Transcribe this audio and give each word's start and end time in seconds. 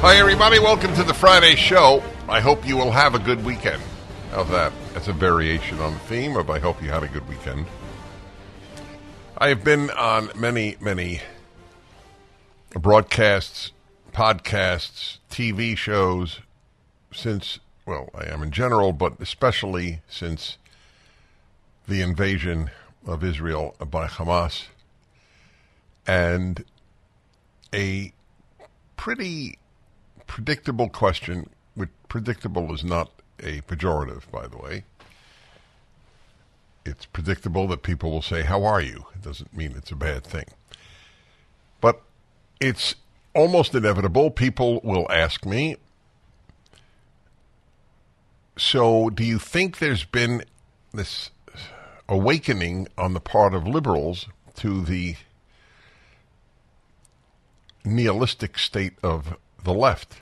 Hi, 0.00 0.16
everybody. 0.16 0.58
Welcome 0.58 0.94
to 0.96 1.02
the 1.02 1.14
Friday 1.14 1.56
show. 1.56 2.02
I 2.28 2.40
hope 2.40 2.66
you 2.68 2.76
will 2.76 2.90
have 2.90 3.14
a 3.14 3.18
good 3.18 3.42
weekend. 3.42 3.82
How's 4.30 4.48
that? 4.50 4.70
That's 4.92 5.08
a 5.08 5.12
variation 5.14 5.80
on 5.80 5.94
the 5.94 5.98
theme 6.00 6.36
of 6.36 6.50
I 6.50 6.58
hope 6.58 6.82
you 6.82 6.90
had 6.90 7.02
a 7.02 7.08
good 7.08 7.26
weekend. 7.26 7.64
I 9.38 9.48
have 9.48 9.64
been 9.64 9.90
on 9.90 10.30
many, 10.36 10.76
many 10.80 11.22
broadcasts, 12.70 13.72
podcasts, 14.12 15.18
TV 15.30 15.76
shows 15.76 16.40
since, 17.10 17.58
well, 17.86 18.10
I 18.14 18.26
am 18.26 18.42
in 18.42 18.50
general, 18.50 18.92
but 18.92 19.18
especially 19.18 20.02
since 20.08 20.58
the 21.88 22.02
invasion 22.02 22.70
of 23.06 23.24
Israel 23.24 23.74
by 23.90 24.08
Hamas. 24.08 24.66
And 26.06 26.66
a 27.72 28.12
pretty 28.98 29.58
predictable 30.26 30.88
question, 30.88 31.48
which 31.74 31.90
predictable 32.08 32.72
is 32.74 32.84
not 32.84 33.10
a 33.40 33.60
pejorative, 33.62 34.30
by 34.30 34.46
the 34.46 34.56
way. 34.56 34.84
It's 36.84 37.06
predictable 37.06 37.66
that 37.68 37.82
people 37.82 38.10
will 38.10 38.22
say, 38.22 38.42
How 38.42 38.64
are 38.64 38.80
you? 38.80 39.06
It 39.14 39.22
doesn't 39.22 39.56
mean 39.56 39.74
it's 39.76 39.90
a 39.90 39.96
bad 39.96 40.24
thing. 40.24 40.46
But 41.80 42.02
it's 42.60 42.94
almost 43.34 43.74
inevitable. 43.74 44.30
People 44.30 44.80
will 44.82 45.10
ask 45.10 45.44
me, 45.44 45.76
So 48.56 49.10
do 49.10 49.24
you 49.24 49.38
think 49.38 49.78
there's 49.78 50.04
been 50.04 50.44
this 50.92 51.30
awakening 52.08 52.88
on 52.96 53.14
the 53.14 53.20
part 53.20 53.52
of 53.52 53.66
liberals 53.66 54.26
to 54.56 54.82
the 54.82 55.16
nihilistic 57.84 58.58
state 58.58 58.94
of 59.02 59.36
the 59.66 59.74
left. 59.74 60.16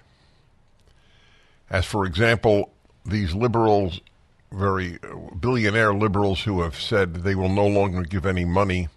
As, 1.71 1.85
for 1.85 2.05
example, 2.05 2.73
these 3.07 3.35
liberals, 3.35 4.01
very 4.51 4.99
billionaire 5.39 5.95
liberals 5.95 6.43
who 6.43 6.63
have 6.63 6.81
said 6.81 7.15
they 7.15 7.35
will 7.35 7.49
no 7.49 7.67
longer 7.67 8.03
give 8.03 8.27
any 8.27 8.45
money 8.45 8.89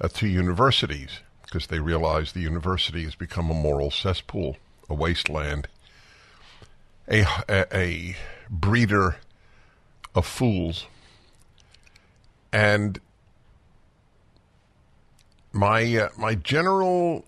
uh, 0.00 0.08
to 0.08 0.26
universities 0.26 1.20
because 1.42 1.66
they 1.66 1.80
realize 1.80 2.32
the 2.32 2.40
university 2.40 3.04
has 3.04 3.14
become 3.14 3.50
a 3.50 3.54
moral 3.54 3.90
cesspool, 3.90 4.56
a 4.88 4.94
wasteland, 4.94 5.68
a, 7.08 7.26
a, 7.48 7.66
a 7.72 8.16
breeder 8.48 9.16
of 10.14 10.26
fools. 10.26 10.86
And 12.52 13.00
my 15.52 15.96
uh, 15.96 16.08
my 16.16 16.34
general 16.34 17.24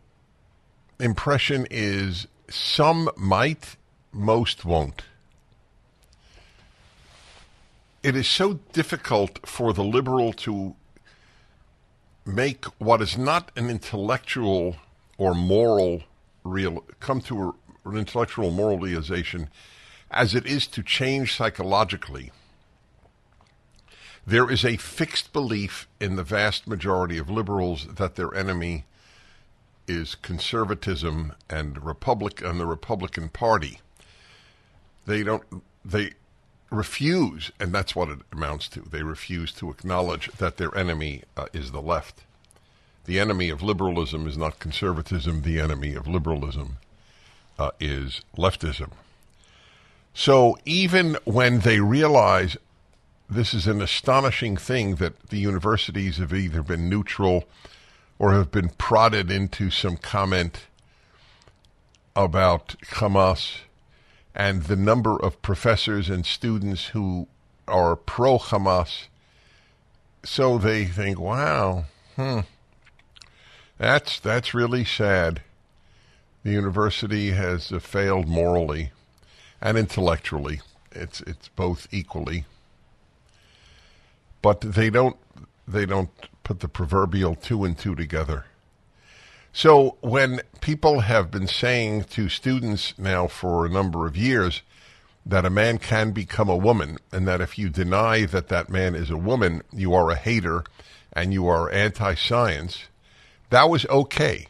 impression 1.00 1.66
is 1.71 2.26
some 2.49 3.11
might, 3.17 3.77
most 4.12 4.65
won't. 4.65 5.03
It 8.03 8.15
is 8.15 8.29
so 8.29 8.61
difficult 8.73 9.47
for 9.47 9.73
the 9.73 9.83
liberal 9.83 10.33
to 10.34 10.77
make 12.25 12.65
what 12.79 13.03
is 13.03 13.17
not 13.17 13.51
an 13.57 13.71
intellectual 13.71 14.77
or 15.19 15.34
moral 15.34 16.03
real 16.45 16.84
come 17.01 17.21
to 17.21 17.43
a, 17.84 17.89
an 17.89 17.97
intellectual 17.97 18.51
moral 18.51 18.78
realization 18.78 19.49
as 20.11 20.34
it 20.34 20.47
is 20.47 20.67
to 20.69 20.83
change 20.83 21.34
psychologically. 21.34 22.31
There 24.27 24.51
is 24.51 24.65
a 24.65 24.77
fixed 24.77 25.33
belief 25.33 25.87
in 26.01 26.17
the 26.17 26.25
vast 26.25 26.67
majority 26.67 27.19
of 27.19 27.31
liberals 27.31 27.87
that 27.95 28.17
their 28.17 28.34
enemy 28.34 28.84
is 29.88 30.14
conservatism 30.14 31.32
and 31.48 31.84
republic 31.84 32.42
and 32.42 32.58
the 32.58 32.66
Republican 32.66 33.28
Party. 33.28 33.80
They 35.06 35.22
don't 35.22 35.44
they 35.84 36.12
refuse, 36.70 37.52
and 37.60 37.72
that's 37.72 37.94
what 37.94 38.08
it 38.08 38.19
amounts 38.32 38.69
to. 38.69 38.80
They 38.80 39.02
refuse 39.02 39.52
to 39.52 39.70
acknowledge 39.70 40.30
that 40.38 40.56
their 40.56 40.76
enemy 40.76 41.22
uh, 41.36 41.47
is 41.52 41.70
the 41.70 41.80
left. 41.80 42.22
The 43.04 43.20
enemy 43.20 43.50
of 43.50 43.62
liberalism 43.62 44.26
is 44.26 44.36
not 44.36 44.58
conservatism. 44.58 45.42
The 45.42 45.60
enemy 45.60 45.94
of 45.94 46.08
liberalism 46.08 46.78
uh, 47.58 47.70
is 47.78 48.22
leftism. 48.36 48.91
So 50.12 50.58
even 50.64 51.16
when 51.24 51.60
they 51.60 51.78
realize 51.78 52.56
this 53.28 53.54
is 53.54 53.66
an 53.66 53.80
astonishing 53.80 54.56
thing 54.56 54.97
that 54.97 55.28
the 55.28 55.38
universities 55.38 56.18
have 56.18 56.32
either 56.32 56.62
been 56.62 56.88
neutral 56.88 57.44
or 58.19 58.32
have 58.32 58.50
been 58.50 58.71
prodded 58.71 59.31
into 59.31 59.71
some 59.71 59.97
comment 59.97 60.66
about 62.15 62.77
Hamas 62.93 63.59
and 64.34 64.65
the 64.65 64.77
number 64.77 65.16
of 65.16 65.41
professors 65.43 66.09
and 66.09 66.25
students 66.25 66.87
who 66.87 67.27
are 67.69 67.97
pro 67.97 68.38
Hamas. 68.38 69.04
So 70.25 70.59
they 70.59 70.87
think, 70.87 71.19
wow, 71.19 71.84
hmm, 72.16 72.41
that's 73.78 74.19
that's 74.21 74.54
really 74.54 74.84
sad. 74.84 75.43
The 76.43 76.53
university 76.53 77.33
has 77.33 77.72
uh, 77.72 77.81
failed 77.81 78.28
morally 78.28 78.93
and 79.60 79.77
intellectually. 79.77 80.60
It's 80.93 81.21
it's 81.22 81.48
both 81.48 81.87
equally. 81.91 82.44
But 84.43 84.60
they 84.60 84.91
don't 84.91 85.16
they 85.66 85.87
don't 85.87 86.10
put 86.47 86.61
the 86.61 86.69
proverbial 86.69 87.34
two 87.34 87.65
and 87.65 87.77
two 87.77 87.97
together. 87.97 88.45
So 89.53 89.97
when 90.01 90.43
people 90.61 91.01
have 91.01 91.29
been 91.29 91.49
saying 91.49 92.05
to 92.11 92.29
students 92.29 92.95
now 92.97 93.27
for 93.27 93.67
a 93.67 93.69
number 93.69 94.07
of 94.07 94.17
years 94.17 94.62
that 95.25 95.45
a 95.45 95.51
man 95.51 95.79
can 95.79 96.12
become 96.12 96.49
a 96.49 96.57
woman, 96.57 96.99
and 97.11 97.27
that 97.27 97.41
if 97.41 97.59
you 97.59 97.69
deny 97.69 98.27
that 98.27 98.47
that 98.47 98.71
man 98.71 98.95
is 98.95 99.11
a 99.11 99.17
woman, 99.17 99.62
you 99.73 99.93
are 99.93 100.09
a 100.09 100.15
hater 100.15 100.62
and 101.12 101.33
you 101.33 101.49
are 101.49 101.69
anti 101.73 102.15
science, 102.15 102.84
that 103.51 103.69
was 103.69 103.84
okay. 103.87 104.47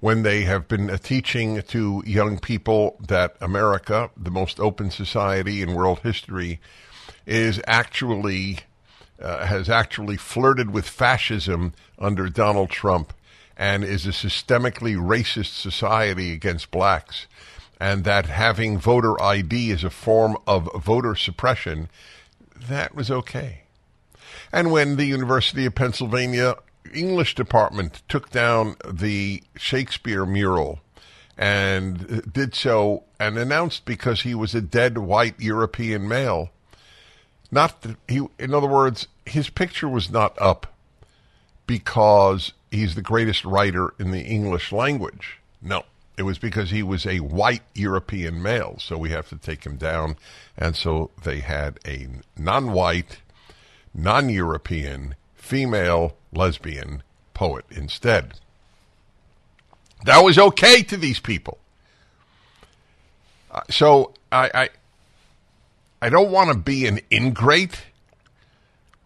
When 0.00 0.24
they 0.24 0.42
have 0.42 0.66
been 0.66 0.88
teaching 0.98 1.62
to 1.68 2.02
young 2.04 2.40
people 2.40 2.96
that 3.06 3.36
America, 3.40 4.10
the 4.16 4.32
most 4.32 4.58
open 4.58 4.90
society 4.90 5.62
in 5.62 5.74
world 5.74 6.00
history, 6.00 6.58
is 7.26 7.60
actually 7.68 8.58
uh, 9.20 9.46
has 9.46 9.68
actually 9.68 10.16
flirted 10.16 10.70
with 10.70 10.88
fascism 10.88 11.72
under 11.98 12.28
Donald 12.28 12.70
Trump 12.70 13.12
and 13.56 13.84
is 13.84 14.06
a 14.06 14.10
systemically 14.10 14.96
racist 14.96 15.60
society 15.60 16.32
against 16.32 16.70
blacks, 16.70 17.26
and 17.78 18.04
that 18.04 18.26
having 18.26 18.78
voter 18.78 19.20
ID 19.22 19.70
is 19.70 19.84
a 19.84 19.90
form 19.90 20.36
of 20.46 20.68
voter 20.82 21.14
suppression, 21.14 21.90
that 22.56 22.94
was 22.94 23.10
okay. 23.10 23.62
And 24.52 24.72
when 24.72 24.96
the 24.96 25.04
University 25.04 25.66
of 25.66 25.74
Pennsylvania 25.74 26.54
English 26.92 27.34
department 27.34 28.02
took 28.08 28.30
down 28.30 28.76
the 28.88 29.42
Shakespeare 29.56 30.26
mural 30.26 30.80
and 31.36 32.32
did 32.32 32.54
so 32.54 33.04
and 33.18 33.38
announced 33.38 33.84
because 33.84 34.22
he 34.22 34.34
was 34.34 34.54
a 34.54 34.60
dead 34.60 34.98
white 34.98 35.38
European 35.38 36.08
male 36.08 36.50
not 37.50 37.82
that 37.82 37.96
he, 38.08 38.26
in 38.38 38.54
other 38.54 38.68
words, 38.68 39.08
his 39.26 39.50
picture 39.50 39.88
was 39.88 40.10
not 40.10 40.40
up 40.40 40.72
because 41.66 42.52
he's 42.70 42.94
the 42.94 43.02
greatest 43.02 43.44
writer 43.44 43.94
in 43.98 44.10
the 44.10 44.22
English 44.22 44.72
language. 44.72 45.38
No, 45.62 45.84
it 46.16 46.22
was 46.22 46.38
because 46.38 46.70
he 46.70 46.82
was 46.82 47.06
a 47.06 47.20
white 47.20 47.62
European 47.74 48.42
male, 48.42 48.76
so 48.78 48.98
we 48.98 49.10
have 49.10 49.28
to 49.28 49.36
take 49.36 49.64
him 49.64 49.76
down. 49.76 50.16
And 50.56 50.76
so 50.76 51.10
they 51.24 51.40
had 51.40 51.78
a 51.86 52.08
non 52.36 52.72
white, 52.72 53.20
non 53.94 54.28
European, 54.28 55.14
female 55.34 56.16
lesbian 56.32 57.02
poet 57.34 57.64
instead. 57.70 58.34
That 60.04 60.24
was 60.24 60.38
okay 60.38 60.82
to 60.82 60.96
these 60.96 61.20
people. 61.20 61.58
Uh, 63.50 63.60
so 63.68 64.14
I, 64.30 64.70
I, 66.02 66.08
don't 66.08 66.30
want 66.30 66.50
to 66.50 66.56
be 66.56 66.86
an 66.86 67.00
ingrate 67.10 67.82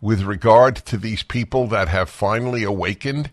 with 0.00 0.22
regard 0.22 0.76
to 0.76 0.96
these 0.96 1.22
people 1.22 1.66
that 1.68 1.88
have 1.88 2.10
finally 2.10 2.62
awakened 2.62 3.30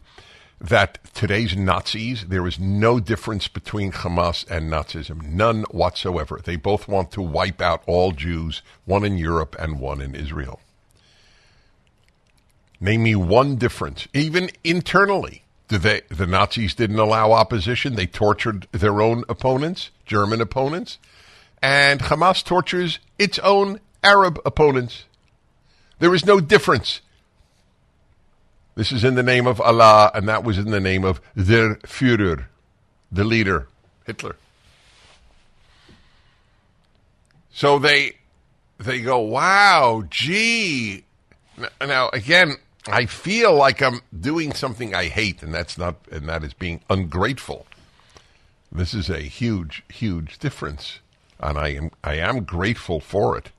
that 0.61 0.99
today's 1.13 1.55
Nazis, 1.55 2.27
there 2.27 2.45
is 2.45 2.59
no 2.59 2.99
difference 2.99 3.47
between 3.47 3.91
Hamas 3.91 4.49
and 4.49 4.71
Nazism. 4.71 5.23
None 5.23 5.63
whatsoever. 5.71 6.39
They 6.43 6.55
both 6.55 6.87
want 6.87 7.11
to 7.11 7.21
wipe 7.21 7.61
out 7.61 7.81
all 7.87 8.11
Jews, 8.11 8.61
one 8.85 9.03
in 9.03 9.17
Europe 9.17 9.55
and 9.57 9.79
one 9.79 10.01
in 10.01 10.13
Israel. 10.13 10.59
Name 12.79 13.03
me 13.03 13.15
one 13.15 13.55
difference, 13.55 14.07
even 14.13 14.49
internally. 14.63 15.43
They, 15.67 16.01
the 16.09 16.27
Nazis 16.27 16.75
didn't 16.75 16.99
allow 16.99 17.31
opposition. 17.31 17.95
They 17.95 18.07
tortured 18.07 18.67
their 18.71 19.01
own 19.01 19.23
opponents, 19.29 19.89
German 20.05 20.41
opponents. 20.41 20.99
And 21.61 21.99
Hamas 22.01 22.43
tortures 22.43 22.99
its 23.19 23.37
own 23.39 23.79
Arab 24.03 24.39
opponents. 24.45 25.05
There 25.99 26.15
is 26.15 26.25
no 26.25 26.39
difference. 26.39 27.01
This 28.75 28.91
is 28.91 29.03
in 29.03 29.15
the 29.15 29.23
name 29.23 29.45
of 29.45 29.61
Allah, 29.61 30.11
and 30.13 30.27
that 30.27 30.43
was 30.43 30.57
in 30.57 30.71
the 30.71 30.79
name 30.79 31.03
of 31.03 31.21
their 31.35 31.75
Führer, 31.75 32.45
the 33.11 33.23
leader, 33.23 33.67
Hitler. 34.05 34.37
So 37.51 37.77
they 37.77 38.13
they 38.79 39.01
go, 39.01 39.19
wow, 39.19 40.03
gee. 40.09 41.03
Now 41.79 42.09
again, 42.13 42.55
I 42.87 43.05
feel 43.05 43.53
like 43.53 43.81
I'm 43.81 44.01
doing 44.17 44.53
something 44.53 44.95
I 44.95 45.05
hate, 45.05 45.43
and 45.43 45.53
that's 45.53 45.77
not, 45.77 45.97
and 46.11 46.27
that 46.29 46.43
is 46.43 46.53
being 46.53 46.81
ungrateful. 46.89 47.67
This 48.71 48.93
is 48.93 49.09
a 49.09 49.19
huge, 49.19 49.83
huge 49.89 50.39
difference, 50.39 50.99
and 51.41 51.57
I 51.57 51.69
am 51.69 51.91
I 52.03 52.15
am 52.15 52.43
grateful 52.43 52.99
for 52.99 53.37
it. 53.37 53.51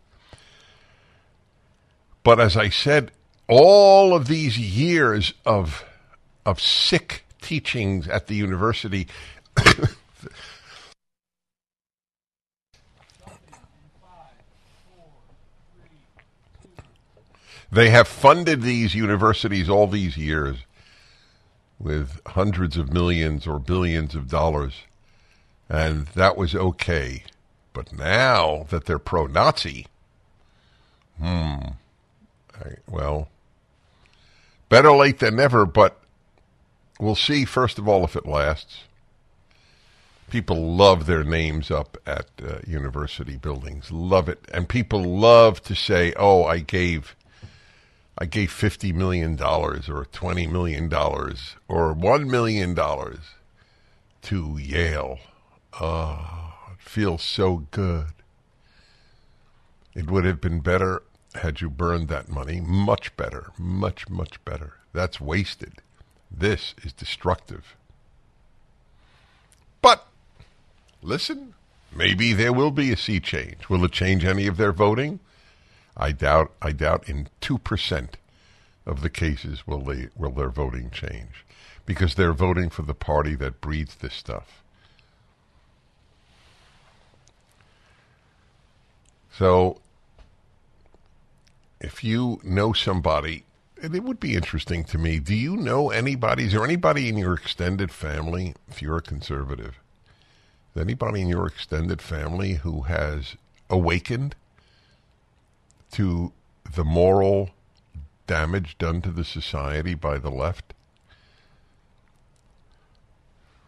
But 2.22 2.40
as 2.40 2.56
I 2.56 2.68
said, 2.68 3.10
all 3.48 4.14
of 4.14 4.28
these 4.28 4.58
years 4.58 5.34
of 5.44 5.84
of 6.46 6.60
sick 6.60 7.24
teachings 7.40 8.08
at 8.08 8.28
the 8.28 8.34
university 8.34 9.08
They 17.72 17.88
have 17.88 18.06
funded 18.06 18.60
these 18.60 18.94
universities 18.94 19.70
all 19.70 19.86
these 19.86 20.18
years 20.18 20.58
with 21.78 22.20
hundreds 22.26 22.76
of 22.76 22.92
millions 22.92 23.46
or 23.46 23.58
billions 23.58 24.14
of 24.14 24.28
dollars, 24.28 24.74
and 25.70 26.06
that 26.08 26.36
was 26.36 26.54
okay. 26.54 27.24
But 27.72 27.92
now 27.92 28.66
that 28.70 28.84
they're 28.84 28.98
pro 28.98 29.26
Nazi, 29.26 29.86
hmm, 31.18 31.56
I, 32.54 32.74
well, 32.88 33.28
better 34.68 34.92
late 34.92 35.18
than 35.18 35.36
never, 35.36 35.64
but 35.66 36.00
we'll 37.00 37.14
see, 37.14 37.44
first 37.44 37.78
of 37.78 37.88
all, 37.88 38.04
if 38.04 38.16
it 38.16 38.26
lasts. 38.26 38.84
People 40.30 40.74
love 40.74 41.04
their 41.04 41.24
names 41.24 41.70
up 41.70 41.98
at 42.06 42.26
uh, 42.42 42.60
university 42.66 43.36
buildings, 43.36 43.90
love 43.90 44.30
it. 44.30 44.38
And 44.52 44.66
people 44.66 45.02
love 45.02 45.62
to 45.64 45.74
say, 45.74 46.14
oh, 46.16 46.44
I 46.44 46.60
gave 46.60 47.14
I 48.18 48.26
gave 48.26 48.50
$50 48.50 48.94
million 48.94 49.32
or 49.32 49.76
$20 49.78 50.50
million 50.50 50.92
or 50.94 51.94
$1 51.94 52.26
million 52.30 52.74
to 54.22 54.58
Yale. 54.58 55.18
Oh, 55.80 56.51
it 56.82 56.88
feels 56.88 57.22
so 57.22 57.66
good. 57.70 58.06
It 59.94 60.10
would 60.10 60.24
have 60.24 60.40
been 60.40 60.60
better 60.60 61.02
had 61.34 61.60
you 61.60 61.70
burned 61.70 62.08
that 62.08 62.28
money. 62.28 62.60
Much 62.60 63.16
better. 63.16 63.52
Much, 63.58 64.08
much 64.08 64.44
better. 64.44 64.74
That's 64.92 65.20
wasted. 65.20 65.74
This 66.30 66.74
is 66.82 66.92
destructive. 66.92 67.76
But, 69.80 70.06
listen, 71.02 71.54
maybe 71.94 72.32
there 72.32 72.52
will 72.52 72.70
be 72.70 72.92
a 72.92 72.96
sea 72.96 73.20
change. 73.20 73.68
Will 73.68 73.84
it 73.84 73.92
change 73.92 74.24
any 74.24 74.46
of 74.46 74.56
their 74.56 74.72
voting? 74.72 75.20
I 75.96 76.12
doubt. 76.12 76.52
I 76.62 76.72
doubt 76.72 77.08
in 77.08 77.28
two 77.40 77.58
percent 77.58 78.16
of 78.86 79.02
the 79.02 79.10
cases 79.10 79.66
will 79.66 79.80
they 79.80 80.08
will 80.16 80.30
their 80.30 80.48
voting 80.48 80.90
change, 80.90 81.44
because 81.84 82.14
they're 82.14 82.32
voting 82.32 82.70
for 82.70 82.82
the 82.82 82.94
party 82.94 83.34
that 83.36 83.60
breeds 83.60 83.96
this 83.96 84.14
stuff. 84.14 84.61
So, 89.36 89.80
if 91.80 92.04
you 92.04 92.40
know 92.44 92.72
somebody, 92.72 93.44
it 93.82 94.04
would 94.04 94.20
be 94.20 94.34
interesting 94.36 94.84
to 94.84 94.98
me. 94.98 95.18
Do 95.18 95.34
you 95.34 95.56
know 95.56 95.90
anybody? 95.90 96.44
Is 96.44 96.52
there 96.52 96.64
anybody 96.64 97.08
in 97.08 97.16
your 97.16 97.34
extended 97.34 97.90
family, 97.90 98.54
if 98.68 98.82
you're 98.82 98.98
a 98.98 99.02
conservative, 99.02 99.80
is 100.74 100.82
anybody 100.82 101.22
in 101.22 101.28
your 101.28 101.46
extended 101.46 102.02
family 102.02 102.54
who 102.54 102.82
has 102.82 103.36
awakened 103.70 104.34
to 105.92 106.32
the 106.74 106.84
moral 106.84 107.50
damage 108.26 108.76
done 108.78 109.02
to 109.02 109.10
the 109.10 109.24
society 109.24 109.94
by 109.94 110.18
the 110.18 110.30
left 110.30 110.74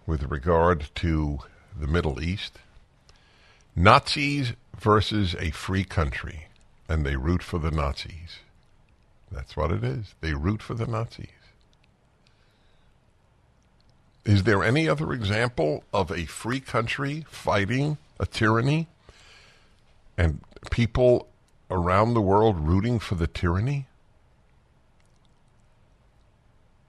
with 0.06 0.22
regard 0.24 0.88
to 0.94 1.38
the 1.78 1.86
Middle 1.86 2.22
East? 2.22 2.58
Nazis 3.76 4.52
versus 4.78 5.34
a 5.38 5.50
free 5.50 5.84
country, 5.84 6.46
and 6.88 7.04
they 7.04 7.16
root 7.16 7.42
for 7.42 7.58
the 7.58 7.70
Nazis. 7.70 8.38
That's 9.32 9.56
what 9.56 9.72
it 9.72 9.82
is. 9.82 10.14
They 10.20 10.34
root 10.34 10.62
for 10.62 10.74
the 10.74 10.86
Nazis. 10.86 11.26
Is 14.24 14.44
there 14.44 14.62
any 14.62 14.88
other 14.88 15.12
example 15.12 15.84
of 15.92 16.10
a 16.10 16.24
free 16.24 16.60
country 16.60 17.26
fighting 17.28 17.98
a 18.18 18.26
tyranny 18.26 18.88
and 20.16 20.40
people 20.70 21.28
around 21.70 22.14
the 22.14 22.22
world 22.22 22.58
rooting 22.58 22.98
for 22.98 23.16
the 23.16 23.26
tyranny? 23.26 23.86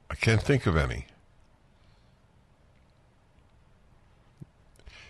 I 0.10 0.16
can't 0.16 0.42
think 0.42 0.66
of 0.66 0.78
any. 0.78 1.08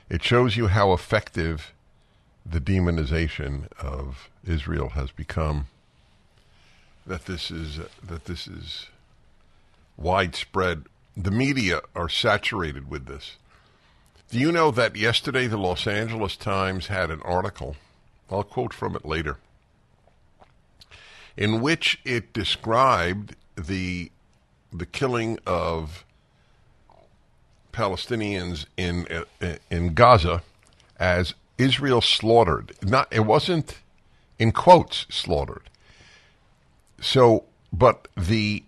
It 0.09 0.23
shows 0.23 0.55
you 0.55 0.67
how 0.67 0.93
effective 0.93 1.73
the 2.45 2.61
demonization 2.61 3.71
of 3.79 4.29
Israel 4.45 4.89
has 4.89 5.11
become. 5.11 5.67
That 7.07 7.25
this 7.25 7.51
is 7.51 7.79
that 8.03 8.25
this 8.25 8.47
is 8.47 8.87
widespread. 9.97 10.85
The 11.17 11.31
media 11.31 11.81
are 11.95 12.09
saturated 12.09 12.89
with 12.89 13.05
this. 13.05 13.37
Do 14.29 14.39
you 14.39 14.51
know 14.51 14.71
that 14.71 14.95
yesterday 14.95 15.47
the 15.47 15.57
Los 15.57 15.87
Angeles 15.87 16.35
Times 16.35 16.87
had 16.87 17.11
an 17.11 17.21
article? 17.21 17.75
I'll 18.29 18.43
quote 18.43 18.73
from 18.73 18.95
it 18.95 19.05
later 19.05 19.37
in 21.37 21.61
which 21.61 21.99
it 22.05 22.33
described 22.33 23.35
the 23.55 24.11
the 24.71 24.85
killing 24.85 25.39
of 25.45 26.04
Palestinians 27.75 28.65
in 28.77 29.05
in 29.69 29.93
Gaza 29.93 30.41
as 30.99 31.33
Israel 31.57 32.01
slaughtered. 32.01 32.73
Not 32.81 33.07
it 33.11 33.25
wasn't 33.25 33.79
in 34.39 34.51
quotes 34.51 35.05
slaughtered. 35.09 35.69
So, 37.01 37.43
but 37.71 38.07
the 38.17 38.63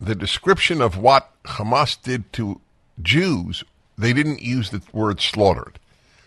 the 0.00 0.14
description 0.14 0.80
of 0.80 0.96
what 0.96 1.30
Hamas 1.44 2.00
did 2.00 2.32
to 2.34 2.60
Jews, 3.02 3.64
they 3.98 4.12
didn't 4.12 4.42
use 4.42 4.70
the 4.70 4.82
word 4.92 5.20
slaughtered. 5.20 5.78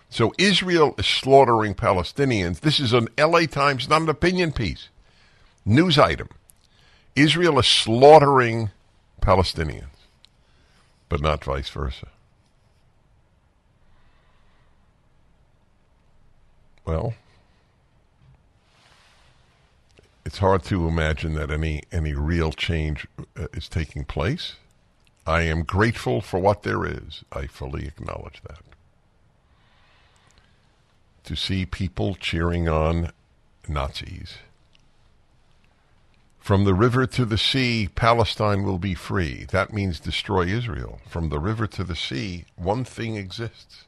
So 0.09 0.33
Israel 0.37 0.95
is 0.97 1.05
slaughtering 1.05 1.75
Palestinians. 1.75 2.61
This 2.61 2.79
is 2.79 2.93
an 2.93 3.07
LA 3.17 3.41
Times, 3.45 3.89
not 3.89 4.01
an 4.01 4.09
opinion 4.09 4.51
piece 4.51 4.89
news 5.67 5.99
item 5.99 6.29
Israel 7.15 7.59
is 7.59 7.65
slaughtering 7.67 8.69
Palestinians, 9.21 10.05
but 11.09 11.19
not 11.19 11.43
vice 11.43 11.69
versa. 11.69 12.07
Well, 16.87 17.15
it's 20.25 20.37
hard 20.37 20.63
to 20.63 20.87
imagine 20.87 21.33
that 21.33 21.51
any 21.51 21.83
any 21.91 22.13
real 22.13 22.53
change 22.53 23.05
uh, 23.19 23.47
is 23.51 23.67
taking 23.67 24.05
place. 24.05 24.55
I 25.25 25.41
am 25.41 25.63
grateful 25.63 26.21
for 26.21 26.39
what 26.39 26.63
there 26.63 26.85
is. 26.85 27.25
I 27.33 27.47
fully 27.47 27.87
acknowledge 27.87 28.41
that. 28.47 28.61
To 31.25 31.35
see 31.35 31.65
people 31.65 32.15
cheering 32.15 32.69
on 32.69 33.11
Nazis. 33.67 34.37
From 36.39 36.63
the 36.63 36.73
river 36.73 37.05
to 37.05 37.25
the 37.25 37.37
sea, 37.37 37.89
Palestine 37.93 38.63
will 38.63 38.79
be 38.79 38.93
free. 38.93 39.45
That 39.51 39.73
means 39.73 39.99
destroy 39.99 40.45
Israel. 40.45 41.01
From 41.09 41.27
the 41.27 41.39
river 41.39 41.67
to 41.67 41.83
the 41.83 41.97
sea, 41.97 42.45
one 42.55 42.85
thing 42.85 43.17
exists 43.17 43.83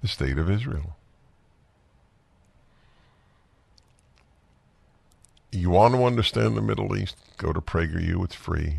the 0.00 0.08
state 0.08 0.38
of 0.38 0.50
Israel. 0.50 0.96
You 5.54 5.70
want 5.70 5.94
to 5.94 6.04
understand 6.04 6.56
the 6.56 6.62
Middle 6.62 6.96
East? 6.96 7.16
Go 7.36 7.52
to 7.52 7.60
PragerU, 7.60 8.24
it's 8.24 8.34
free. 8.34 8.78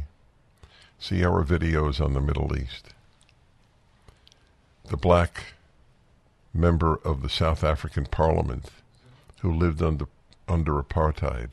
See 0.99 1.23
our 1.23 1.41
videos 1.45 2.03
on 2.03 2.13
the 2.13 2.19
Middle 2.19 2.53
East. 2.53 2.89
The 4.89 4.97
black 4.97 5.53
member 6.53 6.97
of 7.05 7.21
the 7.21 7.29
South 7.29 7.63
African 7.63 8.07
parliament 8.07 8.71
who 9.39 9.53
lived 9.53 9.81
under, 9.81 10.07
under 10.49 10.73
apartheid 10.73 11.51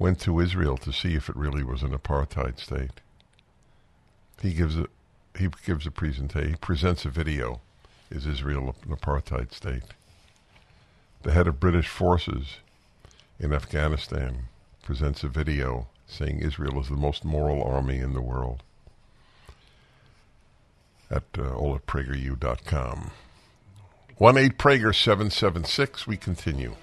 went 0.00 0.18
to 0.22 0.40
Israel 0.40 0.78
to 0.78 0.92
see 0.92 1.14
if 1.14 1.28
it 1.28 1.36
really 1.36 1.62
was 1.62 1.84
an 1.84 1.96
apartheid 1.96 2.58
state. 2.58 3.00
He 4.42 4.52
gives 4.52 4.76
a 4.76 4.88
he 5.38 5.48
gives 5.64 5.86
a 5.86 5.92
presentation. 5.92 6.50
He 6.50 6.56
presents 6.56 7.04
a 7.04 7.08
video. 7.08 7.60
Is 8.10 8.26
Israel 8.26 8.74
an 8.82 8.96
apartheid 8.96 9.52
state? 9.52 9.94
The 11.22 11.30
head 11.30 11.46
of 11.46 11.60
British 11.60 11.88
forces 11.88 12.58
in 13.38 13.52
Afghanistan 13.52 14.44
presents 14.82 15.24
a 15.24 15.28
video 15.28 15.88
saying 16.06 16.40
Israel 16.40 16.80
is 16.80 16.88
the 16.88 16.96
most 16.96 17.24
moral 17.24 17.62
army 17.62 17.98
in 17.98 18.12
the 18.12 18.20
world 18.20 18.62
at 21.10 21.24
uh, 21.38 21.54
all 21.54 21.74
at 21.74 21.86
prageru.com. 21.86 23.10
1 24.16 24.36
8 24.36 24.58
Prager 24.58 24.94
776. 24.94 26.06
We 26.06 26.16
continue. 26.16 26.74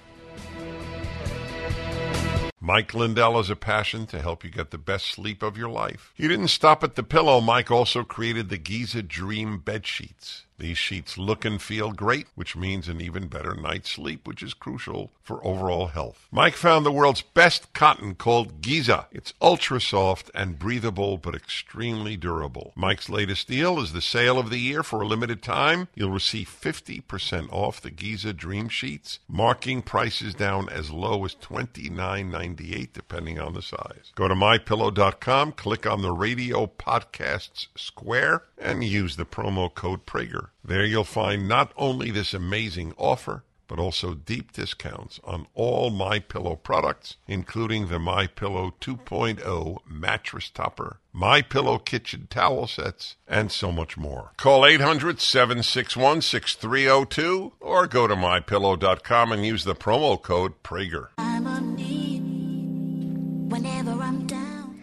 Mike 2.60 2.94
Lindell 2.94 3.38
has 3.38 3.50
a 3.50 3.56
passion 3.56 4.06
to 4.06 4.20
help 4.20 4.44
you 4.44 4.50
get 4.50 4.70
the 4.70 4.78
best 4.78 5.06
sleep 5.06 5.42
of 5.42 5.56
your 5.56 5.68
life. 5.68 6.12
He 6.14 6.28
didn't 6.28 6.48
stop 6.48 6.84
at 6.84 6.94
the 6.94 7.02
pillow. 7.02 7.40
Mike 7.40 7.72
also 7.72 8.04
created 8.04 8.50
the 8.50 8.58
Giza 8.58 9.02
Dream 9.02 9.58
bed 9.58 9.84
sheets. 9.84 10.46
These 10.58 10.78
sheets 10.78 11.18
look 11.18 11.44
and 11.44 11.60
feel 11.60 11.92
great, 11.92 12.28
which 12.34 12.54
means 12.54 12.88
an 12.88 13.00
even 13.00 13.26
better 13.26 13.54
night's 13.54 13.90
sleep, 13.90 14.26
which 14.26 14.42
is 14.42 14.54
crucial 14.54 15.10
for 15.22 15.44
overall 15.44 15.88
health. 15.88 16.28
Mike 16.30 16.54
found 16.54 16.86
the 16.86 16.92
world's 16.92 17.22
best 17.22 17.72
cotton 17.72 18.14
called 18.14 18.60
Giza. 18.60 19.06
It's 19.10 19.34
ultra 19.40 19.80
soft 19.80 20.30
and 20.34 20.58
breathable, 20.58 21.16
but 21.18 21.34
extremely 21.34 22.16
durable. 22.16 22.72
Mike's 22.76 23.08
latest 23.08 23.48
deal 23.48 23.80
is 23.80 23.92
the 23.92 24.00
sale 24.00 24.38
of 24.38 24.50
the 24.50 24.58
year 24.58 24.82
for 24.82 25.02
a 25.02 25.06
limited 25.06 25.42
time. 25.42 25.88
You'll 25.94 26.10
receive 26.10 26.48
50% 26.48 27.52
off 27.52 27.80
the 27.80 27.90
Giza 27.90 28.32
Dream 28.32 28.68
Sheets, 28.68 29.18
marking 29.28 29.82
prices 29.82 30.34
down 30.34 30.68
as 30.68 30.90
low 30.90 31.24
as 31.24 31.34
$29.98 31.34 32.92
depending 32.92 33.40
on 33.40 33.54
the 33.54 33.62
size. 33.62 34.12
Go 34.14 34.28
to 34.28 34.34
mypillow.com, 34.34 35.52
click 35.52 35.86
on 35.86 36.02
the 36.02 36.12
radio 36.12 36.66
podcasts 36.66 37.66
square, 37.76 38.44
and 38.58 38.84
use 38.84 39.16
the 39.16 39.24
promo 39.24 39.72
code 39.72 40.06
Prager. 40.06 40.48
There 40.64 40.84
you'll 40.84 41.04
find 41.04 41.48
not 41.48 41.72
only 41.76 42.10
this 42.10 42.34
amazing 42.34 42.94
offer, 42.96 43.42
but 43.72 43.78
also 43.78 44.12
deep 44.12 44.52
discounts 44.52 45.18
on 45.24 45.46
all 45.54 45.88
My 45.88 46.18
Pillow 46.18 46.56
products, 46.56 47.16
including 47.26 47.88
the 47.88 47.98
My 47.98 48.26
Pillow 48.26 48.74
2.0 48.82 49.78
mattress 49.88 50.50
topper, 50.50 50.98
My 51.10 51.40
Pillow 51.40 51.78
kitchen 51.78 52.26
towel 52.28 52.66
sets, 52.66 53.16
and 53.26 53.50
so 53.50 53.72
much 53.72 53.96
more. 53.96 54.32
Call 54.36 54.60
800-761-6302 54.62 57.52
or 57.60 57.86
go 57.86 58.06
to 58.06 58.14
mypillow.com 58.14 59.32
and 59.32 59.46
use 59.46 59.64
the 59.64 59.74
promo 59.74 60.20
code 60.20 60.62
Prager. 60.62 61.08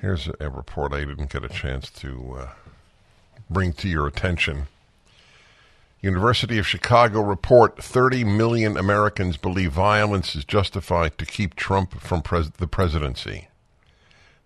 Here's 0.02 0.28
a, 0.28 0.34
a, 0.40 0.50
report 0.50 0.94
I 0.94 1.06
didn't 1.06 1.32
get 1.32 1.44
a 1.44 1.50
chance 1.50 1.92
to 1.92 2.38
uh, 2.40 2.48
bring 3.50 3.74
to 3.74 3.88
your 3.88 4.08
attention. 4.08 4.66
University 6.02 6.58
of 6.58 6.66
Chicago 6.66 7.20
report 7.20 7.84
30 7.84 8.24
million 8.24 8.78
Americans 8.78 9.36
believe 9.36 9.74
violence 9.74 10.34
is 10.34 10.46
justified 10.46 11.18
to 11.18 11.26
keep 11.26 11.56
Trump 11.56 12.00
from 12.00 12.22
pres- 12.22 12.52
the 12.52 12.68
presidency. 12.68 13.50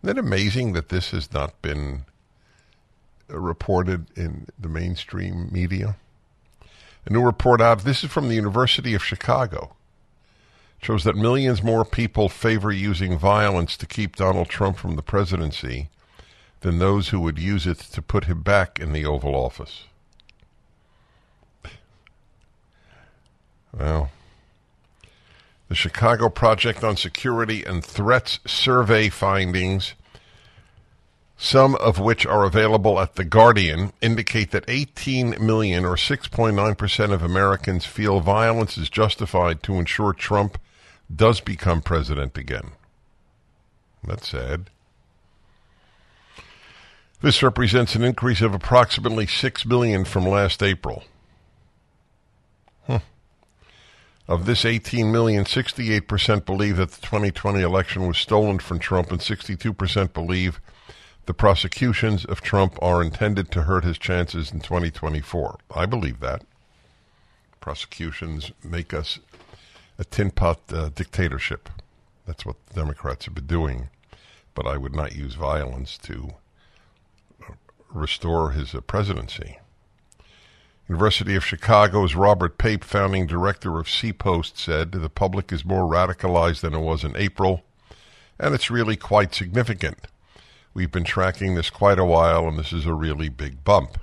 Isn't 0.01 0.17
it 0.17 0.19
amazing 0.19 0.74
that 0.74 0.89
this 0.89 1.12
has 1.12 1.31
not 1.31 1.62
been 1.62 2.05
uh, 3.31 3.38
reported 3.38 4.07
in 4.17 4.48
the 4.57 4.67
mainstream 4.67 5.50
media? 5.51 5.98
A 7.05 7.13
new 7.13 7.22
report 7.22 7.62
out, 7.62 7.83
this 7.83 8.03
is 8.03 8.10
from 8.10 8.29
the 8.29 8.36
University 8.36 8.95
of 8.95 9.03
Chicago, 9.03 9.75
shows 10.81 11.03
that 11.03 11.15
millions 11.15 11.62
more 11.62 11.86
people 11.86 12.29
favor 12.29 12.72
using 12.72 13.15
violence 13.15 13.77
to 13.77 13.86
keep 13.86 14.15
Donald 14.15 14.50
Trump 14.50 14.77
from 14.77 14.95
the 14.95 15.03
presidency 15.03 15.89
than 16.62 16.79
those 16.79 17.10
who 17.10 17.19
would 17.19 17.38
use 17.38 17.67
it 17.67 17.77
to 17.77 18.01
put 18.01 18.24
him 18.24 18.41
back 18.41 18.79
in 18.79 18.91
the 18.91 19.05
Oval 19.05 19.36
Office. 19.36 19.83
Well, 23.77 24.12
the 25.70 25.75
Chicago 25.75 26.30
Project 26.30 26.84
on 26.84 26.96
Security 26.96 27.63
and 27.63 27.84
Threats 27.84 28.39
survey 28.46 29.10
findings, 29.10 29.94
some 31.36 31.75
of 31.75 32.00
which 32.00 32.25
are 32.25 32.44
available 32.44 33.00
at 33.00 33.15
The 33.15 33.25
Guardian, 33.25 33.92
indicate 34.00 34.51
that 34.51 34.65
18 34.68 35.36
million 35.39 35.86
or 35.86 35.96
6.9% 35.96 37.12
of 37.12 37.24
Americans 37.24 37.86
feel 37.86 38.20
violence 38.20 38.77
is 38.77 38.89
justified 38.89 39.63
to 39.63 39.75
ensure 39.75 40.13
Trump 40.13 40.60
does 41.13 41.42
become 41.42 41.82
president 41.82 42.38
again. 42.38 42.72
That's 44.03 44.30
sad. 44.30 44.70
This 47.22 47.42
represents 47.42 47.96
an 47.96 48.03
increase 48.03 48.42
of 48.42 48.53
approximately 48.53 49.25
6 49.25 49.65
million 49.65 50.03
from 50.06 50.27
last 50.27 50.62
April. 50.62 51.03
Of 54.25 54.46
this 54.46 54.63
18 54.63 55.12
million, 55.12 55.44
68% 55.44 56.46
believe 56.46 56.77
that 56.77 56.92
the 56.92 57.01
2020 57.01 57.62
election 57.62 58.08
was 58.08 58.18
stolen 58.18 58.60
from 58.60 58.80
Trump, 58.80 59.12
and 59.12 59.20
62% 59.20 60.13
believe 60.13 60.62
the 61.25 61.34
prosecutions 61.34 62.24
of 62.24 62.42
Trump 62.42 62.77
are 62.82 63.01
intended 63.01 63.51
to 63.51 63.63
hurt 63.63 63.84
his 63.84 63.98
chances 63.98 64.51
in 64.51 64.62
2024. 64.62 65.60
I 65.75 65.86
believe 65.86 66.22
that. 66.22 66.44
Prosecutions 67.60 68.51
make 68.63 68.94
us 68.94 69.20
a 69.98 70.06
tin 70.06 70.32
pot 70.32 70.60
uh, 70.72 70.89
dictatorship. 70.89 71.70
That's 72.25 72.46
what 72.46 72.56
the 72.68 72.75
Democrats 72.75 73.25
have 73.25 73.36
been 73.36 73.46
doing. 73.46 73.89
But 74.53 74.68
I 74.68 74.77
would 74.77 74.96
not 74.96 75.15
use 75.15 75.34
violence 75.34 75.98
to 76.00 76.36
uh, 77.42 77.53
restore 77.92 78.51
his 78.51 78.74
uh, 78.74 78.80
presidency. 78.82 79.60
University 80.90 81.36
of 81.36 81.46
Chicago's 81.46 82.13
Robert 82.13 82.58
Pape, 82.58 82.84
founding 82.84 83.25
director 83.25 83.80
of 83.80 83.88
CPost, 83.88 84.58
said 84.58 84.92
the 84.92 85.10
public 85.10 85.54
is 85.54 85.63
more 85.63 85.90
radicalized 85.90 86.60
than 86.60 86.74
it 86.74 86.80
was 86.80 87.06
in 87.06 87.16
April, 87.16 87.63
and 88.38 88.54
it's 88.54 88.70
really 88.70 88.98
quite 88.98 89.34
significant. 89.34 90.08
We've 90.74 90.92
been 90.92 91.06
tracking 91.06 91.56
this 91.56 91.70
quite 91.70 92.00
a 92.00 92.06
while, 92.06 92.48
and 92.50 92.60
this 92.60 92.74
is 92.74 92.86
a 92.86 92.94
really 92.94 93.30
big 93.30 93.63
bump. 93.63 93.98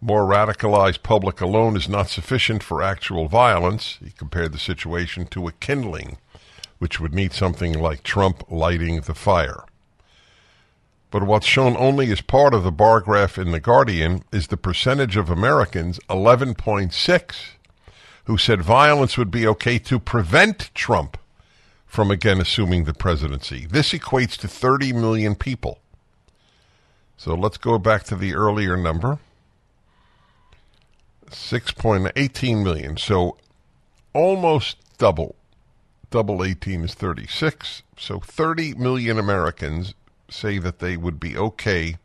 More 0.00 0.24
radicalized 0.24 1.02
public 1.02 1.40
alone 1.40 1.76
is 1.76 1.88
not 1.88 2.08
sufficient 2.08 2.62
for 2.62 2.80
actual 2.80 3.26
violence. 3.26 3.98
He 4.02 4.10
compared 4.10 4.52
the 4.52 4.58
situation 4.58 5.26
to 5.28 5.48
a 5.48 5.52
kindling, 5.52 6.18
which 6.78 7.00
would 7.00 7.14
need 7.14 7.32
something 7.32 7.78
like 7.80 8.04
Trump 8.04 8.44
lighting 8.48 9.00
the 9.00 9.14
fire. 9.14 9.64
But 11.12 11.24
what's 11.24 11.46
shown 11.46 11.76
only 11.76 12.10
as 12.10 12.22
part 12.22 12.54
of 12.54 12.64
the 12.64 12.72
bar 12.72 13.00
graph 13.00 13.36
in 13.36 13.52
The 13.52 13.60
Guardian 13.60 14.24
is 14.32 14.46
the 14.46 14.56
percentage 14.56 15.14
of 15.18 15.28
Americans, 15.28 16.00
11.6, 16.08 17.34
who 18.24 18.38
said 18.38 18.62
violence 18.62 19.18
would 19.18 19.30
be 19.30 19.46
okay 19.46 19.78
to 19.78 20.00
prevent 20.00 20.74
Trump 20.74 21.18
from 21.84 22.10
again 22.10 22.40
assuming 22.40 22.84
the 22.84 22.94
presidency. 22.94 23.66
This 23.66 23.92
equates 23.92 24.38
to 24.38 24.48
30 24.48 24.94
million 24.94 25.34
people. 25.34 25.80
So 27.18 27.34
let's 27.34 27.58
go 27.58 27.78
back 27.78 28.04
to 28.04 28.16
the 28.16 28.34
earlier 28.34 28.78
number 28.78 29.18
6.18 31.26 32.64
million. 32.64 32.96
So 32.96 33.36
almost 34.14 34.78
double. 34.96 35.34
Double 36.08 36.42
18 36.42 36.84
is 36.84 36.94
36. 36.94 37.82
So 37.98 38.18
30 38.18 38.74
million 38.76 39.18
Americans 39.18 39.92
say 40.32 40.58
that 40.58 40.78
they 40.78 40.96
would 40.96 41.20
be 41.20 41.36
okay 41.36 41.96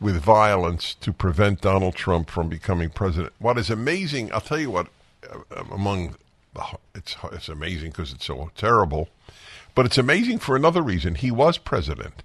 with 0.00 0.16
violence 0.16 0.94
to 0.94 1.12
prevent 1.12 1.60
Donald 1.60 1.94
Trump 1.94 2.30
from 2.30 2.48
becoming 2.48 2.90
president. 2.90 3.32
What 3.38 3.58
is 3.58 3.70
amazing, 3.70 4.32
I'll 4.32 4.40
tell 4.40 4.60
you 4.60 4.70
what, 4.70 4.88
uh, 5.28 5.64
among 5.70 6.16
it's 6.94 7.16
it's 7.32 7.48
amazing 7.48 7.90
because 7.90 8.12
it's 8.12 8.24
so 8.26 8.50
terrible, 8.56 9.08
but 9.74 9.86
it's 9.86 9.98
amazing 9.98 10.38
for 10.38 10.56
another 10.56 10.82
reason. 10.82 11.14
He 11.14 11.30
was 11.30 11.58
president. 11.58 12.22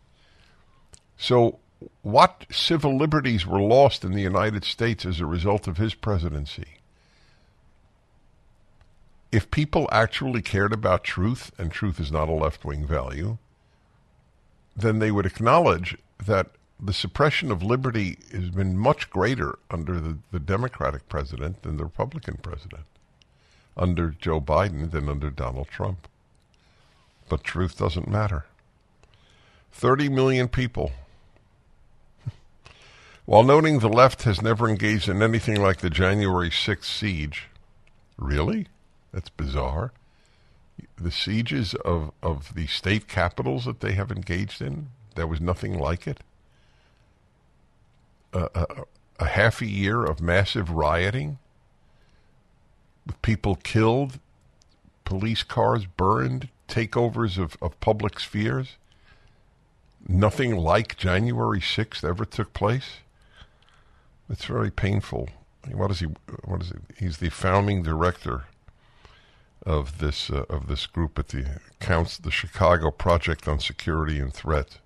So, 1.17 1.59
what 2.01 2.45
civil 2.51 2.97
liberties 2.97 3.45
were 3.45 3.61
lost 3.61 4.03
in 4.03 4.13
the 4.13 4.21
United 4.21 4.63
States 4.63 5.05
as 5.05 5.19
a 5.19 5.25
result 5.25 5.67
of 5.67 5.77
his 5.77 5.93
presidency? 5.93 6.79
If 9.31 9.51
people 9.51 9.89
actually 9.91 10.41
cared 10.41 10.73
about 10.73 11.03
truth, 11.03 11.51
and 11.57 11.71
truth 11.71 11.99
is 11.99 12.11
not 12.11 12.29
a 12.29 12.33
left 12.33 12.63
wing 12.63 12.85
value, 12.85 13.37
then 14.75 14.99
they 14.99 15.11
would 15.11 15.25
acknowledge 15.25 15.97
that 16.25 16.47
the 16.79 16.93
suppression 16.93 17.51
of 17.51 17.63
liberty 17.63 18.17
has 18.31 18.49
been 18.49 18.77
much 18.77 19.09
greater 19.09 19.57
under 19.71 19.99
the, 19.99 20.17
the 20.31 20.39
Democratic 20.39 21.07
president 21.07 21.61
than 21.61 21.77
the 21.77 21.85
Republican 21.85 22.37
president, 22.41 22.83
under 23.77 24.09
Joe 24.09 24.41
Biden 24.41 24.91
than 24.91 25.07
under 25.07 25.29
Donald 25.29 25.67
Trump. 25.69 26.07
But 27.29 27.43
truth 27.43 27.77
doesn't 27.77 28.07
matter. 28.07 28.45
30 29.71 30.09
million 30.09 30.47
people. 30.47 30.91
While 33.25 33.43
noting 33.43 33.79
the 33.79 33.89
left 33.89 34.23
has 34.23 34.41
never 34.41 34.67
engaged 34.67 35.07
in 35.07 35.21
anything 35.21 35.61
like 35.61 35.77
the 35.77 35.89
January 35.89 36.49
6th 36.49 36.83
siege. 36.83 37.47
Really? 38.17 38.67
That's 39.13 39.29
bizarre. 39.29 39.93
The 40.97 41.11
sieges 41.11 41.73
of, 41.75 42.11
of 42.21 42.55
the 42.55 42.67
state 42.67 43.07
capitals 43.07 43.65
that 43.65 43.79
they 43.81 43.93
have 43.93 44.11
engaged 44.11 44.61
in, 44.61 44.89
there 45.15 45.27
was 45.27 45.41
nothing 45.41 45.77
like 45.77 46.07
it 46.07 46.19
a, 48.33 48.49
a, 48.55 48.65
a 49.19 49.25
half 49.25 49.61
a 49.61 49.65
year 49.65 50.03
of 50.03 50.21
massive 50.21 50.71
rioting 50.71 51.37
with 53.05 53.21
people 53.21 53.55
killed, 53.55 54.19
police 55.05 55.43
cars 55.43 55.85
burned, 55.85 56.49
takeovers 56.67 57.37
of, 57.37 57.57
of 57.61 57.79
public 57.79 58.19
spheres. 58.19 58.77
Nothing 60.07 60.55
like 60.55 60.97
January 60.97 61.59
6th 61.59 62.03
ever 62.03 62.25
took 62.25 62.53
place. 62.53 62.97
It's 64.29 64.45
very 64.45 64.71
painful. 64.71 65.29
What 65.71 65.91
is 65.91 65.99
he? 65.99 66.07
What 66.43 66.61
is 66.61 66.71
it? 66.71 66.81
He's 66.97 67.17
the 67.17 67.29
founding 67.29 67.83
director 67.83 68.45
of 69.65 69.99
this 69.99 70.29
uh, 70.29 70.45
of 70.49 70.67
this 70.67 70.85
group 70.85 71.17
at 71.17 71.29
the 71.29 71.59
counts 71.79 72.17
the 72.17 72.31
Chicago 72.31 72.91
Project 72.91 73.47
on 73.47 73.59
Security 73.59 74.19
and 74.19 74.33
Threat. 74.33 74.79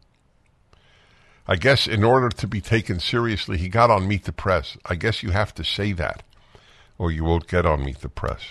I 1.47 1.55
guess 1.55 1.87
in 1.87 2.03
order 2.03 2.29
to 2.29 2.47
be 2.47 2.59
taken 2.59 2.99
seriously, 2.99 3.57
he 3.57 3.69
got 3.69 3.89
on 3.89 4.07
Meet 4.07 4.25
the 4.25 4.33
Press. 4.33 4.77
I 4.85 4.95
guess 4.95 5.23
you 5.23 5.31
have 5.31 5.53
to 5.55 5.63
say 5.63 5.93
that, 5.93 6.23
or 6.97 7.11
you 7.11 7.23
won't 7.23 7.47
get 7.47 7.65
on 7.65 7.85
Meet 7.85 8.01
the 8.01 8.09
Press. 8.09 8.41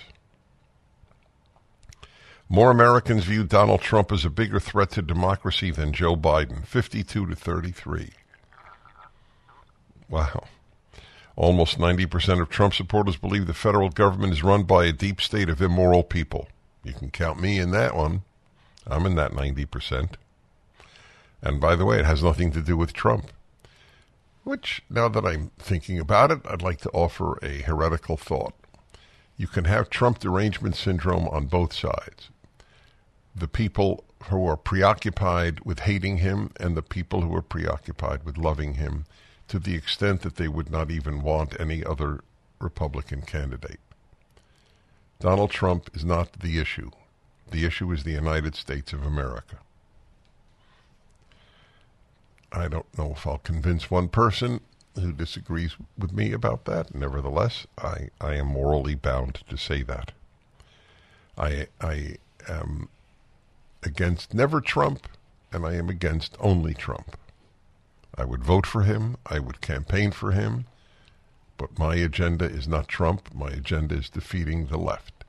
More 2.49 2.71
Americans 2.71 3.25
view 3.25 3.45
Donald 3.45 3.81
Trump 3.81 4.13
as 4.13 4.25
a 4.25 4.31
bigger 4.31 4.61
threat 4.61 4.91
to 4.91 5.03
democracy 5.03 5.71
than 5.73 5.93
Joe 5.93 6.17
Biden, 6.17 6.65
52 6.65 7.27
to 7.27 7.35
33. 7.35 8.11
Wow. 10.09 10.45
Almost 11.37 11.79
90% 11.79 12.41
of 12.41 12.49
Trump 12.49 12.73
supporters 12.73 13.17
believe 13.17 13.47
the 13.47 13.53
federal 13.53 13.91
government 13.91 14.33
is 14.33 14.43
run 14.43 14.63
by 14.63 14.87
a 14.87 14.93
deep 14.93 15.21
state 15.21 15.51
of 15.51 15.61
immoral 15.61 16.03
people. 16.03 16.49
You 16.83 16.95
can 16.95 17.11
count 17.11 17.39
me 17.39 17.59
in 17.59 17.73
that 17.73 17.95
one. 17.95 18.23
I'm 18.87 19.05
in 19.05 19.17
that 19.17 19.33
90%. 19.33 20.15
And 21.43 21.61
by 21.61 21.77
the 21.77 21.85
way, 21.85 21.99
it 21.99 22.07
has 22.07 22.23
nothing 22.23 22.53
to 22.53 22.63
do 22.63 22.77
with 22.77 22.95
Trump. 22.95 23.31
Which, 24.45 24.83
now 24.89 25.09
that 25.09 25.27
I'm 25.27 25.51
thinking 25.59 25.99
about 25.99 26.31
it, 26.31 26.41
I'd 26.49 26.63
like 26.63 26.81
to 26.83 26.91
offer 26.91 27.39
a 27.45 27.63
heretical 27.63 28.17
thought. 28.17 28.55
You 29.37 29.47
can 29.47 29.65
have 29.65 29.91
Trump 29.91 30.21
derangement 30.21 30.77
syndrome 30.77 31.29
on 31.29 31.47
both 31.47 31.75
sides. 31.75 32.31
The 33.35 33.49
people 33.49 34.05
who 34.31 34.47
are 34.47 34.57
preoccupied 34.57 35.61
with 35.61 35.81
hating 35.81 36.19
him 36.19 36.53
and 36.59 36.75
the 36.75 36.83
people 36.83 37.21
who 37.21 37.35
are 37.35 37.43
preoccupied 37.43 38.25
with 38.25 38.39
loving 38.39 38.75
him 38.75 39.05
to 39.49 39.59
the 39.59 39.75
extent 39.75 40.23
that 40.23 40.37
they 40.37 40.49
would 40.49 40.71
not 40.71 40.91
even 40.91 41.23
want 41.23 41.59
any 41.61 41.85
other 41.85 42.21
Republican 42.59 43.23
candidate. 43.23 43.81
Donald 45.21 45.51
Trump 45.51 45.91
is 45.95 46.05
not 46.05 46.33
the 46.41 46.59
issue. 46.59 46.91
The 47.51 47.65
issue 47.65 47.91
is 47.93 48.03
the 48.03 48.13
United 48.13 48.55
States 48.55 48.93
of 48.93 49.05
America. 49.05 49.59
I 52.53 52.69
don't 52.69 52.99
know 52.99 53.13
if 53.13 53.27
I'll 53.27 53.39
convince 53.39 53.91
one 53.91 54.09
person 54.09 54.61
who 54.95 55.13
disagrees 55.13 55.77
with 55.99 56.13
me 56.13 56.33
about 56.33 56.65
that. 56.65 56.95
Nevertheless, 56.95 57.67
I, 57.79 58.09
I 58.21 58.35
am 58.35 58.47
morally 58.47 58.95
bound 58.95 59.43
to 59.49 59.57
say 59.57 59.83
that. 59.83 60.13
I, 61.37 61.69
I 61.81 62.17
am 62.49 62.89
against 63.83 64.33
never 64.33 64.61
Trump, 64.61 65.07
and 65.53 65.67
I 65.67 65.75
am 65.75 65.89
against 65.89 66.37
only 66.41 66.75
Trump. 66.75 67.17
I 68.19 68.25
would 68.25 68.45
vote 68.45 68.67
for 68.67 68.83
him, 68.83 69.17
I 69.27 69.39
would 69.39 69.61
campaign 69.61 70.11
for 70.11 70.33
him, 70.33 70.67
but 71.59 71.79
my 71.79 71.95
agenda 71.97 72.45
is 72.45 72.69
not 72.69 72.89
Trump. 72.89 73.35
My 73.35 73.49
agenda 73.49 73.97
is 73.97 74.11
defeating 74.11 74.67
the 74.67 74.79
left. 74.79 75.25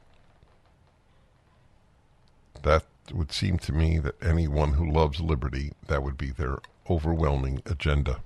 That 2.63 2.83
would 3.13 3.31
seem 3.31 3.57
to 3.59 3.71
me 3.71 3.99
that 3.99 4.21
anyone 4.21 4.73
who 4.73 4.89
loves 4.89 5.21
liberty, 5.21 5.71
that 5.87 6.03
would 6.03 6.17
be 6.17 6.31
their 6.31 6.59
overwhelming 6.89 7.61
agenda. 7.65 8.19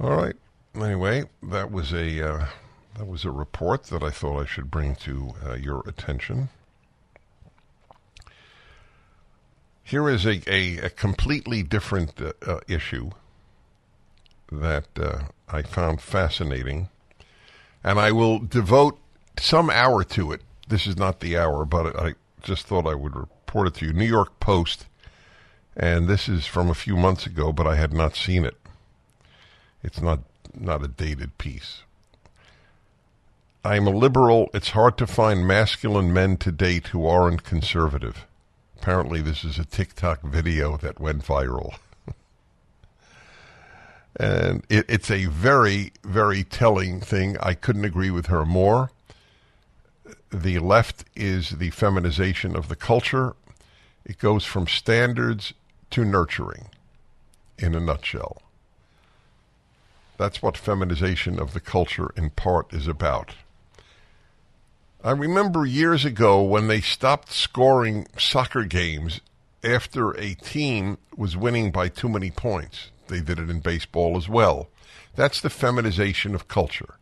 All 0.00 0.16
right. 0.16 0.36
Anyway, 0.76 1.24
that 1.42 1.72
was 1.72 1.92
a 1.92 2.24
uh, 2.34 2.46
that 2.96 3.06
was 3.06 3.24
a 3.24 3.32
report 3.32 3.84
that 3.84 4.02
I 4.02 4.10
thought 4.10 4.40
I 4.40 4.46
should 4.46 4.70
bring 4.70 4.94
to 4.96 5.34
uh, 5.44 5.54
your 5.54 5.82
attention. 5.88 6.50
Here 9.88 10.08
is 10.08 10.26
a, 10.26 10.42
a, 10.46 10.86
a 10.86 10.90
completely 10.90 11.62
different 11.62 12.20
uh, 12.20 12.32
uh 12.46 12.60
issue 12.68 13.10
that 14.52 14.86
uh, 14.98 15.20
I 15.48 15.62
found 15.62 16.00
fascinating, 16.00 16.88
and 17.82 17.98
I 17.98 18.12
will 18.12 18.38
devote 18.38 18.98
some 19.38 19.70
hour 19.70 20.04
to 20.04 20.32
it. 20.32 20.42
This 20.68 20.86
is 20.86 20.96
not 20.96 21.20
the 21.20 21.38
hour, 21.38 21.64
but 21.64 21.98
I 21.98 22.14
just 22.42 22.66
thought 22.66 22.86
I 22.86 22.94
would 22.94 23.16
report 23.16 23.68
it 23.68 23.74
to 23.74 23.86
you. 23.86 23.92
New 23.92 24.04
York 24.04 24.40
Post 24.40 24.86
and 25.78 26.08
this 26.08 26.28
is 26.28 26.44
from 26.44 26.68
a 26.68 26.74
few 26.74 26.96
months 26.96 27.24
ago, 27.24 27.52
but 27.52 27.66
I 27.66 27.76
had 27.76 27.92
not 27.92 28.16
seen 28.16 28.44
it. 28.44 28.56
It's 29.82 30.02
not 30.02 30.20
not 30.52 30.84
a 30.84 30.88
dated 30.88 31.38
piece. 31.38 31.82
I 33.64 33.76
am 33.76 33.86
a 33.86 33.90
liberal. 33.90 34.50
It's 34.52 34.70
hard 34.70 34.98
to 34.98 35.06
find 35.06 35.46
masculine 35.46 36.12
men 36.12 36.36
to 36.38 36.50
date 36.50 36.88
who 36.88 37.06
aren't 37.06 37.44
conservative. 37.44 38.26
Apparently, 38.80 39.20
this 39.20 39.44
is 39.44 39.58
a 39.58 39.64
TikTok 39.64 40.22
video 40.22 40.76
that 40.76 41.00
went 41.00 41.24
viral. 41.24 41.74
and 44.16 44.64
it, 44.68 44.86
it's 44.88 45.10
a 45.10 45.26
very, 45.26 45.92
very 46.04 46.44
telling 46.44 47.00
thing. 47.00 47.36
I 47.40 47.54
couldn't 47.54 47.84
agree 47.84 48.10
with 48.10 48.26
her 48.26 48.44
more. 48.44 48.90
The 50.30 50.58
left 50.60 51.04
is 51.16 51.50
the 51.50 51.70
feminization 51.70 52.54
of 52.54 52.68
the 52.68 52.76
culture. 52.76 53.34
It 54.04 54.18
goes 54.18 54.44
from 54.44 54.66
standards 54.68 55.52
to 55.90 56.04
nurturing, 56.04 56.68
in 57.58 57.74
a 57.74 57.80
nutshell. 57.80 58.42
That's 60.18 60.40
what 60.40 60.56
feminization 60.56 61.40
of 61.40 61.52
the 61.52 61.60
culture 61.60 62.10
in 62.16 62.30
part 62.30 62.72
is 62.72 62.86
about. 62.86 63.34
I 65.02 65.12
remember 65.12 65.64
years 65.64 66.04
ago 66.04 66.42
when 66.42 66.66
they 66.66 66.80
stopped 66.80 67.30
scoring 67.30 68.08
soccer 68.18 68.64
games 68.64 69.20
after 69.62 70.10
a 70.10 70.34
team 70.34 70.98
was 71.16 71.36
winning 71.36 71.70
by 71.70 71.88
too 71.88 72.08
many 72.08 72.32
points. 72.32 72.90
They 73.06 73.20
did 73.20 73.38
it 73.38 73.48
in 73.48 73.60
baseball 73.60 74.16
as 74.16 74.28
well. 74.28 74.68
That's 75.14 75.40
the 75.40 75.50
feminization 75.50 76.34
of 76.34 76.48
culture. 76.48 76.96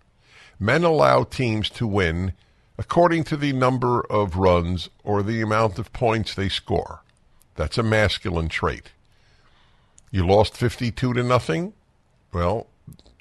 Men 0.60 0.84
allow 0.84 1.24
teams 1.24 1.70
to 1.70 1.86
win 1.86 2.34
according 2.76 3.24
to 3.24 3.36
the 3.36 3.54
number 3.54 4.02
of 4.10 4.36
runs 4.36 4.90
or 5.02 5.22
the 5.22 5.40
amount 5.40 5.78
of 5.78 5.92
points 5.94 6.34
they 6.34 6.50
score. 6.50 7.02
That's 7.54 7.78
a 7.78 7.82
masculine 7.82 8.48
trait. 8.48 8.92
You 10.10 10.26
lost 10.26 10.54
52 10.54 11.14
to 11.14 11.22
nothing? 11.22 11.72
Well, 12.30 12.66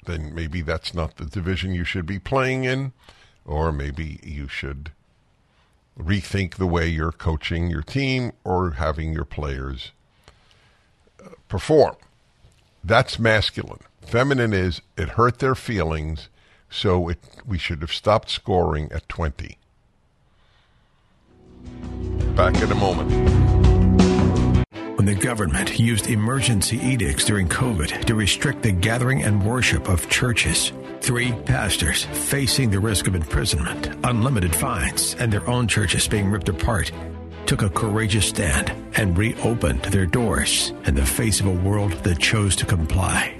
then 0.04 0.34
maybe 0.34 0.60
that's 0.60 0.92
not 0.92 1.16
the 1.16 1.24
division 1.24 1.72
you 1.72 1.84
should 1.84 2.04
be 2.04 2.18
playing 2.18 2.64
in, 2.64 2.92
or 3.46 3.72
maybe 3.72 4.20
you 4.22 4.48
should 4.48 4.90
rethink 5.98 6.56
the 6.56 6.66
way 6.66 6.86
you're 6.86 7.12
coaching 7.12 7.70
your 7.70 7.82
team 7.82 8.32
or 8.44 8.72
having 8.72 9.12
your 9.12 9.24
players 9.24 9.92
uh, 11.24 11.30
perform. 11.48 11.96
That's 12.84 13.18
masculine. 13.18 13.80
Feminine 14.02 14.52
is 14.52 14.82
it 14.96 15.10
hurt 15.10 15.38
their 15.38 15.54
feelings, 15.54 16.28
so 16.68 17.08
it, 17.08 17.18
we 17.46 17.58
should 17.58 17.80
have 17.80 17.92
stopped 17.92 18.30
scoring 18.30 18.90
at 18.92 19.08
20. 19.08 19.58
Back 22.36 22.60
in 22.60 22.70
a 22.70 22.74
moment. 22.74 23.75
When 24.96 25.06
the 25.06 25.14
government 25.14 25.78
used 25.78 26.08
emergency 26.08 26.78
edicts 26.78 27.24
during 27.24 27.48
COVID 27.48 28.04
to 28.06 28.14
restrict 28.14 28.62
the 28.62 28.72
gathering 28.72 29.22
and 29.22 29.44
worship 29.44 29.88
of 29.88 30.08
churches. 30.08 30.72
Three 31.00 31.32
pastors 31.44 32.04
facing 32.04 32.70
the 32.70 32.80
risk 32.80 33.06
of 33.06 33.14
imprisonment, 33.14 33.94
unlimited 34.04 34.54
fines, 34.56 35.14
and 35.18 35.32
their 35.32 35.48
own 35.48 35.68
churches 35.68 36.08
being 36.08 36.30
ripped 36.30 36.48
apart 36.48 36.90
took 37.46 37.62
a 37.62 37.70
courageous 37.70 38.26
stand 38.26 38.72
and 38.96 39.16
reopened 39.16 39.82
their 39.84 40.06
doors 40.06 40.72
in 40.84 40.94
the 40.94 41.06
face 41.06 41.40
of 41.40 41.46
a 41.46 41.52
world 41.52 41.92
that 42.02 42.18
chose 42.18 42.56
to 42.56 42.66
comply. 42.66 43.34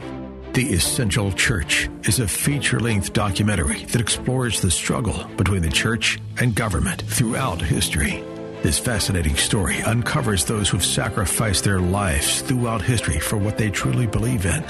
The 0.52 0.72
Essential 0.72 1.32
Church 1.32 1.90
is 2.04 2.20
a 2.20 2.28
feature 2.28 2.80
length 2.80 3.12
documentary 3.12 3.84
that 3.86 4.00
explores 4.00 4.60
the 4.60 4.70
struggle 4.70 5.24
between 5.36 5.62
the 5.62 5.68
church 5.68 6.18
and 6.40 6.54
government 6.54 7.02
throughout 7.02 7.60
history. 7.60 8.22
This 8.66 8.80
fascinating 8.80 9.36
story 9.36 9.80
uncovers 9.82 10.44
those 10.44 10.68
who've 10.68 10.84
sacrificed 10.84 11.62
their 11.62 11.78
lives 11.78 12.40
throughout 12.40 12.82
history 12.82 13.20
for 13.20 13.36
what 13.36 13.56
they 13.56 13.70
truly 13.70 14.08
believe 14.08 14.44
in. 14.44 14.60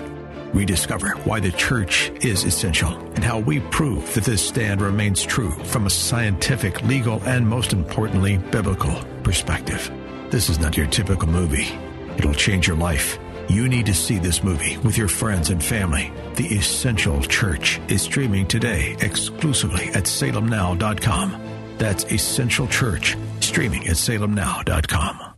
Rediscover 0.52 1.12
why 1.24 1.40
the 1.40 1.50
church 1.52 2.10
is 2.20 2.44
essential 2.44 2.94
and 3.14 3.24
how 3.24 3.38
we 3.38 3.60
prove 3.60 4.12
that 4.12 4.24
this 4.24 4.46
stand 4.46 4.82
remains 4.82 5.22
true 5.22 5.52
from 5.64 5.86
a 5.86 5.90
scientific, 5.90 6.82
legal, 6.82 7.22
and 7.24 7.48
most 7.48 7.72
importantly, 7.72 8.36
biblical 8.36 9.02
perspective. 9.22 9.90
This 10.28 10.50
is 10.50 10.58
not 10.58 10.76
your 10.76 10.88
typical 10.88 11.28
movie. 11.28 11.74
It'll 12.18 12.34
change 12.34 12.68
your 12.68 12.76
life. 12.76 13.18
You 13.48 13.66
need 13.66 13.86
to 13.86 13.94
see 13.94 14.18
this 14.18 14.44
movie 14.44 14.76
with 14.76 14.98
your 14.98 15.08
friends 15.08 15.48
and 15.48 15.64
family. 15.64 16.12
The 16.34 16.48
Essential 16.48 17.22
Church 17.22 17.80
is 17.88 18.02
streaming 18.02 18.46
today 18.46 18.94
exclusively 19.00 19.86
at 19.94 20.04
salemnow.com. 20.04 21.54
That's 21.78 22.04
Essential 22.04 22.66
Church, 22.66 23.16
streaming 23.46 23.86
at 23.86 23.96
salemnow.com. 23.96 25.34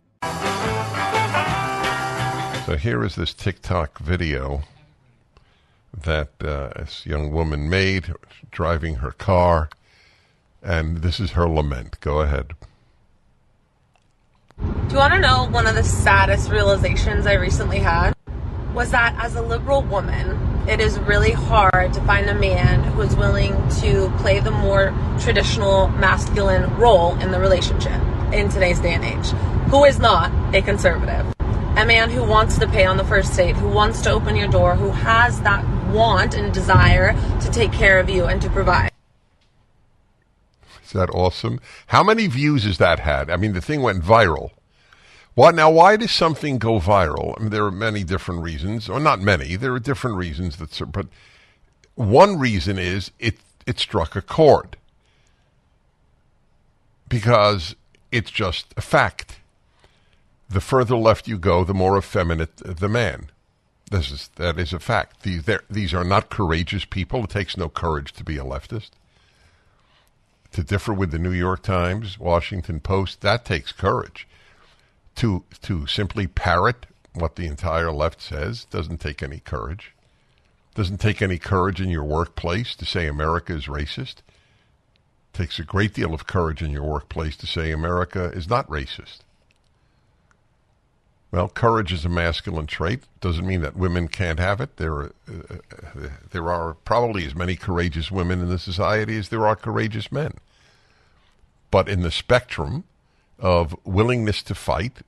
So 2.66 2.76
here 2.76 3.04
is 3.04 3.14
this 3.14 3.34
TikTok 3.34 3.98
video 3.98 4.62
that 6.04 6.30
uh, 6.40 6.70
this 6.76 7.06
young 7.06 7.32
woman 7.32 7.68
made 7.70 8.14
driving 8.50 8.96
her 8.96 9.12
car, 9.12 9.68
and 10.62 10.98
this 10.98 11.20
is 11.20 11.32
her 11.32 11.48
lament. 11.48 12.00
Go 12.00 12.20
ahead. 12.20 12.52
Do 14.58 14.64
you 14.90 14.96
want 14.96 15.14
to 15.14 15.20
know 15.20 15.46
one 15.50 15.66
of 15.66 15.74
the 15.74 15.84
saddest 15.84 16.50
realizations 16.50 17.26
I 17.26 17.34
recently 17.34 17.78
had? 17.78 18.14
Was 18.74 18.90
that 18.90 19.14
as 19.18 19.36
a 19.36 19.42
liberal 19.42 19.82
woman, 19.82 20.57
it 20.68 20.80
is 20.80 20.98
really 21.00 21.32
hard 21.32 21.94
to 21.94 22.00
find 22.02 22.28
a 22.28 22.34
man 22.34 22.84
who 22.84 23.00
is 23.00 23.16
willing 23.16 23.52
to 23.80 24.12
play 24.18 24.38
the 24.38 24.50
more 24.50 24.92
traditional 25.18 25.88
masculine 25.88 26.76
role 26.76 27.18
in 27.20 27.30
the 27.30 27.40
relationship 27.40 28.00
in 28.34 28.50
today's 28.50 28.78
day 28.78 28.92
and 28.92 29.02
age, 29.02 29.30
who 29.70 29.84
is 29.84 29.98
not 29.98 30.30
a 30.54 30.60
conservative. 30.60 31.26
A 31.40 31.86
man 31.86 32.10
who 32.10 32.22
wants 32.22 32.58
to 32.58 32.66
pay 32.68 32.84
on 32.84 32.98
the 32.98 33.04
first 33.04 33.34
date, 33.34 33.56
who 33.56 33.68
wants 33.68 34.02
to 34.02 34.10
open 34.10 34.36
your 34.36 34.48
door, 34.48 34.74
who 34.74 34.90
has 34.90 35.40
that 35.40 35.66
want 35.88 36.34
and 36.34 36.52
desire 36.52 37.14
to 37.40 37.50
take 37.50 37.72
care 37.72 37.98
of 37.98 38.10
you 38.10 38.26
and 38.26 38.42
to 38.42 38.50
provide. 38.50 38.90
Is 40.84 40.92
that 40.92 41.08
awesome? 41.14 41.60
How 41.86 42.02
many 42.02 42.26
views 42.26 42.64
has 42.64 42.76
that 42.76 43.00
had? 43.00 43.30
I 43.30 43.36
mean, 43.36 43.54
the 43.54 43.62
thing 43.62 43.80
went 43.80 44.02
viral. 44.02 44.50
Now? 45.38 45.70
Why 45.70 45.96
does 45.96 46.10
something 46.10 46.58
go 46.58 46.80
viral? 46.80 47.34
I 47.38 47.42
mean, 47.42 47.50
there 47.50 47.64
are 47.64 47.70
many 47.70 48.02
different 48.02 48.42
reasons, 48.42 48.88
or 48.88 48.98
not 48.98 49.20
many. 49.20 49.54
There 49.54 49.72
are 49.72 49.78
different 49.78 50.16
reasons 50.16 50.56
that, 50.56 50.92
but 50.92 51.06
one 51.94 52.38
reason 52.38 52.76
is 52.76 53.12
it 53.20 53.38
it 53.64 53.78
struck 53.78 54.16
a 54.16 54.22
chord 54.22 54.76
because 57.08 57.76
it's 58.10 58.32
just 58.32 58.66
a 58.76 58.80
fact. 58.80 59.38
The 60.48 60.60
further 60.60 60.96
left 60.96 61.28
you 61.28 61.38
go, 61.38 61.62
the 61.62 61.74
more 61.74 61.96
effeminate 61.96 62.56
the 62.56 62.88
man. 62.88 63.30
This 63.92 64.10
is 64.10 64.30
that 64.36 64.58
is 64.58 64.72
a 64.72 64.80
fact. 64.80 65.22
These 65.22 65.44
these 65.70 65.94
are 65.94 66.04
not 66.04 66.30
courageous 66.30 66.84
people. 66.84 67.24
It 67.24 67.30
takes 67.30 67.56
no 67.56 67.68
courage 67.68 68.12
to 68.14 68.24
be 68.24 68.38
a 68.38 68.44
leftist. 68.44 68.90
To 70.52 70.64
differ 70.64 70.92
with 70.92 71.12
the 71.12 71.18
New 71.18 71.32
York 71.32 71.62
Times, 71.62 72.18
Washington 72.18 72.80
Post, 72.80 73.20
that 73.20 73.44
takes 73.44 73.70
courage. 73.70 74.26
To 75.18 75.42
to 75.62 75.86
simply 75.88 76.28
parrot 76.28 76.86
what 77.12 77.34
the 77.34 77.46
entire 77.46 77.90
left 77.90 78.22
says 78.22 78.66
doesn't 78.66 79.00
take 79.00 79.20
any 79.20 79.40
courage. 79.40 79.92
Doesn't 80.76 81.00
take 81.00 81.20
any 81.20 81.38
courage 81.38 81.80
in 81.80 81.90
your 81.90 82.04
workplace 82.04 82.76
to 82.76 82.84
say 82.84 83.08
America 83.08 83.52
is 83.52 83.66
racist. 83.66 84.16
takes 85.32 85.58
a 85.58 85.64
great 85.64 85.92
deal 85.92 86.14
of 86.14 86.28
courage 86.28 86.62
in 86.62 86.70
your 86.70 86.84
workplace 86.84 87.36
to 87.38 87.48
say 87.48 87.72
America 87.72 88.30
is 88.32 88.48
not 88.48 88.68
racist. 88.68 89.18
Well, 91.32 91.48
courage 91.48 91.92
is 91.92 92.04
a 92.04 92.08
masculine 92.08 92.68
trait. 92.68 93.02
Doesn't 93.20 93.46
mean 93.46 93.60
that 93.62 93.76
women 93.76 94.06
can't 94.06 94.38
have 94.38 94.60
it. 94.60 94.76
There, 94.76 95.02
uh, 95.02 95.10
there 96.30 96.48
are 96.48 96.74
probably 96.74 97.26
as 97.26 97.34
many 97.34 97.56
courageous 97.56 98.12
women 98.12 98.40
in 98.40 98.48
the 98.48 98.58
society 98.58 99.18
as 99.18 99.28
there 99.28 99.46
are 99.46 99.56
courageous 99.56 100.12
men. 100.12 100.34
But 101.72 101.88
in 101.88 102.02
the 102.02 102.12
spectrum 102.12 102.84
of 103.38 103.76
willingness 103.84 104.42
to 104.44 104.54
fight, 104.54 104.98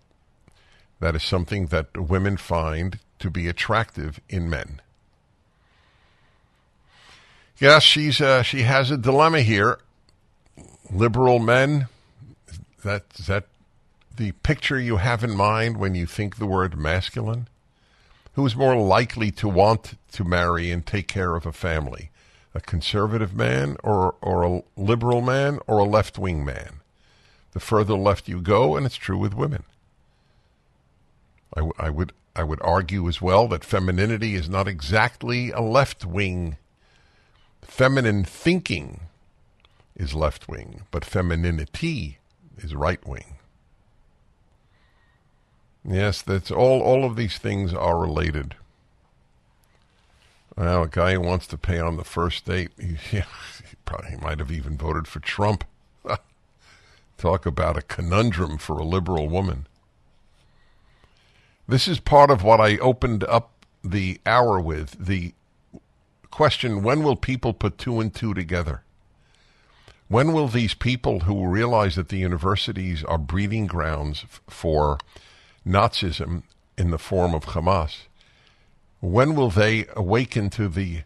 that 1.01 1.17
is 1.17 1.23
something 1.23 1.67
that 1.67 1.97
women 1.97 2.37
find 2.37 2.99
to 3.19 3.31
be 3.31 3.49
attractive 3.49 4.21
in 4.29 4.49
men. 4.49 4.81
Yes, 7.59 7.83
she's 7.83 8.21
uh, 8.21 8.43
she 8.43 8.63
has 8.63 8.91
a 8.91 8.97
dilemma 8.97 9.43
here. 9.43 9.79
Liberal 10.91 11.39
men, 11.39 11.89
that 12.83 13.09
that 13.11 13.45
the 14.21 14.33
picture 14.33 14.79
you 14.79 14.99
have 14.99 15.25
in 15.25 15.35
mind 15.35 15.79
when 15.79 15.95
you 15.95 16.05
think 16.05 16.37
the 16.37 16.47
word 16.47 16.77
masculine? 16.77 17.49
Who 18.35 18.45
is 18.45 18.55
more 18.55 18.77
likely 18.77 19.31
to 19.33 19.49
want 19.49 19.95
to 20.13 20.25
marry 20.25 20.71
and 20.71 20.85
take 20.85 21.09
care 21.09 21.35
of 21.37 21.47
a 21.47 21.53
family? 21.53 22.11
A 22.55 22.61
conservative 22.61 23.35
man 23.35 23.79
or, 23.83 24.17
or 24.21 24.43
a 24.43 24.63
liberal 24.77 25.23
man 25.23 25.59
or 25.67 25.79
a 25.79 25.85
left 25.85 26.19
wing 26.19 26.45
man? 26.45 26.80
The 27.53 27.61
further 27.61 27.95
left 27.95 28.29
you 28.29 28.41
go, 28.41 28.77
and 28.77 28.87
it's 28.87 28.97
true 28.97 29.19
with 29.19 29.35
women. 29.35 29.65
I, 31.55 31.61
w- 31.61 31.75
I 31.79 31.91
would 31.91 32.13
I 32.37 32.45
would 32.45 32.61
argue 32.63 33.09
as 33.09 33.21
well 33.21 33.49
that 33.49 33.65
femininity 33.65 34.35
is 34.37 34.49
not 34.49 34.69
exactly 34.69 35.51
a 35.51 35.61
left 35.61 36.05
wing. 36.05 36.57
Feminine 37.61 38.25
thinking 38.25 39.01
is 39.97 40.15
left 40.15 40.49
wing, 40.49 40.83
but 40.93 41.05
femininity 41.05 42.19
is 42.59 42.75
right 42.75 43.05
wing. 43.07 43.35
Yes, 45.85 46.23
that's 46.23 46.51
all. 46.51 46.81
All 46.83 47.05
of 47.05 47.17
these 47.17 47.39
things 47.39 47.75
are 47.75 47.99
related. 47.99 48.55
Well, 50.57 50.85
a 50.85 50.89
guy 50.89 51.15
who 51.15 51.21
wants 51.21 51.47
to 51.49 51.59
pay 51.59 51.79
on 51.79 51.97
the 51.97 52.05
first 52.05 52.45
date, 52.45 52.71
he, 52.79 52.95
he 52.95 53.23
probably 53.85 54.17
might 54.17 54.39
have 54.39 54.53
even 54.53 54.77
voted 54.77 55.09
for 55.09 55.21
Trump. 55.21 55.65
Talk 57.21 57.45
about 57.45 57.77
a 57.77 57.83
conundrum 57.83 58.57
for 58.57 58.79
a 58.79 58.83
liberal 58.83 59.29
woman. 59.29 59.67
This 61.69 61.87
is 61.87 62.01
part 62.01 62.31
of 62.31 62.43
what 62.43 62.63
I 62.63 62.79
opened 62.79 63.25
up 63.25 63.53
the 63.85 64.23
hour 64.25 64.59
with 64.59 64.97
the 64.99 65.35
question 66.31 66.83
when 66.83 67.03
will 67.03 67.17
people 67.17 67.53
put 67.53 67.77
two 67.77 68.01
and 68.01 68.15
two 68.15 68.33
together? 68.33 68.85
When 70.09 70.33
will 70.33 70.49
these 70.49 70.73
people 70.73 71.21
who 71.21 71.47
realize 71.47 71.95
that 71.97 72.09
the 72.09 72.17
universities 72.17 73.05
are 73.05 73.19
breeding 73.19 73.67
grounds 73.67 74.25
for 74.49 74.97
Nazism 75.67 76.45
in 76.79 76.91
the 76.91 76.99
form 76.99 77.35
of 77.35 77.45
Hamas, 77.45 78.07
when 79.01 79.35
will 79.35 79.51
they 79.51 79.85
awaken 79.95 80.49
to 80.49 80.71
the 80.71 81.03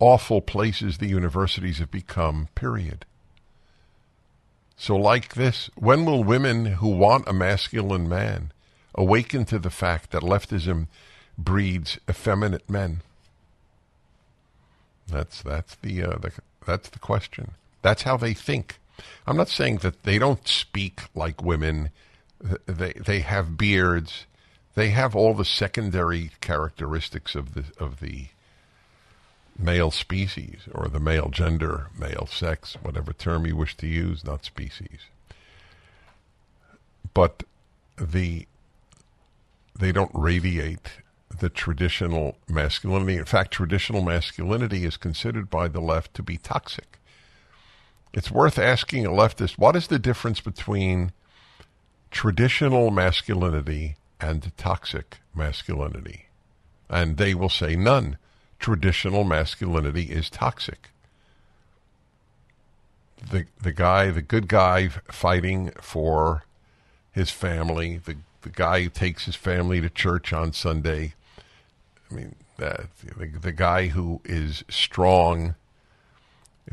awful 0.00 0.42
places 0.42 0.98
the 0.98 1.08
universities 1.08 1.78
have 1.78 1.90
become, 1.90 2.48
period? 2.54 3.06
So, 4.76 4.96
like 4.96 5.34
this, 5.34 5.70
when 5.74 6.04
will 6.04 6.22
women 6.22 6.66
who 6.66 6.88
want 6.88 7.28
a 7.28 7.32
masculine 7.32 8.08
man 8.08 8.52
awaken 8.94 9.44
to 9.46 9.58
the 9.58 9.70
fact 9.70 10.10
that 10.10 10.22
leftism 10.22 10.86
breeds 11.38 11.98
effeminate 12.08 12.68
men? 12.68 13.00
That's 15.08 15.42
that's 15.42 15.76
the, 15.76 16.02
uh, 16.02 16.18
the 16.18 16.32
that's 16.66 16.88
the 16.90 16.98
question. 16.98 17.52
That's 17.82 18.02
how 18.02 18.16
they 18.16 18.34
think. 18.34 18.78
I'm 19.26 19.36
not 19.36 19.48
saying 19.48 19.78
that 19.78 20.02
they 20.02 20.18
don't 20.18 20.46
speak 20.48 21.02
like 21.14 21.42
women 21.42 21.90
they 22.66 22.92
they 22.92 23.20
have 23.20 23.56
beards. 23.56 24.26
They 24.74 24.90
have 24.90 25.16
all 25.16 25.34
the 25.34 25.44
secondary 25.44 26.32
characteristics 26.40 27.34
of 27.34 27.54
the 27.54 27.64
of 27.78 28.00
the 28.00 28.26
male 29.58 29.90
species 29.90 30.62
or 30.72 30.88
the 30.88 31.00
male 31.00 31.28
gender, 31.28 31.88
male 31.98 32.28
sex, 32.30 32.76
whatever 32.82 33.12
term 33.12 33.46
you 33.46 33.56
wish 33.56 33.76
to 33.78 33.86
use, 33.86 34.24
not 34.24 34.44
species. 34.44 35.00
But 37.14 37.44
the 37.96 38.46
they 39.78 39.92
don't 39.92 40.10
radiate 40.14 40.90
the 41.38 41.48
traditional 41.50 42.36
masculinity. 42.48 43.16
In 43.18 43.24
fact, 43.24 43.50
traditional 43.52 44.02
masculinity 44.02 44.84
is 44.84 44.96
considered 44.96 45.50
by 45.50 45.68
the 45.68 45.80
left 45.80 46.14
to 46.14 46.22
be 46.22 46.38
toxic. 46.38 46.98
It's 48.12 48.30
worth 48.30 48.58
asking 48.58 49.04
a 49.04 49.10
leftist 49.10 49.58
what 49.58 49.76
is 49.76 49.88
the 49.88 49.98
difference 49.98 50.40
between 50.40 51.12
traditional 52.10 52.90
masculinity 52.90 53.96
and 54.20 54.50
toxic 54.56 55.18
masculinity. 55.34 56.26
And 56.88 57.18
they 57.18 57.34
will 57.34 57.50
say 57.50 57.76
none. 57.76 58.16
Traditional 58.58 59.24
masculinity 59.24 60.04
is 60.04 60.30
toxic. 60.30 60.90
The, 63.30 63.46
the 63.60 63.72
guy, 63.72 64.10
the 64.10 64.22
good 64.22 64.48
guy 64.48 64.88
fighting 64.88 65.72
for 65.80 66.44
his 67.12 67.30
family, 67.30 67.98
the, 67.98 68.16
the 68.42 68.50
guy 68.50 68.82
who 68.82 68.90
takes 68.90 69.24
his 69.24 69.34
family 69.34 69.80
to 69.80 69.88
church 69.88 70.32
on 70.32 70.52
Sunday. 70.52 71.14
I 72.10 72.14
mean, 72.14 72.34
uh, 72.60 72.84
the, 73.16 73.26
the 73.26 73.52
guy 73.52 73.88
who 73.88 74.20
is 74.24 74.64
strong, 74.68 75.54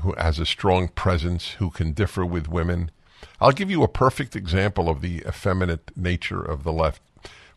who 0.02 0.14
has 0.14 0.40
a 0.40 0.46
strong 0.46 0.88
presence, 0.90 1.52
who 1.52 1.70
can 1.70 1.92
differ 1.94 2.26
with 2.26 2.48
women. 2.48 2.92
I'll 3.40 3.52
give 3.52 3.72
you 3.72 3.84
a 3.84 3.88
perfect 3.88 4.36
example 4.36 4.90
of 4.90 5.02
the 5.02 5.24
effeminate 5.28 5.92
nature 5.96 6.42
of 6.42 6.64
the 6.64 6.74
left. 6.74 7.02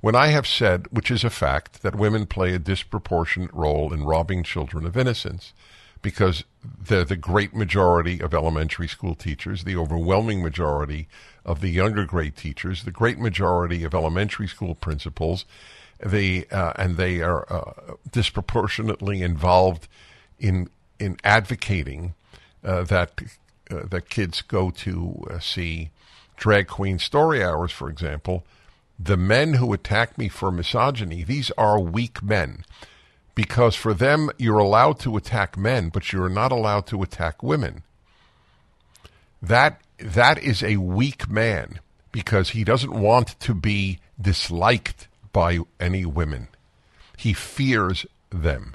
When 0.07 0.15
I 0.15 0.29
have 0.29 0.47
said, 0.47 0.87
which 0.93 1.11
is 1.11 1.25
a 1.25 1.31
fact, 1.31 1.83
that 1.83 1.97
women 1.97 2.27
play 2.27 2.55
a 2.55 2.61
disproportionate 2.61 3.53
role 3.53 3.93
in 3.93 4.05
robbing 4.05 4.45
children 4.45 4.87
of 4.87 4.97
innocence, 4.97 5.53
because 6.01 6.45
they're 6.63 7.05
the 7.05 7.17
great 7.17 7.57
majority 7.57 8.21
of 8.21 8.33
elementary 8.33 8.87
school 8.87 9.17
teachers, 9.17 9.65
the 9.65 9.75
overwhelming 9.75 10.45
majority 10.45 11.09
of 11.45 11.61
the 11.61 11.71
younger 11.71 12.05
grade 12.05 12.37
teachers, 12.37 12.85
the 12.85 12.93
great 12.93 13.19
majority 13.19 13.83
of 13.83 13.95
elementary 13.95 14.47
school 14.47 14.77
principals, 14.77 15.45
they 15.99 16.47
uh, 16.53 16.73
and 16.77 16.99
they 16.99 17.21
are 17.21 17.45
uh, 17.53 17.95
disproportionately 18.09 19.23
involved 19.23 19.89
in 20.39 20.71
in 21.01 21.17
advocating 21.25 22.15
uh, 22.63 22.85
that 22.85 23.21
uh, 23.73 23.83
that 23.91 24.09
kids 24.09 24.41
go 24.41 24.71
to 24.71 25.27
uh, 25.29 25.41
see 25.41 25.91
drag 26.37 26.69
queen 26.69 27.01
story 27.01 27.43
hours, 27.43 27.73
for 27.73 27.91
example. 27.91 28.45
The 28.99 29.17
men 29.17 29.55
who 29.55 29.73
attack 29.73 30.17
me 30.17 30.29
for 30.29 30.51
misogyny, 30.51 31.23
these 31.23 31.51
are 31.53 31.79
weak 31.79 32.23
men 32.23 32.65
because 33.37 33.77
for 33.77 33.95
them 33.95 34.31
you're 34.39 34.59
allowed 34.59 34.99
to 35.01 35.17
attack 35.17 35.57
men, 35.57 35.91
but 35.91 36.13
you're 36.13 36.29
not 36.29 36.51
allowed 36.51 36.87
to 36.89 37.03
attack 37.03 37.43
women. 37.43 37.85
That 39.41 39.81
that 39.99 40.43
is 40.43 40.63
a 40.63 40.79
weak 40.79 41.29
man 41.29 41.81
because 42.11 42.51
he 42.51 42.65
doesn't 42.65 42.99
want 42.99 43.39
to 43.41 43.55
be 43.55 44.01
disliked 44.21 45.07
by 45.33 45.61
any 45.79 46.05
women. 46.05 46.49
He 47.17 47.33
fears 47.33 48.07
them. 48.31 48.75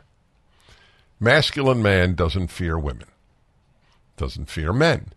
Masculine 1.20 1.82
man 1.82 2.14
doesn't 2.14 2.48
fear 2.48 2.78
women. 2.78 3.08
Doesn't 4.18 4.46
fear 4.46 4.72
men. 4.72 5.14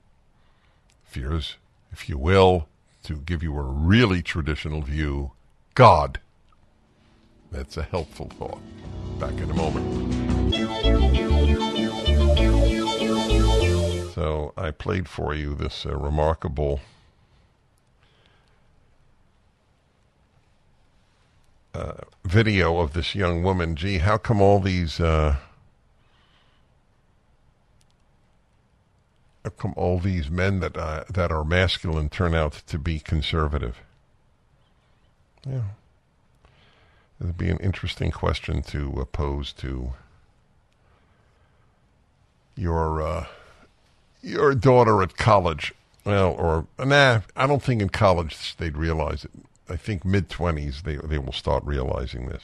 Fears, 1.04 1.56
if 1.92 2.08
you 2.08 2.18
will, 2.18 2.66
to 3.04 3.16
give 3.16 3.42
you 3.42 3.56
a 3.56 3.62
really 3.62 4.22
traditional 4.22 4.82
view, 4.82 5.32
God. 5.74 6.20
That's 7.52 7.76
a 7.76 7.82
helpful 7.82 8.30
thought. 8.38 8.60
Back 9.20 9.34
in 9.40 9.50
a 9.50 9.54
moment. 9.54 10.14
So 14.14 14.52
I 14.56 14.70
played 14.70 15.08
for 15.08 15.34
you 15.34 15.54
this 15.54 15.86
uh, 15.86 15.96
remarkable 15.96 16.80
uh, 21.74 21.92
video 22.24 22.78
of 22.78 22.92
this 22.92 23.14
young 23.14 23.42
woman. 23.42 23.76
Gee, 23.76 23.98
how 23.98 24.16
come 24.16 24.40
all 24.40 24.60
these 24.60 24.98
uh, 24.98 25.36
come 29.50 29.74
all 29.76 29.98
these 29.98 30.30
men 30.30 30.60
that 30.60 30.76
uh, 30.76 31.04
that 31.10 31.30
are 31.30 31.44
masculine 31.44 32.08
turn 32.08 32.34
out 32.34 32.62
to 32.66 32.78
be 32.78 32.98
conservative? 32.98 33.80
Yeah. 35.46 35.62
It'd 37.20 37.38
be 37.38 37.50
an 37.50 37.58
interesting 37.58 38.10
question 38.10 38.62
to 38.62 39.00
uh, 39.00 39.04
pose 39.04 39.52
to 39.54 39.92
your 42.56 43.02
uh, 43.02 43.26
your 44.22 44.54
daughter 44.54 45.02
at 45.02 45.16
college. 45.16 45.74
Well, 46.04 46.32
or 46.32 46.66
nah, 46.78 47.20
I 47.36 47.46
don't 47.46 47.62
think 47.62 47.80
in 47.80 47.88
college 47.88 48.56
they'd 48.56 48.76
realize 48.76 49.24
it. 49.24 49.30
I 49.68 49.76
think 49.76 50.04
mid 50.04 50.28
twenties 50.28 50.82
they 50.82 50.96
they 50.96 51.18
will 51.18 51.32
start 51.32 51.64
realizing 51.64 52.28
this. 52.28 52.42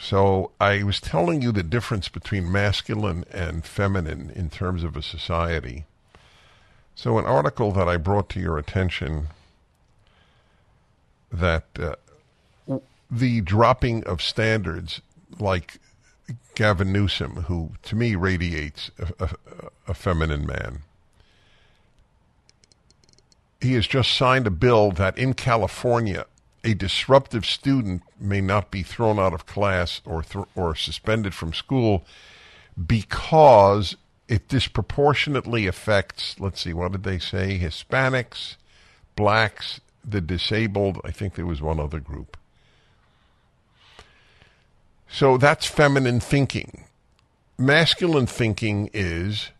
So 0.00 0.52
I 0.60 0.82
was 0.84 1.00
telling 1.00 1.42
you 1.42 1.52
the 1.52 1.62
difference 1.62 2.08
between 2.08 2.50
masculine 2.50 3.24
and 3.32 3.64
feminine 3.64 4.30
in 4.34 4.48
terms 4.48 4.84
of 4.84 4.96
a 4.96 5.02
society. 5.02 5.84
So 6.94 7.18
an 7.18 7.24
article 7.24 7.72
that 7.72 7.88
I 7.88 7.96
brought 7.96 8.28
to 8.30 8.40
your 8.40 8.58
attention 8.58 9.28
that 11.32 11.66
uh, 11.78 12.78
the 13.10 13.40
dropping 13.40 14.04
of 14.04 14.22
standards 14.22 15.00
like 15.38 15.78
Gavin 16.54 16.92
Newsom, 16.92 17.44
who 17.44 17.72
to 17.82 17.96
me 17.96 18.14
radiates 18.14 18.90
a, 18.98 19.24
a, 19.24 19.30
a, 19.88 19.94
feminine 19.94 20.46
man, 20.46 20.80
he 23.60 23.74
has 23.74 23.86
just 23.86 24.12
signed 24.12 24.46
a 24.46 24.50
bill 24.50 24.90
that 24.92 25.16
in 25.18 25.34
California, 25.34 26.26
a 26.64 26.74
disruptive 26.74 27.46
student 27.46 28.02
may 28.20 28.40
not 28.40 28.70
be 28.70 28.82
thrown 28.82 29.18
out 29.18 29.32
of 29.32 29.46
class 29.46 30.00
or 30.04 30.22
th- 30.22 30.46
or 30.56 30.74
suspended 30.74 31.34
from 31.34 31.52
school 31.52 32.04
because 32.86 33.96
it 34.28 34.48
disproportionately 34.48 35.66
affects. 35.66 36.38
Let's 36.38 36.60
see, 36.60 36.72
what 36.72 36.92
did 36.92 37.04
they 37.04 37.18
say? 37.18 37.58
Hispanics, 37.58 38.56
blacks, 39.16 39.80
the 40.04 40.20
disabled. 40.20 41.00
I 41.04 41.10
think 41.10 41.34
there 41.34 41.46
was 41.46 41.62
one 41.62 41.80
other 41.80 42.00
group. 42.00 42.36
So 45.08 45.38
that's 45.38 45.66
feminine 45.66 46.20
thinking. 46.20 46.84
Masculine 47.56 48.26
thinking 48.26 48.90
is 48.92 49.50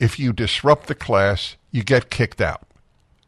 if 0.00 0.18
you 0.18 0.32
disrupt 0.32 0.86
the 0.86 0.94
class, 0.94 1.56
you 1.70 1.82
get 1.82 2.10
kicked 2.10 2.40
out, 2.40 2.66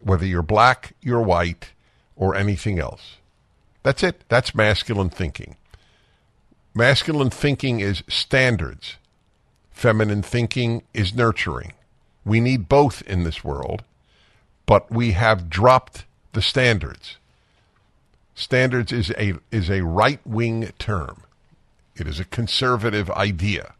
whether 0.01 0.25
you're 0.25 0.43
black, 0.43 0.95
you're 1.03 1.21
white, 1.21 1.73
or 2.21 2.37
anything 2.37 2.79
else. 2.79 3.17
That's 3.83 4.05
it. 4.05 4.23
That's 4.29 4.55
masculine 4.55 5.09
thinking. 5.09 5.57
Masculine 6.75 7.31
thinking 7.31 7.81
is 7.81 8.05
standards. 8.07 8.97
Feminine 9.73 10.23
thinking 10.23 10.83
is 10.93 11.15
nurturing. 11.15 11.73
We 12.25 12.39
need 12.39 12.69
both 12.69 13.01
in 13.03 13.25
this 13.25 13.43
world, 13.43 13.83
but 14.67 14.93
we 14.93 15.13
have 15.13 15.49
dropped 15.49 16.05
the 16.35 16.43
standards. 16.43 17.17
Standards 18.35 18.93
is 18.93 19.11
a 19.13 19.35
is 19.51 19.71
a 19.71 19.81
right 19.81 20.21
wing 20.27 20.71
term. 20.79 21.23
It 21.97 22.07
is 22.07 22.21
a 22.21 22.25
conservative 22.27 23.11
idea. 23.11 23.75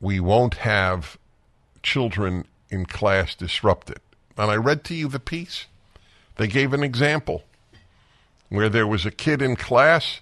We 0.00 0.18
won't 0.18 0.54
have 0.54 1.18
children 1.82 2.46
in 2.68 2.86
class 2.86 3.36
disrupted. 3.36 4.00
And 4.36 4.50
I 4.50 4.56
read 4.56 4.82
to 4.84 4.94
you 4.94 5.08
the 5.08 5.20
piece. 5.20 5.66
They 6.40 6.48
gave 6.48 6.72
an 6.72 6.82
example 6.82 7.44
where 8.48 8.70
there 8.70 8.86
was 8.86 9.04
a 9.04 9.10
kid 9.10 9.42
in 9.42 9.56
class, 9.56 10.20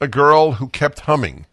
a 0.00 0.08
girl 0.08 0.52
who 0.52 0.66
kept 0.68 1.00
humming. 1.00 1.44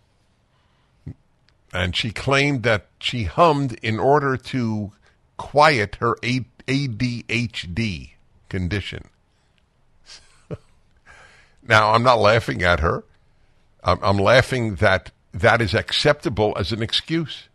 And 1.73 1.93
she 1.93 2.11
claimed 2.11 2.63
that 2.63 2.85
she 3.01 3.25
hummed 3.25 3.73
in 3.83 3.99
order 3.99 4.37
to 4.37 4.93
quiet 5.35 5.95
her 5.95 6.15
ADHD 6.21 8.11
condition. 8.47 9.09
now, 11.67 11.91
I'm 11.91 12.03
not 12.03 12.19
laughing 12.19 12.63
at 12.63 12.79
her. 12.79 13.03
I'm, 13.83 14.17
laughing 14.17 14.75
that 14.75 15.11
that 15.33 15.61
is 15.61 15.73
acceptable 15.73 16.55
as 16.57 16.71
an 16.71 16.81
excuse. 16.81 17.49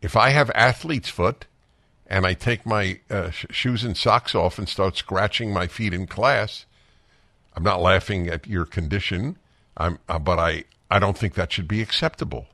If 0.00 0.16
I 0.16 0.30
have 0.30 0.50
athlete's 0.54 1.10
foot 1.10 1.44
and 2.12 2.26
I 2.26 2.34
take 2.34 2.66
my 2.66 3.00
uh, 3.10 3.30
sh- 3.30 3.46
shoes 3.50 3.84
and 3.84 3.96
socks 3.96 4.34
off 4.34 4.58
and 4.58 4.68
start 4.68 4.96
scratching 4.96 5.52
my 5.52 5.66
feet 5.66 5.94
in 5.94 6.06
class, 6.06 6.66
I'm 7.56 7.64
not 7.64 7.80
laughing 7.80 8.28
at 8.28 8.46
your 8.46 8.64
condition. 8.64 9.38
I'm, 9.76 9.98
uh, 10.08 10.18
but 10.18 10.38
I, 10.38 10.64
I 10.90 10.98
don't 10.98 11.18
think 11.18 11.34
that 11.34 11.52
should 11.52 11.68
be 11.68 11.82
acceptable. 11.82 12.46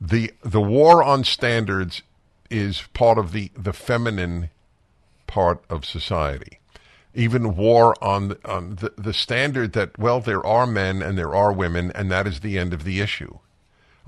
the 0.00 0.32
the 0.42 0.60
war 0.60 1.02
on 1.02 1.24
standards 1.24 2.02
is 2.50 2.82
part 2.94 3.18
of 3.18 3.32
the 3.32 3.50
the 3.56 3.72
feminine 3.72 4.50
part 5.26 5.62
of 5.68 5.84
society. 5.84 6.60
Even 7.14 7.56
war 7.56 7.94
on 8.02 8.36
on 8.44 8.76
the, 8.76 8.92
the 8.96 9.12
standard 9.12 9.72
that 9.72 9.98
well 9.98 10.20
there 10.20 10.44
are 10.46 10.66
men 10.66 11.02
and 11.02 11.18
there 11.18 11.34
are 11.34 11.52
women 11.52 11.90
and 11.94 12.10
that 12.10 12.26
is 12.26 12.40
the 12.40 12.58
end 12.58 12.72
of 12.72 12.84
the 12.84 13.00
issue. 13.00 13.38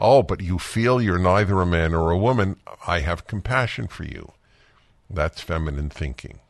Oh, 0.02 0.22
but 0.22 0.40
you 0.40 0.58
feel 0.58 1.02
you're 1.02 1.18
neither 1.18 1.60
a 1.60 1.66
man 1.66 1.92
or 1.92 2.10
a 2.10 2.16
woman. 2.16 2.56
I 2.86 3.00
have 3.00 3.26
compassion 3.26 3.86
for 3.86 4.04
you. 4.04 4.32
That's 5.10 5.42
feminine 5.42 5.90
thinking. 5.90 6.40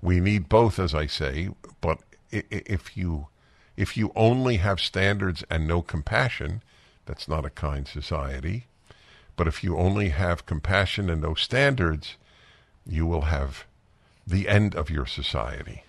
We 0.00 0.20
need 0.20 0.48
both, 0.48 0.78
as 0.78 0.94
I 0.94 1.06
say, 1.06 1.50
but 1.82 1.98
if 2.30 2.96
you 2.96 3.26
if 3.76 3.96
you 3.96 4.12
only 4.16 4.56
have 4.56 4.80
standards 4.80 5.44
and 5.50 5.66
no 5.66 5.82
compassion, 5.82 6.62
that's 7.04 7.28
not 7.28 7.44
a 7.44 7.50
kind 7.50 7.86
society. 7.86 8.66
But 9.36 9.46
if 9.46 9.62
you 9.62 9.76
only 9.76 10.08
have 10.08 10.46
compassion 10.46 11.10
and 11.10 11.20
no 11.20 11.34
standards, 11.34 12.16
you 12.86 13.06
will 13.06 13.22
have 13.22 13.64
the 14.26 14.48
end 14.48 14.74
of 14.74 14.90
your 14.90 15.06
society. 15.06 15.84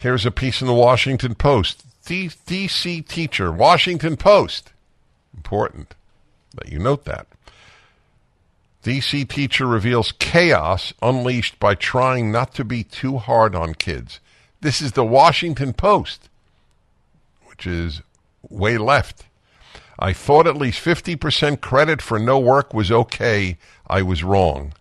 Here's 0.00 0.24
a 0.24 0.30
piece 0.30 0.62
in 0.62 0.66
the 0.66 0.72
Washington 0.72 1.34
Post. 1.34 1.84
DC 2.06 3.06
teacher, 3.06 3.52
Washington 3.52 4.16
Post. 4.16 4.72
Important 5.36 5.94
that 6.54 6.72
you 6.72 6.78
note 6.78 7.04
that. 7.04 7.26
DC 8.82 9.28
teacher 9.28 9.66
reveals 9.66 10.12
chaos 10.12 10.94
unleashed 11.02 11.60
by 11.60 11.74
trying 11.74 12.32
not 12.32 12.54
to 12.54 12.64
be 12.64 12.82
too 12.82 13.18
hard 13.18 13.54
on 13.54 13.74
kids. 13.74 14.20
This 14.62 14.80
is 14.80 14.92
the 14.92 15.04
Washington 15.04 15.74
Post, 15.74 16.30
which 17.44 17.66
is 17.66 18.00
way 18.48 18.78
left. 18.78 19.24
I 19.98 20.14
thought 20.14 20.46
at 20.46 20.56
least 20.56 20.82
50% 20.82 21.60
credit 21.60 22.00
for 22.00 22.18
no 22.18 22.38
work 22.38 22.72
was 22.72 22.90
okay. 22.90 23.58
I 23.86 24.00
was 24.00 24.24
wrong. 24.24 24.72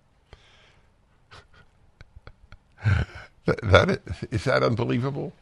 that, 3.61 3.61
that 3.71 4.01
is 4.31 4.43
that 4.45 4.63
unbelievable? 4.63 5.33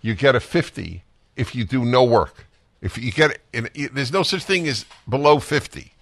You 0.00 0.14
get 0.14 0.34
a 0.34 0.40
50 0.40 1.02
if 1.36 1.54
you 1.54 1.64
do 1.64 1.84
no 1.84 2.04
work. 2.04 2.46
If 2.80 2.98
you 2.98 3.12
get 3.12 3.38
it, 3.52 3.94
there's 3.94 4.12
no 4.12 4.22
such 4.22 4.44
thing 4.44 4.66
as 4.66 4.84
below 5.08 5.38
50. 5.38 5.92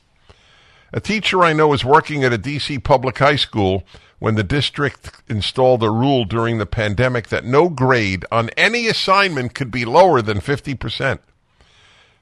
A 0.93 1.01
teacher 1.01 1.43
I 1.43 1.53
know 1.53 1.69
was 1.69 1.85
working 1.85 2.25
at 2.25 2.33
a 2.33 2.39
DC 2.39 2.83
public 2.83 3.19
high 3.19 3.37
school 3.37 3.85
when 4.19 4.35
the 4.35 4.43
district 4.43 5.23
installed 5.29 5.83
a 5.83 5.91
rule 5.91 6.25
during 6.25 6.59
the 6.59 6.67
pandemic 6.67 7.29
that 7.29 7.45
no 7.45 7.69
grade 7.69 8.25
on 8.33 8.51
any 8.51 8.87
assignment 8.87 9.55
could 9.55 9.71
be 9.71 9.85
lower 9.85 10.21
than 10.21 10.41
50%. 10.41 11.21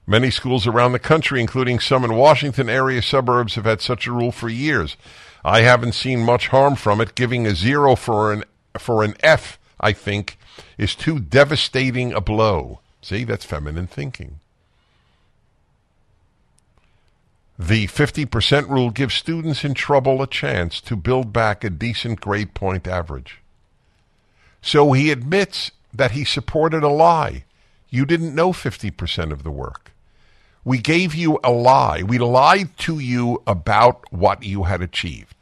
Many 0.05 0.31
schools 0.31 0.65
around 0.65 0.91
the 0.91 0.99
country, 0.99 1.39
including 1.39 1.79
some 1.79 2.03
in 2.03 2.15
Washington 2.15 2.69
area 2.69 3.01
suburbs, 3.01 3.55
have 3.55 3.65
had 3.65 3.81
such 3.81 4.07
a 4.07 4.11
rule 4.11 4.31
for 4.31 4.49
years. 4.49 4.97
I 5.43 5.61
haven't 5.61 5.93
seen 5.93 6.21
much 6.21 6.47
harm 6.47 6.75
from 6.75 6.99
it. 6.99 7.15
Giving 7.15 7.45
a 7.45 7.55
zero 7.55 7.95
for 7.95 8.33
an 8.33 8.43
for 8.77 9.03
an 9.03 9.15
F, 9.21 9.59
I 9.79 9.93
think, 9.93 10.37
is 10.77 10.95
too 10.95 11.19
devastating 11.19 12.13
a 12.13 12.21
blow. 12.21 12.79
See, 13.01 13.23
that's 13.23 13.45
feminine 13.45 13.87
thinking. 13.87 14.39
The 17.57 17.87
50% 17.87 18.69
rule 18.69 18.89
gives 18.89 19.13
students 19.15 19.65
in 19.65 19.73
trouble 19.73 20.21
a 20.21 20.27
chance 20.27 20.79
to 20.81 20.95
build 20.95 21.33
back 21.33 21.63
a 21.63 21.69
decent 21.69 22.21
grade 22.21 22.53
point 22.53 22.87
average. 22.87 23.39
So 24.61 24.93
he 24.93 25.11
admits 25.11 25.71
that 25.93 26.11
he 26.11 26.23
supported 26.23 26.83
a 26.83 26.89
lie. 26.89 27.43
You 27.89 28.05
didn't 28.05 28.35
know 28.35 28.53
50% 28.53 29.31
of 29.31 29.43
the 29.43 29.51
work. 29.51 29.91
We 30.63 30.77
gave 30.77 31.15
you 31.15 31.39
a 31.43 31.51
lie. 31.51 32.03
We 32.03 32.17
lied 32.17 32.77
to 32.79 32.99
you 32.99 33.41
about 33.47 34.11
what 34.11 34.43
you 34.43 34.63
had 34.63 34.81
achieved 34.81 35.38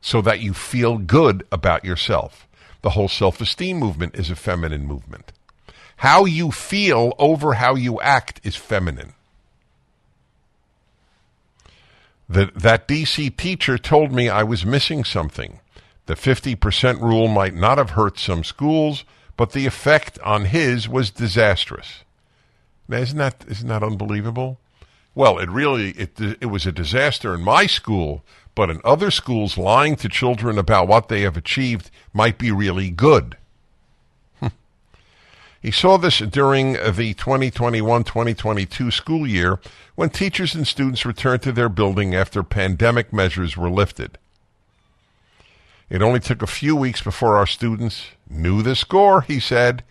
so 0.00 0.22
that 0.22 0.40
you 0.40 0.54
feel 0.54 0.98
good 0.98 1.46
about 1.52 1.84
yourself. 1.84 2.46
The 2.82 2.90
whole 2.90 3.08
self 3.08 3.40
esteem 3.40 3.78
movement 3.78 4.14
is 4.14 4.30
a 4.30 4.36
feminine 4.36 4.86
movement. 4.86 5.32
How 5.96 6.24
you 6.24 6.50
feel 6.50 7.12
over 7.18 7.54
how 7.54 7.74
you 7.74 8.00
act 8.00 8.40
is 8.42 8.56
feminine. 8.56 9.12
That, 12.28 12.54
that 12.54 12.88
DC 12.88 13.36
teacher 13.36 13.76
told 13.76 14.12
me 14.12 14.28
I 14.28 14.42
was 14.42 14.64
missing 14.64 15.04
something. 15.04 15.60
The 16.06 16.14
50% 16.14 17.00
rule 17.00 17.28
might 17.28 17.54
not 17.54 17.78
have 17.78 17.90
hurt 17.90 18.18
some 18.18 18.44
schools, 18.44 19.04
but 19.36 19.52
the 19.52 19.66
effect 19.66 20.18
on 20.20 20.46
his 20.46 20.88
was 20.88 21.10
disastrous. 21.10 22.04
Now, 22.88 22.98
isn't 22.98 23.18
that, 23.18 23.44
isn't 23.48 23.68
that 23.68 23.82
unbelievable? 23.82 24.58
Well, 25.14 25.38
it 25.38 25.50
really, 25.50 25.90
it, 25.90 26.20
it 26.40 26.46
was 26.46 26.66
a 26.66 26.72
disaster 26.72 27.34
in 27.34 27.42
my 27.42 27.66
school, 27.66 28.24
but 28.54 28.70
in 28.70 28.80
other 28.84 29.10
schools, 29.10 29.58
lying 29.58 29.96
to 29.96 30.08
children 30.08 30.58
about 30.58 30.88
what 30.88 31.08
they 31.08 31.22
have 31.22 31.36
achieved 31.36 31.90
might 32.12 32.38
be 32.38 32.50
really 32.50 32.90
good. 32.90 33.36
He 35.62 35.70
saw 35.70 35.98
this 35.98 36.20
during 36.20 36.72
the 36.72 37.12
2021-2022 37.14 38.90
school 38.90 39.26
year 39.26 39.60
when 39.94 40.08
teachers 40.08 40.54
and 40.54 40.66
students 40.66 41.04
returned 41.04 41.42
to 41.42 41.52
their 41.52 41.68
building 41.68 42.14
after 42.14 42.42
pandemic 42.42 43.12
measures 43.12 43.58
were 43.58 43.68
lifted. 43.68 44.16
It 45.90 46.00
only 46.00 46.20
took 46.20 46.40
a 46.40 46.46
few 46.46 46.74
weeks 46.74 47.02
before 47.02 47.36
our 47.36 47.46
students 47.46 48.06
knew 48.26 48.62
the 48.62 48.74
score, 48.74 49.20
he 49.20 49.38
said, 49.38 49.84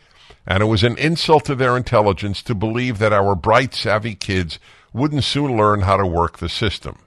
and 0.47 0.63
it 0.63 0.65
was 0.65 0.83
an 0.83 0.97
insult 0.97 1.45
to 1.45 1.55
their 1.55 1.77
intelligence 1.77 2.41
to 2.43 2.55
believe 2.55 2.97
that 2.97 3.13
our 3.13 3.35
bright, 3.35 3.75
savvy 3.75 4.15
kids 4.15 4.57
wouldn't 4.93 5.23
soon 5.23 5.55
learn 5.55 5.81
how 5.81 5.97
to 5.97 6.05
work 6.05 6.37
the 6.37 6.49
system. 6.49 6.99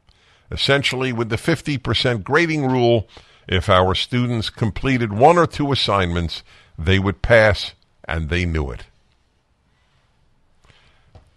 Essentially, 0.51 1.13
with 1.13 1.29
the 1.31 1.37
50% 1.37 2.23
grading 2.23 2.67
rule, 2.67 3.09
if 3.49 3.69
our 3.69 3.95
students 3.95 4.51
completed 4.51 5.13
one 5.13 5.39
or 5.39 5.47
two 5.47 5.73
assignments, 5.73 6.43
they 6.79 6.99
would 6.99 7.23
pass 7.23 7.73
and 8.05 8.29
they 8.29 8.45
knew 8.45 8.71
it. 8.71 8.85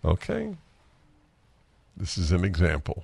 Okay. 0.04 0.56
This 1.98 2.18
is 2.18 2.32
an 2.32 2.44
example. 2.44 3.04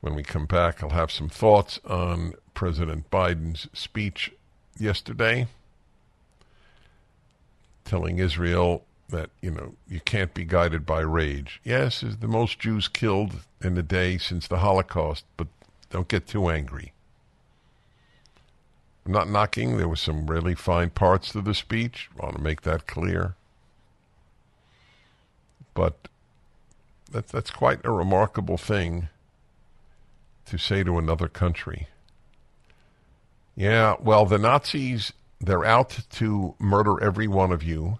When 0.00 0.14
we 0.14 0.22
come 0.22 0.46
back, 0.46 0.82
I'll 0.82 0.90
have 0.90 1.10
some 1.10 1.28
thoughts 1.28 1.78
on 1.84 2.34
President 2.54 3.10
Biden's 3.10 3.68
speech 3.72 4.32
yesterday, 4.78 5.46
telling 7.84 8.18
Israel 8.18 8.84
that, 9.10 9.30
you 9.40 9.50
know, 9.50 9.74
you 9.88 10.00
can't 10.00 10.34
be 10.34 10.44
guided 10.44 10.86
by 10.86 11.00
rage. 11.00 11.60
Yes, 11.64 12.02
is 12.02 12.18
the 12.18 12.28
most 12.28 12.58
Jews 12.58 12.88
killed 12.88 13.36
in 13.62 13.76
a 13.76 13.82
day 13.82 14.18
since 14.18 14.48
the 14.48 14.58
Holocaust, 14.58 15.24
but 15.36 15.48
don't 15.90 16.08
get 16.08 16.26
too 16.26 16.48
angry. 16.48 16.92
I'm 19.04 19.12
not 19.12 19.28
knocking. 19.28 19.76
There 19.76 19.88
were 19.88 19.96
some 19.96 20.26
really 20.26 20.54
fine 20.54 20.90
parts 20.90 21.32
to 21.32 21.40
the 21.40 21.54
speech. 21.54 22.08
I 22.18 22.24
want 22.24 22.36
to 22.36 22.42
make 22.42 22.62
that 22.62 22.86
clear. 22.86 23.34
But 25.74 26.08
that, 27.10 27.28
that's 27.28 27.50
quite 27.50 27.80
a 27.84 27.90
remarkable 27.90 28.58
thing 28.58 29.08
to 30.46 30.58
say 30.58 30.82
to 30.84 30.98
another 30.98 31.28
country. 31.28 31.88
Yeah, 33.56 33.96
well, 34.00 34.26
the 34.26 34.38
Nazis, 34.38 35.12
they're 35.40 35.64
out 35.64 36.00
to 36.10 36.54
murder 36.58 37.02
every 37.02 37.28
one 37.28 37.52
of 37.52 37.62
you, 37.62 37.98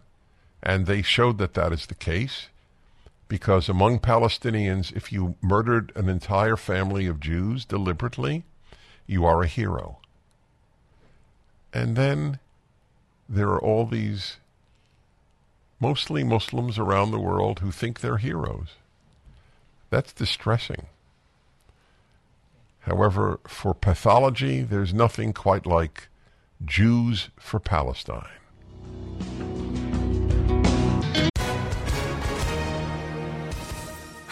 and 0.63 0.87
they 0.87 1.03
showed 1.03 1.39
that 1.39 1.55
that 1.55 1.73
is 1.73 1.87
the 1.87 1.95
case 1.95 2.49
because 3.31 3.69
among 3.69 4.01
Palestinians, 4.01 4.95
if 4.95 5.13
you 5.13 5.37
murdered 5.41 5.93
an 5.95 6.09
entire 6.09 6.57
family 6.57 7.07
of 7.07 7.21
Jews 7.21 7.65
deliberately, 7.65 8.45
you 9.07 9.25
are 9.25 9.43
a 9.43 9.47
hero. 9.47 9.99
And 11.73 11.97
then 11.97 12.41
there 13.29 13.49
are 13.51 13.63
all 13.63 13.87
these 13.87 14.39
mostly 15.79 16.25
Muslims 16.25 16.77
around 16.77 17.13
the 17.13 17.21
world 17.21 17.61
who 17.61 17.71
think 17.71 18.01
they're 18.01 18.19
heroes. 18.19 18.75
That's 19.91 20.13
distressing. 20.13 20.87
However, 22.81 23.39
for 23.47 23.75
pathology, 23.75 24.63
there's 24.63 24.93
nothing 24.93 25.33
quite 25.33 25.67
like 25.67 26.09
Jews 26.65 27.29
for 27.39 27.61
Palestine. 27.61 28.27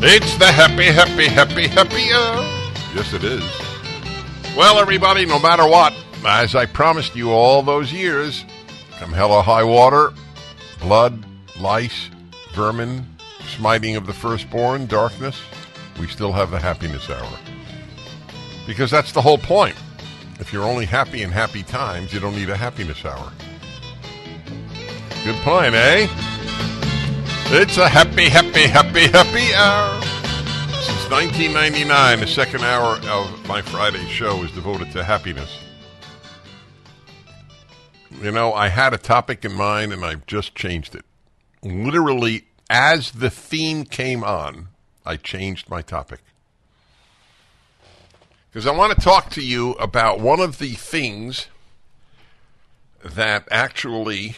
It's 0.00 0.38
the 0.38 0.46
happy, 0.46 0.84
happy, 0.84 1.26
happy, 1.26 1.66
happy 1.66 2.12
hour. 2.12 2.42
Yes, 2.94 3.12
it 3.12 3.24
is. 3.24 3.42
Well, 4.56 4.78
everybody, 4.78 5.26
no 5.26 5.40
matter 5.40 5.66
what, 5.66 5.92
as 6.24 6.54
I 6.54 6.66
promised 6.66 7.16
you 7.16 7.32
all 7.32 7.64
those 7.64 7.92
years, 7.92 8.44
come 9.00 9.12
hell 9.12 9.32
or 9.32 9.42
high 9.42 9.64
water, 9.64 10.12
blood, 10.80 11.24
lice, 11.58 12.10
vermin, 12.54 13.06
smiting 13.56 13.96
of 13.96 14.06
the 14.06 14.12
firstborn, 14.12 14.86
darkness, 14.86 15.40
we 15.98 16.06
still 16.06 16.30
have 16.30 16.52
the 16.52 16.60
happiness 16.60 17.10
hour. 17.10 17.38
Because 18.68 18.92
that's 18.92 19.10
the 19.10 19.20
whole 19.20 19.38
point. 19.38 19.74
If 20.38 20.52
you're 20.52 20.62
only 20.62 20.86
happy 20.86 21.22
in 21.22 21.30
happy 21.30 21.64
times, 21.64 22.12
you 22.12 22.20
don't 22.20 22.36
need 22.36 22.50
a 22.50 22.56
happiness 22.56 23.04
hour. 23.04 23.32
Good 25.24 25.36
point, 25.42 25.74
eh? 25.74 26.06
It's 27.50 27.78
a 27.78 27.88
happy, 27.88 28.28
happy, 28.28 28.66
happy, 28.66 29.06
happy 29.06 29.54
hour. 29.54 30.02
Since 30.82 31.10
1999, 31.10 32.20
the 32.20 32.26
second 32.26 32.62
hour 32.62 32.98
of 33.08 33.48
my 33.48 33.62
Friday 33.62 34.06
show 34.06 34.42
is 34.42 34.52
devoted 34.52 34.92
to 34.92 35.02
happiness. 35.02 35.58
You 38.20 38.32
know, 38.32 38.52
I 38.52 38.68
had 38.68 38.92
a 38.92 38.98
topic 38.98 39.46
in 39.46 39.54
mind 39.54 39.94
and 39.94 40.04
I've 40.04 40.26
just 40.26 40.54
changed 40.54 40.94
it. 40.94 41.06
Literally, 41.62 42.44
as 42.68 43.12
the 43.12 43.30
theme 43.30 43.84
came 43.84 44.22
on, 44.22 44.68
I 45.06 45.16
changed 45.16 45.70
my 45.70 45.80
topic. 45.80 46.20
Because 48.50 48.66
I 48.66 48.72
want 48.72 48.94
to 48.94 49.02
talk 49.02 49.30
to 49.30 49.42
you 49.42 49.72
about 49.72 50.20
one 50.20 50.40
of 50.40 50.58
the 50.58 50.72
things 50.72 51.46
that 53.02 53.48
actually 53.50 54.36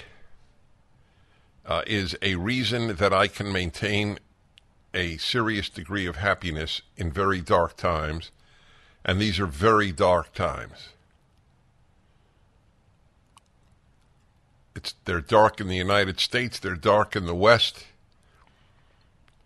uh, 1.70 1.82
is 1.86 2.16
a 2.20 2.34
reason 2.34 2.96
that 2.96 3.12
I 3.14 3.28
can 3.28 3.52
maintain 3.52 4.18
a 4.92 5.16
serious 5.18 5.68
degree 5.68 6.04
of 6.04 6.16
happiness 6.16 6.82
in 6.96 7.12
very 7.12 7.40
dark 7.40 7.76
times. 7.76 8.32
And 9.04 9.20
these 9.20 9.38
are 9.38 9.46
very 9.46 9.92
dark 9.92 10.34
times. 10.34 10.88
It's, 14.74 14.96
they're 15.04 15.20
dark 15.20 15.60
in 15.60 15.68
the 15.68 15.76
United 15.76 16.18
States, 16.18 16.58
they're 16.58 16.74
dark 16.74 17.14
in 17.14 17.26
the 17.26 17.34
West, 17.36 17.86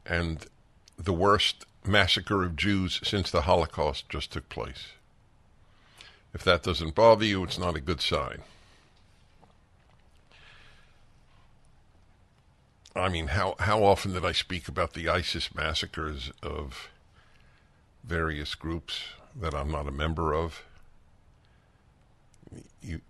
and 0.06 0.46
the 0.98 1.12
worst 1.12 1.66
massacre 1.86 2.42
of 2.42 2.56
Jews 2.56 3.00
since 3.04 3.30
the 3.30 3.42
Holocaust 3.42 4.08
just 4.08 4.32
took 4.32 4.48
place. 4.48 4.86
If 6.32 6.42
that 6.44 6.62
doesn't 6.62 6.94
bother 6.94 7.26
you, 7.26 7.44
it's 7.44 7.58
not 7.58 7.76
a 7.76 7.80
good 7.80 8.00
sign. 8.00 8.42
I 12.97 13.09
mean, 13.09 13.28
how, 13.28 13.57
how 13.59 13.82
often 13.82 14.12
did 14.12 14.24
I 14.24 14.32
speak 14.32 14.68
about 14.68 14.92
the 14.92 15.09
ISIS 15.09 15.55
massacres 15.55 16.30
of 16.42 16.90
various 18.05 18.55
groups 18.55 19.01
that 19.34 19.55
I'm 19.55 19.70
not 19.70 19.88
a 19.88 19.92
member 19.92 20.32
of? 20.32 20.62
You, 22.80 23.01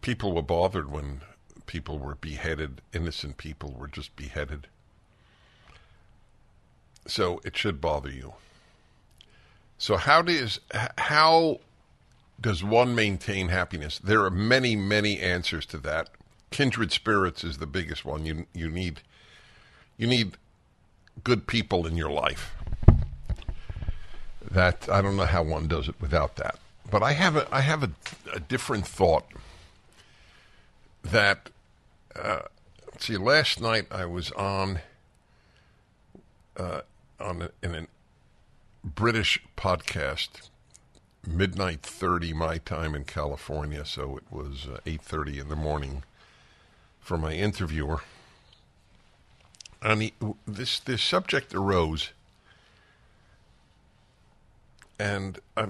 people 0.00 0.32
were 0.32 0.42
bothered 0.42 0.90
when 0.90 1.20
people 1.66 1.98
were 1.98 2.14
beheaded, 2.14 2.80
innocent 2.94 3.36
people 3.36 3.74
were 3.78 3.88
just 3.88 4.16
beheaded. 4.16 4.68
So 7.06 7.40
it 7.44 7.56
should 7.56 7.80
bother 7.80 8.10
you. 8.10 8.34
So 9.78 9.96
how 9.96 10.22
does 10.22 10.60
how 10.96 11.60
does 12.40 12.64
one 12.64 12.94
maintain 12.94 13.48
happiness? 13.48 13.98
There 13.98 14.24
are 14.24 14.30
many, 14.30 14.74
many 14.76 15.20
answers 15.20 15.66
to 15.66 15.78
that. 15.78 16.08
Kindred 16.50 16.92
spirits 16.92 17.44
is 17.44 17.58
the 17.58 17.66
biggest 17.66 18.04
one. 18.04 18.24
You 18.24 18.46
you 18.54 18.70
need 18.70 19.02
you 19.96 20.06
need 20.06 20.36
good 21.24 21.46
people 21.46 21.86
in 21.86 21.96
your 21.96 22.10
life. 22.10 22.54
That 24.50 24.88
I 24.88 25.02
don't 25.02 25.16
know 25.16 25.26
how 25.26 25.42
one 25.42 25.66
does 25.66 25.88
it 25.88 25.96
without 26.00 26.36
that. 26.36 26.58
But 26.90 27.02
I 27.02 27.12
have 27.12 27.36
a 27.36 27.48
I 27.54 27.62
have 27.62 27.82
a, 27.82 27.90
a 28.32 28.40
different 28.40 28.86
thought. 28.86 29.26
That 31.02 31.50
uh, 32.14 32.42
see, 32.98 33.16
last 33.16 33.60
night 33.60 33.86
I 33.90 34.06
was 34.06 34.30
on 34.32 34.80
uh, 36.56 36.82
on 37.18 37.42
a, 37.42 37.50
in 37.62 37.74
a 37.74 37.86
British 38.84 39.42
podcast, 39.56 40.48
midnight 41.26 41.82
thirty 41.82 42.32
my 42.32 42.58
time 42.58 42.94
in 42.94 43.04
California, 43.04 43.84
so 43.84 44.16
it 44.16 44.24
was 44.30 44.68
uh, 44.72 44.78
eight 44.86 45.02
thirty 45.02 45.38
in 45.40 45.48
the 45.48 45.56
morning 45.56 46.04
for 47.00 47.18
my 47.18 47.32
interviewer 47.32 48.02
on 49.86 50.00
the, 50.00 50.12
this 50.46 50.80
this 50.80 51.02
subject 51.02 51.54
arose, 51.54 52.10
and 54.98 55.38
uh, 55.56 55.68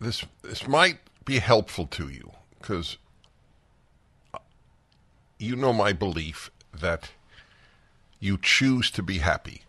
this 0.00 0.24
this 0.42 0.66
might 0.66 0.98
be 1.24 1.38
helpful 1.38 1.86
to 1.86 2.08
you 2.08 2.32
because 2.60 2.98
you 5.38 5.54
know 5.54 5.72
my 5.72 5.92
belief 5.92 6.50
that 6.78 7.10
you 8.18 8.38
choose 8.40 8.90
to 8.90 9.02
be 9.02 9.18
happy. 9.18 9.62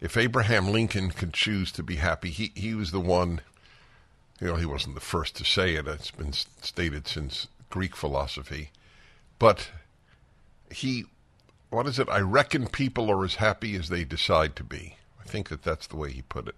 If 0.00 0.16
Abraham 0.16 0.72
Lincoln 0.72 1.10
could 1.10 1.32
choose 1.32 1.70
to 1.72 1.82
be 1.82 1.96
happy, 1.96 2.30
he, 2.30 2.50
he 2.54 2.74
was 2.74 2.90
the 2.90 3.00
one, 3.00 3.40
you 4.40 4.48
know, 4.48 4.56
he 4.56 4.66
wasn't 4.66 4.96
the 4.96 5.00
first 5.00 5.36
to 5.36 5.44
say 5.44 5.74
it. 5.76 5.86
It's 5.86 6.10
been 6.10 6.32
stated 6.32 7.06
since 7.06 7.46
Greek 7.70 7.94
philosophy. 7.94 8.70
But 9.38 9.70
he 10.70 11.06
what 11.72 11.86
is 11.86 11.98
it? 11.98 12.08
I 12.10 12.20
reckon 12.20 12.66
people 12.66 13.10
are 13.10 13.24
as 13.24 13.36
happy 13.36 13.74
as 13.76 13.88
they 13.88 14.04
decide 14.04 14.56
to 14.56 14.64
be. 14.64 14.96
I 15.18 15.24
think 15.24 15.48
that 15.48 15.62
that's 15.62 15.86
the 15.86 15.96
way 15.96 16.12
he 16.12 16.20
put 16.20 16.46
it. 16.46 16.54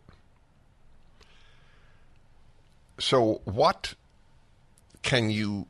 So, 2.98 3.40
what 3.44 3.94
can 5.02 5.30
you 5.30 5.66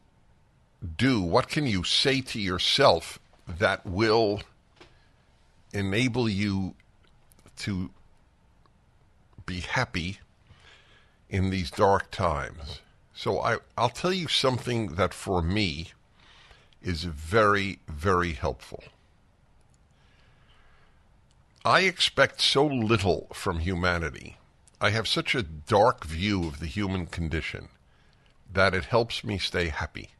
do? 0.97 1.21
What 1.21 1.49
can 1.49 1.67
you 1.67 1.85
say 1.85 2.23
to 2.23 2.41
yourself 2.41 3.19
that 3.47 3.85
will 3.85 4.41
enable 5.75 6.27
you 6.27 6.75
to 7.59 7.91
be 9.45 9.61
happy 9.61 10.21
in 11.29 11.51
these 11.51 11.71
dark 11.71 12.11
times? 12.11 12.81
So, 13.15 13.41
I, 13.41 13.59
I'll 13.77 13.91
tell 13.91 14.13
you 14.13 14.27
something 14.27 14.95
that 14.95 15.13
for 15.13 15.43
me 15.43 15.89
is 16.83 17.05
very, 17.05 17.81
very 17.89 18.33
helpful. 18.33 18.85
I 21.65 21.81
expect 21.81 22.43
so 22.43 22.67
little 22.67 23.29
from 23.33 23.61
humanity. 23.61 24.37
I 24.81 24.91
have 24.91 25.09
such 25.09 25.35
a 25.35 25.43
dark 25.43 26.05
view 26.05 26.47
of 26.47 26.61
the 26.61 26.67
human 26.67 27.07
condition 27.07 27.69
that 28.53 28.75
it 28.75 28.85
helps 28.85 29.25
me 29.25 29.39
stay 29.39 29.69
happy. 29.69 30.11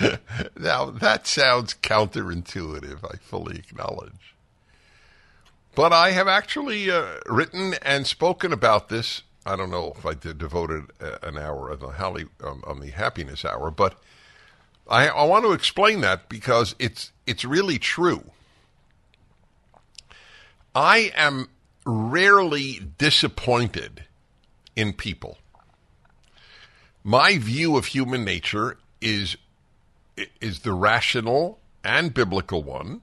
now, 0.58 0.86
that 0.90 1.26
sounds 1.26 1.74
counterintuitive, 1.74 3.04
I 3.04 3.18
fully 3.18 3.58
acknowledge. 3.58 4.34
But 5.74 5.92
I 5.92 6.12
have 6.12 6.28
actually 6.28 6.90
uh, 6.90 7.18
written 7.26 7.74
and 7.82 8.06
spoken 8.06 8.54
about 8.54 8.88
this. 8.88 9.22
I 9.44 9.54
don't 9.54 9.70
know 9.70 9.92
if 9.96 10.06
I 10.06 10.14
did 10.14 10.38
devoted 10.38 10.84
uh, 10.98 11.18
an 11.22 11.36
hour 11.36 11.70
on 11.70 11.78
the, 11.78 12.28
um, 12.42 12.64
on 12.66 12.80
the 12.80 12.90
happiness 12.90 13.44
hour, 13.44 13.70
but 13.70 14.00
I, 14.88 15.08
I 15.08 15.24
want 15.24 15.44
to 15.44 15.52
explain 15.52 16.00
that 16.00 16.28
because 16.28 16.74
it's 16.78 17.12
it's 17.26 17.44
really 17.44 17.78
true. 17.78 18.24
I 20.74 21.12
am 21.14 21.48
rarely 21.84 22.80
disappointed 22.98 24.04
in 24.76 24.92
people. 24.92 25.38
My 27.04 27.38
view 27.38 27.76
of 27.76 27.86
human 27.86 28.24
nature 28.24 28.78
is 29.00 29.36
is 30.40 30.60
the 30.60 30.72
rational 30.72 31.58
and 31.84 32.14
biblical 32.14 32.62
one. 32.62 33.02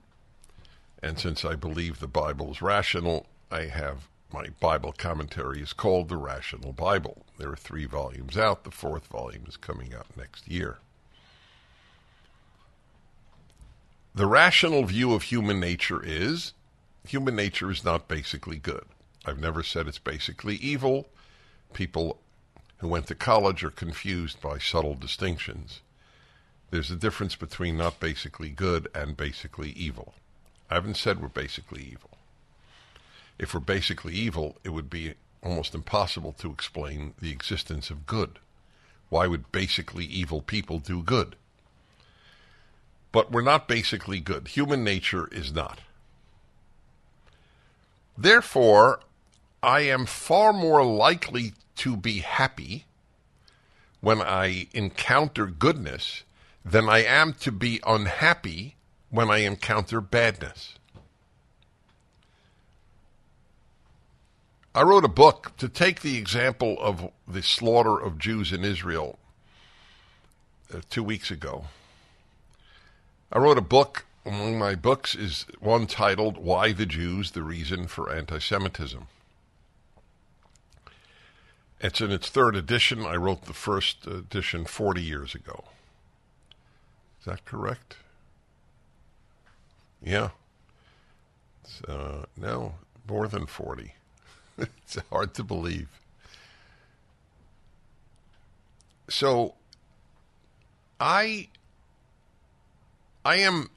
And 1.02 1.18
since 1.18 1.44
I 1.44 1.54
believe 1.54 1.98
the 1.98 2.06
Bible 2.06 2.50
is 2.50 2.62
rational, 2.62 3.26
I 3.50 3.64
have 3.64 4.08
my 4.32 4.46
Bible 4.60 4.94
commentary 4.96 5.60
is 5.60 5.72
called 5.72 6.08
the 6.08 6.16
Rational 6.16 6.72
Bible. 6.72 7.24
There 7.38 7.50
are 7.50 7.56
three 7.56 7.86
volumes 7.86 8.36
out. 8.36 8.64
The 8.64 8.70
fourth 8.70 9.06
volume 9.06 9.44
is 9.48 9.56
coming 9.56 9.92
out 9.94 10.06
next 10.16 10.46
year. 10.46 10.78
The 14.12 14.26
rational 14.26 14.84
view 14.84 15.14
of 15.14 15.22
human 15.22 15.60
nature 15.60 16.02
is 16.04 16.52
human 17.06 17.36
nature 17.36 17.70
is 17.70 17.84
not 17.84 18.08
basically 18.08 18.58
good. 18.58 18.84
I've 19.24 19.38
never 19.38 19.62
said 19.62 19.86
it's 19.86 19.98
basically 19.98 20.56
evil. 20.56 21.08
People 21.72 22.20
who 22.78 22.88
went 22.88 23.06
to 23.06 23.14
college 23.14 23.62
are 23.62 23.70
confused 23.70 24.40
by 24.40 24.58
subtle 24.58 24.94
distinctions. 24.94 25.80
There's 26.70 26.90
a 26.90 26.96
difference 26.96 27.36
between 27.36 27.76
not 27.76 28.00
basically 28.00 28.50
good 28.50 28.88
and 28.94 29.16
basically 29.16 29.70
evil. 29.70 30.14
I 30.68 30.74
haven't 30.74 30.96
said 30.96 31.20
we're 31.20 31.28
basically 31.28 31.82
evil. 31.82 32.10
If 33.38 33.54
we're 33.54 33.60
basically 33.60 34.14
evil, 34.14 34.56
it 34.64 34.70
would 34.70 34.90
be 34.90 35.14
almost 35.40 35.74
impossible 35.74 36.32
to 36.32 36.50
explain 36.50 37.14
the 37.20 37.30
existence 37.30 37.90
of 37.90 38.06
good. 38.06 38.40
Why 39.08 39.28
would 39.28 39.52
basically 39.52 40.04
evil 40.04 40.42
people 40.42 40.80
do 40.80 41.02
good? 41.02 41.36
But 43.12 43.32
we're 43.32 43.42
not 43.42 43.66
basically 43.66 44.20
good. 44.20 44.48
Human 44.48 44.84
nature 44.84 45.28
is 45.32 45.52
not. 45.52 45.80
Therefore, 48.16 49.00
I 49.62 49.80
am 49.80 50.06
far 50.06 50.52
more 50.52 50.84
likely 50.84 51.54
to 51.76 51.96
be 51.96 52.18
happy 52.18 52.84
when 54.00 54.20
I 54.20 54.68
encounter 54.72 55.46
goodness 55.46 56.24
than 56.64 56.88
I 56.88 57.02
am 57.02 57.32
to 57.34 57.52
be 57.52 57.80
unhappy 57.86 58.76
when 59.10 59.30
I 59.30 59.38
encounter 59.38 60.00
badness. 60.00 60.74
I 64.74 64.82
wrote 64.82 65.04
a 65.04 65.08
book 65.08 65.52
to 65.56 65.68
take 65.68 66.00
the 66.00 66.16
example 66.16 66.76
of 66.80 67.10
the 67.26 67.42
slaughter 67.42 67.98
of 67.98 68.18
Jews 68.18 68.52
in 68.52 68.64
Israel 68.64 69.18
uh, 70.72 70.80
two 70.88 71.02
weeks 71.02 71.30
ago. 71.30 71.64
I 73.32 73.38
wrote 73.38 73.58
a 73.58 73.62
book. 73.62 74.04
Among 74.26 74.58
my 74.58 74.74
books 74.74 75.14
is 75.14 75.46
one 75.60 75.86
titled 75.86 76.36
Why 76.36 76.72
the 76.72 76.84
Jews, 76.84 77.30
the 77.30 77.42
Reason 77.42 77.86
for 77.86 78.12
Anti 78.12 78.38
Semitism. 78.38 79.06
It's 81.80 82.00
in 82.02 82.10
its 82.10 82.28
third 82.28 82.54
edition. 82.54 83.06
I 83.06 83.16
wrote 83.16 83.46
the 83.46 83.54
first 83.54 84.06
edition 84.06 84.66
40 84.66 85.02
years 85.02 85.34
ago. 85.34 85.64
Is 87.20 87.24
that 87.26 87.46
correct? 87.46 87.96
Yeah. 90.02 90.30
Uh, 91.88 92.24
no, 92.36 92.74
more 93.08 93.26
than 93.26 93.46
40. 93.46 93.94
it's 94.58 94.98
hard 95.10 95.32
to 95.34 95.44
believe. 95.44 95.88
So 99.08 99.54
I 100.98 101.48
I 103.24 103.36
am 103.36 103.70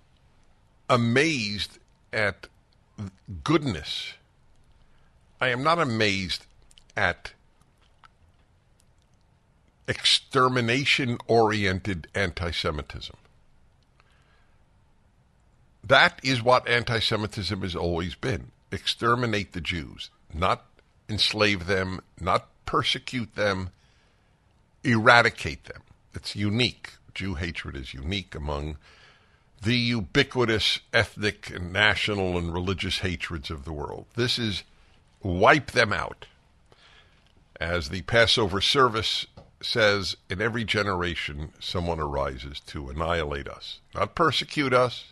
amazed 0.90 1.80
at 2.12 2.48
goodness. 3.44 4.14
I 5.42 5.50
am 5.50 5.64
not 5.64 5.80
amazed 5.80 6.46
at 6.96 7.34
extermination 9.88 11.18
oriented 11.28 12.08
anti 12.16 12.52
Semitism. 12.52 13.16
That 15.84 16.20
is 16.24 16.42
what 16.42 16.68
anti 16.68 17.00
Semitism 17.00 17.62
has 17.62 17.76
always 17.76 18.16
been 18.16 18.52
exterminate 18.74 19.54
the 19.54 19.62
Jews, 19.62 20.10
not 20.34 20.66
enslave 21.08 21.68
them, 21.68 22.02
not 22.20 22.48
persecute 22.66 23.36
them, 23.36 23.70
eradicate 24.84 25.66
them. 25.66 25.82
It's 26.14 26.36
unique. 26.36 26.94
Jew 27.14 27.36
hatred 27.36 27.76
is 27.76 27.94
unique 27.94 28.34
among 28.34 28.78
the 29.64 29.76
ubiquitous 29.76 30.80
ethnic 30.94 31.50
and 31.50 31.72
national 31.72 32.38
and 32.38 32.54
religious 32.54 33.00
hatreds 33.00 33.50
of 33.50 33.66
the 33.66 33.74
world. 33.74 34.06
This 34.16 34.38
is 34.38 34.64
wipe 35.22 35.72
them 35.72 35.94
out. 35.94 36.26
As 37.60 37.90
the 37.90 38.02
Passover 38.02 38.60
service 38.60 39.26
says, 39.62 40.18
in 40.30 40.42
every 40.42 40.66
generation, 40.66 41.54
someone 41.60 42.00
arises 42.00 42.60
to 42.68 42.90
annihilate 42.90 43.48
us, 43.48 43.80
not 43.96 44.16
persecute 44.16 44.74
us, 44.74 45.06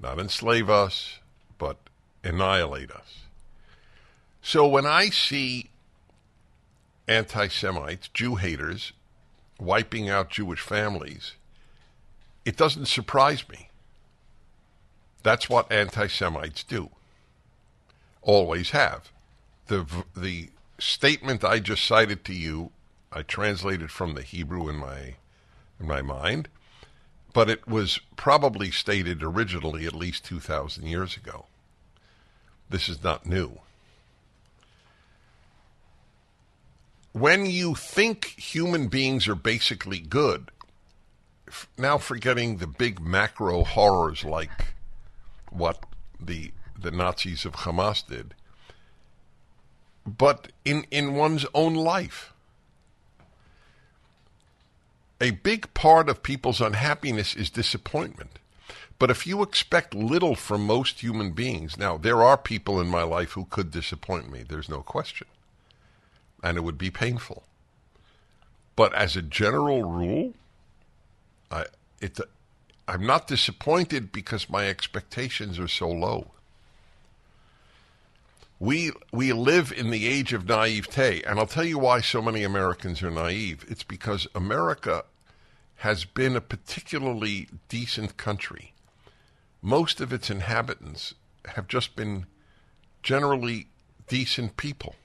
not 0.00 0.20
enslave 0.20 0.70
us, 0.70 1.18
but 1.58 1.78
annihilate 2.22 2.92
us. 2.92 3.22
So 4.40 4.68
when 4.68 4.86
I 4.86 5.10
see 5.10 5.70
anti 7.08 7.48
Semites, 7.48 8.08
Jew 8.08 8.36
haters, 8.36 8.92
wiping 9.58 10.08
out 10.08 10.30
Jewish 10.30 10.60
families, 10.60 11.32
it 12.44 12.56
doesn't 12.56 12.86
surprise 12.86 13.48
me. 13.48 13.68
That's 15.22 15.48
what 15.48 15.70
anti 15.70 16.06
Semites 16.06 16.62
do. 16.62 16.90
Always 18.22 18.70
have. 18.70 19.10
The, 19.66 19.86
the 20.16 20.50
statement 20.78 21.44
I 21.44 21.58
just 21.58 21.84
cited 21.84 22.24
to 22.24 22.34
you, 22.34 22.70
I 23.12 23.22
translated 23.22 23.90
from 23.90 24.14
the 24.14 24.22
Hebrew 24.22 24.68
in 24.68 24.76
my, 24.76 25.16
in 25.80 25.86
my 25.86 26.02
mind, 26.02 26.48
but 27.32 27.50
it 27.50 27.66
was 27.66 28.00
probably 28.16 28.70
stated 28.70 29.22
originally 29.22 29.86
at 29.86 29.94
least 29.94 30.24
2,000 30.24 30.86
years 30.86 31.16
ago. 31.16 31.46
This 32.70 32.88
is 32.88 33.02
not 33.02 33.26
new. 33.26 33.60
When 37.12 37.46
you 37.46 37.74
think 37.74 38.26
human 38.36 38.88
beings 38.88 39.26
are 39.26 39.34
basically 39.34 39.98
good, 39.98 40.50
now 41.76 41.98
forgetting 41.98 42.56
the 42.56 42.66
big 42.66 43.00
macro 43.00 43.64
horrors 43.64 44.24
like 44.24 44.74
what 45.50 45.84
the 46.20 46.52
the 46.80 46.90
Nazis 46.90 47.44
of 47.44 47.54
Hamas 47.54 48.06
did, 48.06 48.34
but 50.06 50.48
in, 50.64 50.86
in 50.90 51.14
one's 51.14 51.44
own 51.54 51.74
life. 51.74 52.32
A 55.20 55.32
big 55.32 55.74
part 55.74 56.08
of 56.08 56.22
people's 56.22 56.60
unhappiness 56.60 57.34
is 57.34 57.50
disappointment. 57.50 58.38
But 58.98 59.10
if 59.10 59.26
you 59.26 59.42
expect 59.42 59.94
little 59.94 60.34
from 60.34 60.66
most 60.66 61.00
human 61.00 61.32
beings, 61.32 61.76
now 61.76 61.96
there 61.96 62.22
are 62.22 62.36
people 62.36 62.80
in 62.80 62.88
my 62.88 63.02
life 63.02 63.32
who 63.32 63.44
could 63.44 63.70
disappoint 63.70 64.30
me, 64.30 64.44
there's 64.48 64.68
no 64.68 64.82
question. 64.82 65.26
And 66.42 66.56
it 66.56 66.62
would 66.62 66.78
be 66.78 66.90
painful. 66.90 67.44
But 68.76 68.94
as 68.94 69.16
a 69.16 69.22
general 69.22 69.82
rule, 69.82 70.34
I 71.50 71.66
it 72.00 72.18
I'm 72.86 73.06
not 73.06 73.26
disappointed 73.26 74.12
because 74.12 74.48
my 74.48 74.66
expectations 74.66 75.58
are 75.58 75.68
so 75.68 75.90
low. 75.90 76.32
We 78.58 78.92
we 79.12 79.32
live 79.32 79.72
in 79.72 79.90
the 79.90 80.08
age 80.08 80.32
of 80.32 80.48
naivete, 80.48 81.22
and 81.22 81.38
I'll 81.38 81.46
tell 81.46 81.64
you 81.64 81.78
why 81.78 82.00
so 82.00 82.22
many 82.22 82.42
Americans 82.44 83.02
are 83.02 83.10
naive. 83.10 83.64
It's 83.68 83.84
because 83.84 84.26
America 84.34 85.04
has 85.76 86.04
been 86.04 86.34
a 86.34 86.40
particularly 86.40 87.48
decent 87.68 88.16
country. 88.16 88.72
Most 89.62 90.00
of 90.00 90.12
its 90.12 90.30
inhabitants 90.30 91.14
have 91.44 91.68
just 91.68 91.94
been 91.94 92.26
generally 93.02 93.68
decent 94.08 94.56
people. 94.56 94.96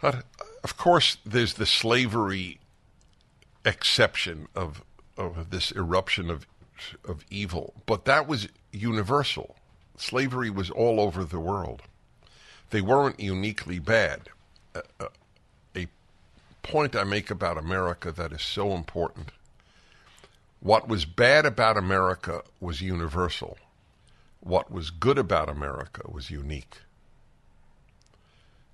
But 0.00 0.24
of 0.62 0.76
course, 0.76 1.18
there's 1.26 1.54
the 1.54 1.66
slavery 1.66 2.59
exception 3.64 4.48
of 4.54 4.82
of 5.16 5.50
this 5.50 5.72
eruption 5.72 6.30
of 6.30 6.46
of 7.04 7.24
evil, 7.30 7.74
but 7.86 8.04
that 8.06 8.26
was 8.26 8.48
universal. 8.72 9.56
Slavery 9.96 10.50
was 10.50 10.70
all 10.70 10.98
over 10.98 11.24
the 11.24 11.40
world. 11.40 11.82
They 12.70 12.80
weren't 12.80 13.20
uniquely 13.20 13.78
bad. 13.78 14.28
Uh, 14.74 14.80
uh, 14.98 15.08
a 15.76 15.88
point 16.62 16.96
I 16.96 17.04
make 17.04 17.30
about 17.30 17.58
America 17.58 18.12
that 18.12 18.32
is 18.32 18.42
so 18.42 18.72
important. 18.72 19.30
What 20.60 20.88
was 20.88 21.04
bad 21.04 21.44
about 21.44 21.76
America 21.76 22.42
was 22.60 22.80
universal. 22.80 23.58
What 24.40 24.70
was 24.70 24.90
good 24.90 25.18
about 25.18 25.48
America 25.48 26.02
was 26.10 26.30
unique. 26.30 26.78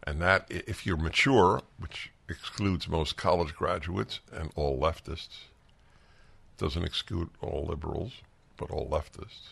And 0.07 0.21
that, 0.21 0.47
if 0.49 0.87
you're 0.87 0.97
mature, 0.97 1.63
which 1.79 2.13
excludes 2.29 2.89
most 2.89 3.17
college 3.17 3.55
graduates 3.55 4.21
and 4.33 4.51
all 4.55 4.81
leftists, 4.81 5.45
doesn't 6.59 6.85
exclude 6.85 7.31
all 7.41 7.67
liberals, 7.69 8.13
but 8.57 8.71
all 8.71 8.89
leftists. 8.89 9.51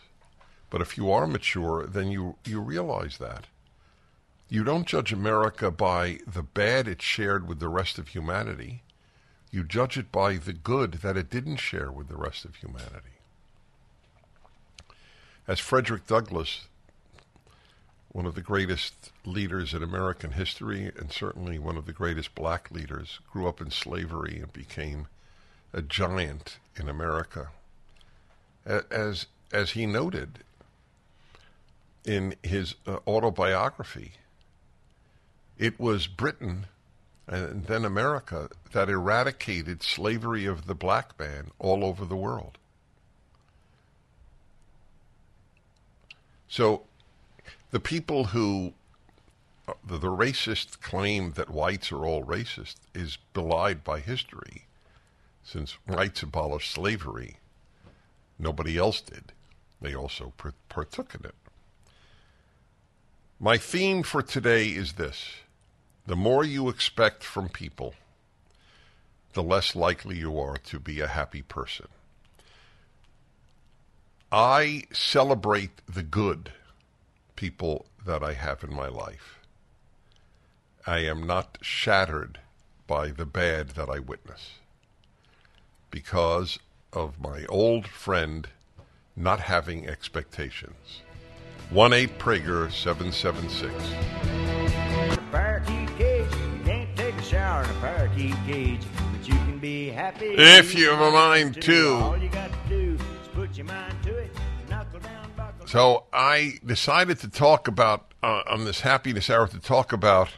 But 0.70 0.80
if 0.80 0.96
you 0.96 1.10
are 1.10 1.26
mature, 1.26 1.86
then 1.86 2.10
you, 2.10 2.36
you 2.44 2.60
realize 2.60 3.18
that. 3.18 3.46
You 4.48 4.64
don't 4.64 4.86
judge 4.86 5.12
America 5.12 5.70
by 5.70 6.20
the 6.26 6.42
bad 6.42 6.88
it 6.88 7.00
shared 7.00 7.48
with 7.48 7.60
the 7.60 7.68
rest 7.68 7.98
of 7.98 8.08
humanity. 8.08 8.82
You 9.50 9.64
judge 9.64 9.96
it 9.96 10.10
by 10.10 10.36
the 10.36 10.52
good 10.52 10.94
that 10.94 11.16
it 11.16 11.30
didn't 11.30 11.56
share 11.56 11.90
with 11.90 12.08
the 12.08 12.16
rest 12.16 12.44
of 12.44 12.56
humanity. 12.56 13.14
As 15.46 15.60
Frederick 15.60 16.06
Douglass, 16.06 16.66
one 18.14 18.26
of 18.26 18.36
the 18.36 18.40
greatest 18.40 19.10
leaders 19.24 19.74
in 19.74 19.82
American 19.82 20.30
history, 20.30 20.84
and 20.96 21.10
certainly 21.10 21.58
one 21.58 21.76
of 21.76 21.84
the 21.84 21.92
greatest 21.92 22.32
black 22.36 22.70
leaders, 22.70 23.18
grew 23.32 23.48
up 23.48 23.60
in 23.60 23.72
slavery 23.72 24.38
and 24.40 24.52
became 24.52 25.08
a 25.72 25.82
giant 25.82 26.58
in 26.76 26.88
America. 26.88 27.48
As, 28.64 29.26
as 29.52 29.72
he 29.72 29.84
noted 29.84 30.44
in 32.04 32.36
his 32.44 32.76
uh, 32.86 32.98
autobiography, 33.04 34.12
it 35.58 35.80
was 35.80 36.06
Britain 36.06 36.66
and 37.26 37.66
then 37.66 37.84
America 37.84 38.48
that 38.70 38.88
eradicated 38.88 39.82
slavery 39.82 40.46
of 40.46 40.68
the 40.68 40.74
black 40.76 41.18
man 41.18 41.50
all 41.58 41.84
over 41.84 42.04
the 42.04 42.14
world. 42.14 42.58
So 46.46 46.84
the 47.74 47.80
people 47.80 48.26
who 48.26 48.72
the, 49.84 49.98
the 49.98 50.06
racist 50.06 50.80
claim 50.80 51.32
that 51.32 51.50
whites 51.50 51.90
are 51.90 52.04
all 52.04 52.22
racist 52.22 52.76
is 52.94 53.18
belied 53.32 53.82
by 53.82 53.98
history. 53.98 54.66
Since 55.42 55.76
whites 55.84 56.22
abolished 56.22 56.70
slavery 56.70 57.38
nobody 58.38 58.78
else 58.78 59.00
did. 59.00 59.32
They 59.82 59.92
also 59.92 60.32
partook 60.68 61.16
in 61.16 61.26
it. 61.26 61.34
My 63.40 63.58
theme 63.58 64.04
for 64.04 64.22
today 64.22 64.68
is 64.68 64.92
this. 64.92 65.38
The 66.06 66.14
more 66.14 66.44
you 66.44 66.68
expect 66.68 67.24
from 67.24 67.48
people, 67.48 67.94
the 69.32 69.42
less 69.42 69.74
likely 69.74 70.18
you 70.18 70.38
are 70.38 70.58
to 70.58 70.78
be 70.78 71.00
a 71.00 71.08
happy 71.08 71.42
person. 71.42 71.88
I 74.30 74.84
celebrate 74.92 75.72
the 75.92 76.04
good 76.04 76.52
people 77.36 77.86
that 78.04 78.22
I 78.22 78.34
have 78.34 78.62
in 78.64 78.74
my 78.74 78.88
life. 78.88 79.38
I 80.86 80.98
am 80.98 81.26
not 81.26 81.58
shattered 81.62 82.40
by 82.86 83.08
the 83.08 83.24
bad 83.24 83.70
that 83.70 83.88
I 83.88 83.98
witness 83.98 84.58
because 85.90 86.58
of 86.92 87.20
my 87.20 87.44
old 87.46 87.86
friend 87.86 88.48
not 89.16 89.40
having 89.40 89.88
expectations. 89.88 91.02
1 91.70 91.92
8 91.92 92.18
Prager 92.18 92.70
776. 92.70 93.72
Parakeet 95.30 95.88
cage, 95.96 96.26
you 96.32 96.64
can't 96.64 96.96
take 96.96 97.14
a 97.14 97.22
shower 97.22 97.64
in 97.64 97.70
a 97.70 97.74
parakeet 97.74 98.34
cage, 98.46 98.82
but 99.12 99.26
you 99.26 99.34
can 99.34 99.58
be 99.58 99.88
happy. 99.88 100.34
If 100.36 100.74
you 100.74 100.90
have 100.90 101.00
a 101.00 101.10
mind 101.10 101.62
to. 101.62 102.30
So 105.74 106.04
I 106.12 106.60
decided 106.64 107.18
to 107.18 107.28
talk 107.28 107.66
about 107.66 108.14
uh, 108.22 108.42
on 108.48 108.64
this 108.64 108.82
happiness 108.82 109.28
hour 109.28 109.48
to 109.48 109.58
talk 109.58 109.92
about 109.92 110.28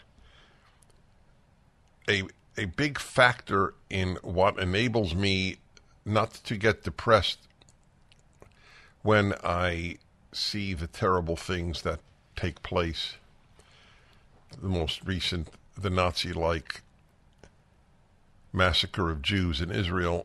a 2.09 2.23
a 2.57 2.65
big 2.65 2.99
factor 2.99 3.75
in 3.91 4.17
what 4.23 4.59
enables 4.59 5.15
me 5.15 5.59
not 6.07 6.33
to 6.45 6.57
get 6.57 6.85
depressed 6.85 7.41
when 9.03 9.35
I 9.45 9.99
see 10.33 10.73
the 10.73 10.87
terrible 10.87 11.37
things 11.37 11.83
that 11.83 12.01
take 12.35 12.63
place. 12.63 13.17
The 14.59 14.71
most 14.71 15.05
recent, 15.05 15.51
the 15.77 15.91
Nazi-like 15.91 16.81
massacre 18.55 19.11
of 19.11 19.21
Jews 19.21 19.61
in 19.61 19.71
Israel, 19.71 20.25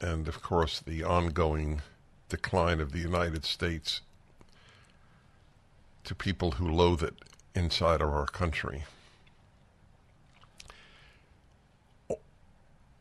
and 0.00 0.26
of 0.26 0.40
course 0.40 0.80
the 0.80 1.04
ongoing 1.04 1.82
decline 2.30 2.80
of 2.80 2.92
the 2.92 3.00
United 3.00 3.44
States 3.44 4.00
to 6.04 6.14
people 6.14 6.52
who 6.52 6.68
loathe 6.68 7.02
it 7.02 7.14
inside 7.54 8.00
of 8.00 8.08
our 8.08 8.26
country. 8.26 8.84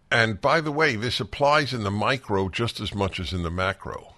And 0.09 0.39
by 0.39 0.61
the 0.61 0.71
way, 0.71 0.95
this 0.95 1.19
applies 1.19 1.73
in 1.73 1.83
the 1.83 1.91
micro 1.91 2.49
just 2.49 2.79
as 2.79 2.93
much 2.93 3.19
as 3.19 3.33
in 3.33 3.43
the 3.43 3.51
macro. 3.51 4.13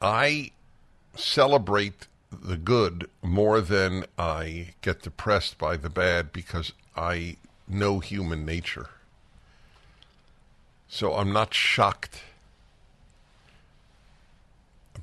I 0.00 0.50
celebrate 1.14 2.08
the 2.30 2.56
good 2.56 3.08
more 3.22 3.60
than 3.60 4.06
I 4.18 4.74
get 4.80 5.02
depressed 5.02 5.58
by 5.58 5.76
the 5.76 5.90
bad 5.90 6.32
because 6.32 6.72
I 6.96 7.36
know 7.68 8.00
human 8.00 8.44
nature. 8.44 8.88
So 10.88 11.14
I'm 11.14 11.32
not 11.32 11.54
shocked 11.54 12.22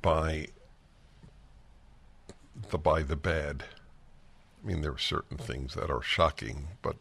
by 0.00 0.48
the 2.70 2.78
by 2.78 3.02
the 3.02 3.16
bad. 3.16 3.64
I 4.62 4.66
mean, 4.66 4.82
there 4.82 4.92
are 4.92 4.98
certain 4.98 5.38
things 5.38 5.74
that 5.74 5.90
are 5.90 6.02
shocking, 6.02 6.68
but 6.82 6.96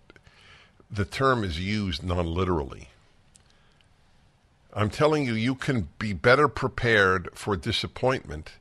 the 0.90 1.06
term 1.06 1.44
is 1.44 1.60
used 1.60 2.04
non 2.04 2.26
literally. 2.26 2.90
I'm 4.74 4.90
telling 4.90 5.26
you, 5.26 5.34
you 5.34 5.56
can 5.56 5.90
be 5.98 6.14
better 6.14 6.48
prepared 6.48 7.30
for 7.34 7.58
disappointment 7.58 8.52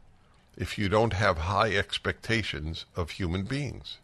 if 0.56 0.78
you 0.78 0.88
don't 0.88 1.12
have 1.12 1.38
high 1.38 1.74
expectations 1.76 2.86
of 2.96 3.12
human 3.12 3.44
beings. 3.44 3.98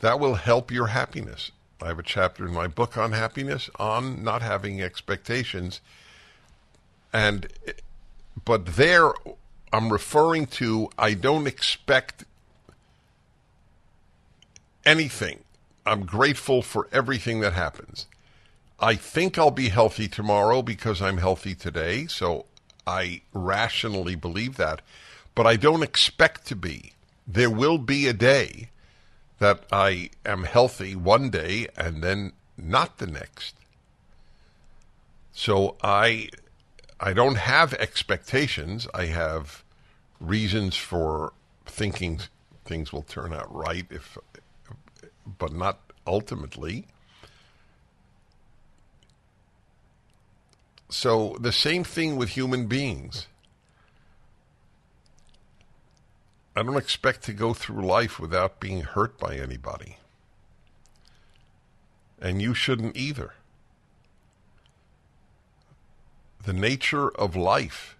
That 0.00 0.18
will 0.18 0.34
help 0.34 0.70
your 0.70 0.88
happiness. 0.88 1.52
I 1.80 1.88
have 1.88 1.98
a 1.98 2.02
chapter 2.02 2.46
in 2.46 2.52
my 2.52 2.66
book 2.66 2.96
on 2.96 3.12
happiness 3.12 3.68
on 3.78 4.24
not 4.24 4.42
having 4.42 4.80
expectations. 4.80 5.80
And, 7.12 7.48
but 8.44 8.66
there 8.76 9.12
I'm 9.72 9.90
referring 9.90 10.46
to, 10.46 10.90
I 10.98 11.14
don't 11.14 11.46
expect 11.46 12.24
anything. 14.84 15.44
I'm 15.86 16.04
grateful 16.04 16.62
for 16.62 16.88
everything 16.92 17.40
that 17.40 17.54
happens. 17.54 18.06
I 18.78 18.96
think 18.96 19.38
I'll 19.38 19.50
be 19.50 19.70
healthy 19.70 20.08
tomorrow 20.08 20.60
because 20.60 21.00
I'm 21.00 21.18
healthy 21.18 21.54
today, 21.54 22.06
so 22.06 22.46
I 22.86 23.22
rationally 23.32 24.14
believe 24.14 24.56
that, 24.56 24.82
but 25.34 25.46
I 25.46 25.56
don't 25.56 25.82
expect 25.82 26.46
to 26.48 26.56
be. 26.56 26.92
There 27.26 27.50
will 27.50 27.78
be 27.78 28.08
a 28.08 28.12
day 28.12 28.70
that 29.38 29.64
I 29.72 30.10
am 30.26 30.44
healthy 30.44 30.94
one 30.94 31.30
day 31.30 31.68
and 31.76 32.02
then 32.02 32.32
not 32.56 32.98
the 32.98 33.06
next. 33.06 33.56
So 35.32 35.76
I 35.82 36.28
I 37.04 37.12
don't 37.12 37.34
have 37.34 37.74
expectations. 37.74 38.86
I 38.94 39.06
have 39.06 39.64
reasons 40.20 40.76
for 40.76 41.32
thinking 41.66 42.20
things 42.64 42.92
will 42.92 43.02
turn 43.02 43.32
out 43.32 43.52
right 43.52 43.86
if 43.90 44.16
but 45.38 45.52
not 45.52 45.80
ultimately. 46.06 46.86
So 50.90 51.36
the 51.40 51.50
same 51.50 51.82
thing 51.82 52.16
with 52.16 52.30
human 52.30 52.66
beings. 52.66 53.26
I 56.54 56.62
don't 56.62 56.76
expect 56.76 57.24
to 57.24 57.32
go 57.32 57.52
through 57.52 57.84
life 57.84 58.20
without 58.20 58.60
being 58.60 58.82
hurt 58.82 59.18
by 59.18 59.36
anybody. 59.36 59.96
And 62.20 62.40
you 62.40 62.54
shouldn't 62.54 62.96
either. 62.96 63.32
The 66.44 66.52
nature 66.52 67.08
of 67.08 67.36
life 67.36 67.96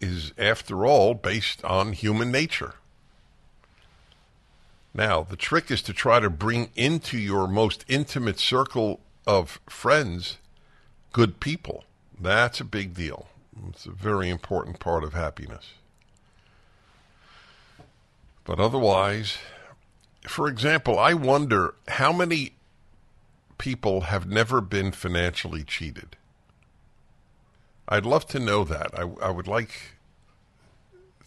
is, 0.00 0.32
after 0.36 0.84
all, 0.84 1.14
based 1.14 1.64
on 1.64 1.92
human 1.92 2.30
nature. 2.30 2.74
Now, 4.92 5.22
the 5.22 5.36
trick 5.36 5.70
is 5.70 5.82
to 5.82 5.92
try 5.92 6.20
to 6.20 6.30
bring 6.30 6.70
into 6.74 7.18
your 7.18 7.46
most 7.46 7.84
intimate 7.86 8.38
circle 8.38 9.00
of 9.26 9.60
friends 9.68 10.38
good 11.12 11.38
people. 11.38 11.84
That's 12.20 12.60
a 12.60 12.64
big 12.64 12.94
deal. 12.94 13.28
It's 13.68 13.86
a 13.86 13.90
very 13.90 14.28
important 14.28 14.80
part 14.80 15.04
of 15.04 15.12
happiness. 15.12 15.74
But 18.44 18.58
otherwise, 18.58 19.38
for 20.26 20.48
example, 20.48 20.98
I 20.98 21.14
wonder 21.14 21.74
how 21.88 22.12
many 22.12 22.52
people 23.58 24.02
have 24.02 24.26
never 24.26 24.60
been 24.60 24.92
financially 24.92 25.64
cheated. 25.64 26.16
I'd 27.88 28.04
love 28.04 28.26
to 28.28 28.40
know 28.40 28.64
that. 28.64 28.98
I, 28.98 29.02
I 29.22 29.30
would 29.30 29.46
like 29.46 29.96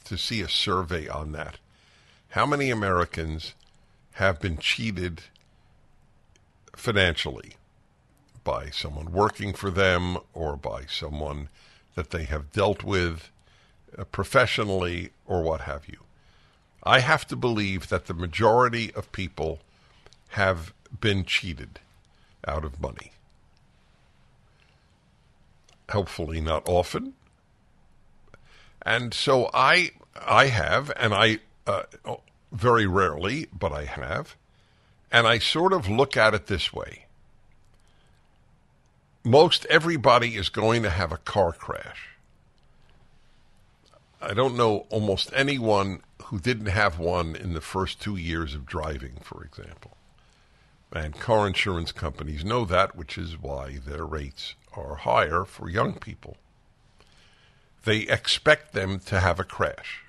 to 0.05 0.17
see 0.17 0.41
a 0.41 0.49
survey 0.49 1.07
on 1.07 1.31
that. 1.31 1.57
How 2.29 2.45
many 2.45 2.69
Americans 2.69 3.53
have 4.13 4.41
been 4.41 4.57
cheated 4.57 5.21
financially 6.75 7.53
by 8.43 8.69
someone 8.71 9.11
working 9.11 9.53
for 9.53 9.71
them 9.71 10.17
or 10.33 10.57
by 10.57 10.85
someone 10.85 11.49
that 11.95 12.09
they 12.09 12.23
have 12.23 12.51
dealt 12.51 12.83
with 12.83 13.29
uh, 13.97 14.03
professionally 14.05 15.11
or 15.25 15.41
what 15.41 15.61
have 15.61 15.87
you? 15.87 15.99
I 16.83 16.99
have 16.99 17.25
to 17.27 17.35
believe 17.35 17.89
that 17.89 18.07
the 18.07 18.13
majority 18.13 18.93
of 18.93 19.11
people 19.11 19.59
have 20.29 20.73
been 20.99 21.23
cheated 21.23 21.79
out 22.47 22.63
of 22.65 22.81
money. 22.81 23.11
Hopefully, 25.89 26.41
not 26.41 26.67
often. 26.67 27.13
And 28.81 29.13
so 29.13 29.49
I, 29.53 29.91
I 30.15 30.47
have, 30.47 30.91
and 30.95 31.13
I 31.13 31.39
uh, 31.67 31.83
very 32.51 32.87
rarely, 32.87 33.47
but 33.57 33.71
I 33.71 33.85
have, 33.85 34.35
and 35.11 35.27
I 35.27 35.39
sort 35.39 35.73
of 35.73 35.89
look 35.89 36.15
at 36.17 36.33
it 36.33 36.47
this 36.47 36.73
way. 36.73 37.05
Most 39.23 39.65
everybody 39.65 40.35
is 40.35 40.49
going 40.49 40.83
to 40.83 40.89
have 40.89 41.11
a 41.11 41.17
car 41.17 41.51
crash. 41.51 42.09
I 44.21 44.33
don't 44.33 44.57
know 44.57 44.85
almost 44.89 45.31
anyone 45.33 46.01
who 46.25 46.39
didn't 46.39 46.67
have 46.67 46.99
one 46.99 47.35
in 47.35 47.53
the 47.53 47.61
first 47.61 48.01
two 48.01 48.15
years 48.15 48.53
of 48.53 48.65
driving, 48.65 49.17
for 49.21 49.43
example. 49.43 49.97
And 50.91 51.19
car 51.19 51.45
insurance 51.45 51.91
companies 51.91 52.43
know 52.43 52.65
that, 52.65 52.95
which 52.95 53.17
is 53.17 53.39
why 53.39 53.77
their 53.77 54.05
rates 54.05 54.55
are 54.75 54.95
higher 54.95 55.45
for 55.45 55.69
young 55.69 55.93
people. 55.93 56.37
They 57.85 57.99
expect 57.99 58.73
them 58.73 58.99
to 59.01 59.19
have 59.19 59.39
a 59.39 59.43
crash. 59.43 60.03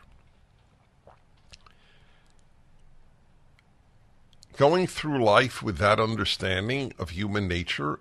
Going 4.57 4.87
through 4.87 5.25
life 5.25 5.63
with 5.63 5.79
that 5.79 6.01
understanding 6.01 6.93
of 6.99 7.11
human 7.11 7.47
nature, 7.47 7.99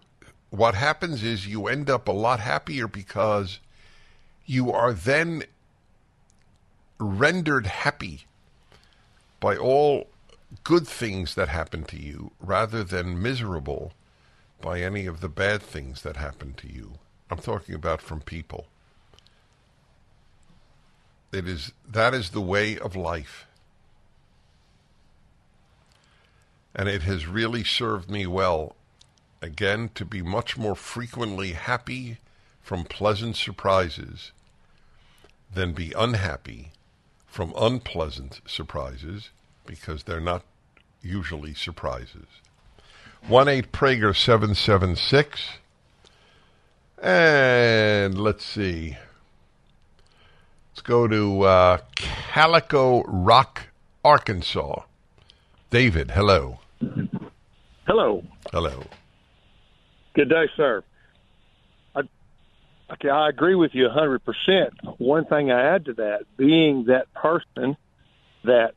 what 0.50 0.76
happens 0.76 1.24
is 1.24 1.48
you 1.48 1.68
end 1.68 1.90
up 1.90 2.08
a 2.08 2.14
lot 2.14 2.40
happier 2.40 2.88
because 2.88 3.60
you 4.46 4.72
are 4.72 4.94
then 4.94 5.44
rendered 7.00 7.68
happy 7.68 8.26
by 9.40 9.56
all 9.56 10.08
good 10.64 10.88
things 10.88 11.36
that 11.36 11.50
happen 11.50 11.84
to 11.86 11.98
you 11.98 12.32
rather 12.40 12.84
than 12.84 13.22
miserable 13.22 13.94
by 14.62 14.82
any 14.82 15.06
of 15.06 15.22
the 15.22 15.30
bad 15.30 15.62
things 15.62 16.02
that 16.02 16.18
happen 16.18 16.54
to 16.54 16.72
you. 16.72 16.94
I'm 17.30 17.38
talking 17.38 17.76
about 17.76 18.02
from 18.02 18.22
people. 18.22 18.68
It 21.32 21.48
is 21.48 21.74
that 21.88 22.14
is 22.14 22.32
the 22.32 22.42
way 22.42 22.78
of 22.78 22.96
life. 22.96 23.46
And 26.74 26.90
it 26.90 27.04
has 27.04 27.28
really 27.28 27.64
served 27.64 28.10
me 28.10 28.26
well 28.26 28.76
again 29.42 29.90
to 29.96 30.06
be 30.06 30.22
much 30.22 30.58
more 30.58 30.76
frequently 30.76 31.54
happy 31.54 32.18
from 32.62 32.84
pleasant 32.84 33.36
surprises 33.36 34.32
than 35.54 35.74
be 35.74 35.94
unhappy 35.98 36.72
from 37.26 37.54
unpleasant 37.58 38.42
surprises 38.46 39.30
because 39.70 40.04
they're 40.04 40.20
not 40.20 40.42
usually 41.02 41.54
surprises. 41.54 42.26
1 43.28 43.48
8 43.48 43.72
Prager 43.72 44.16
776. 44.16 45.60
And 47.02 48.20
let's 48.20 48.44
see. 48.44 48.98
Let's 50.72 50.82
go 50.82 51.08
to 51.08 51.44
uh, 51.44 51.78
Calico 51.96 53.04
Rock, 53.04 53.68
Arkansas. 54.04 54.82
David, 55.70 56.12
hello. 56.12 56.60
Hello. 57.86 58.24
Hello. 58.52 58.84
Good 60.16 60.30
day, 60.30 60.50
sir. 60.58 60.84
I, 61.96 62.02
okay, 62.94 63.10
I 63.10 63.30
agree 63.30 63.56
with 63.56 63.76
you 63.76 63.88
100%. 63.88 64.20
One 64.98 65.26
thing 65.26 65.52
I 65.52 65.76
add 65.76 65.86
to 65.86 65.94
that, 65.94 66.26
being 66.38 66.86
that 66.86 67.14
person 67.14 67.78
that 68.44 68.74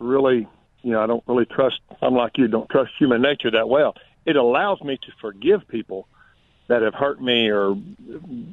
really, 0.00 0.48
you 0.82 0.92
know, 0.92 1.02
I 1.02 1.06
don't 1.06 1.22
really 1.26 1.46
trust, 1.46 1.80
I'm 2.02 2.14
like 2.14 2.38
you, 2.38 2.48
don't 2.48 2.68
trust 2.68 2.92
human 2.98 3.22
nature 3.22 3.50
that 3.52 3.68
well, 3.68 3.94
it 4.26 4.36
allows 4.36 4.80
me 4.82 4.96
to 4.96 5.12
forgive 5.20 5.66
people 5.68 6.06
that 6.68 6.82
have 6.82 6.94
hurt 6.94 7.20
me 7.20 7.48
or 7.50 7.76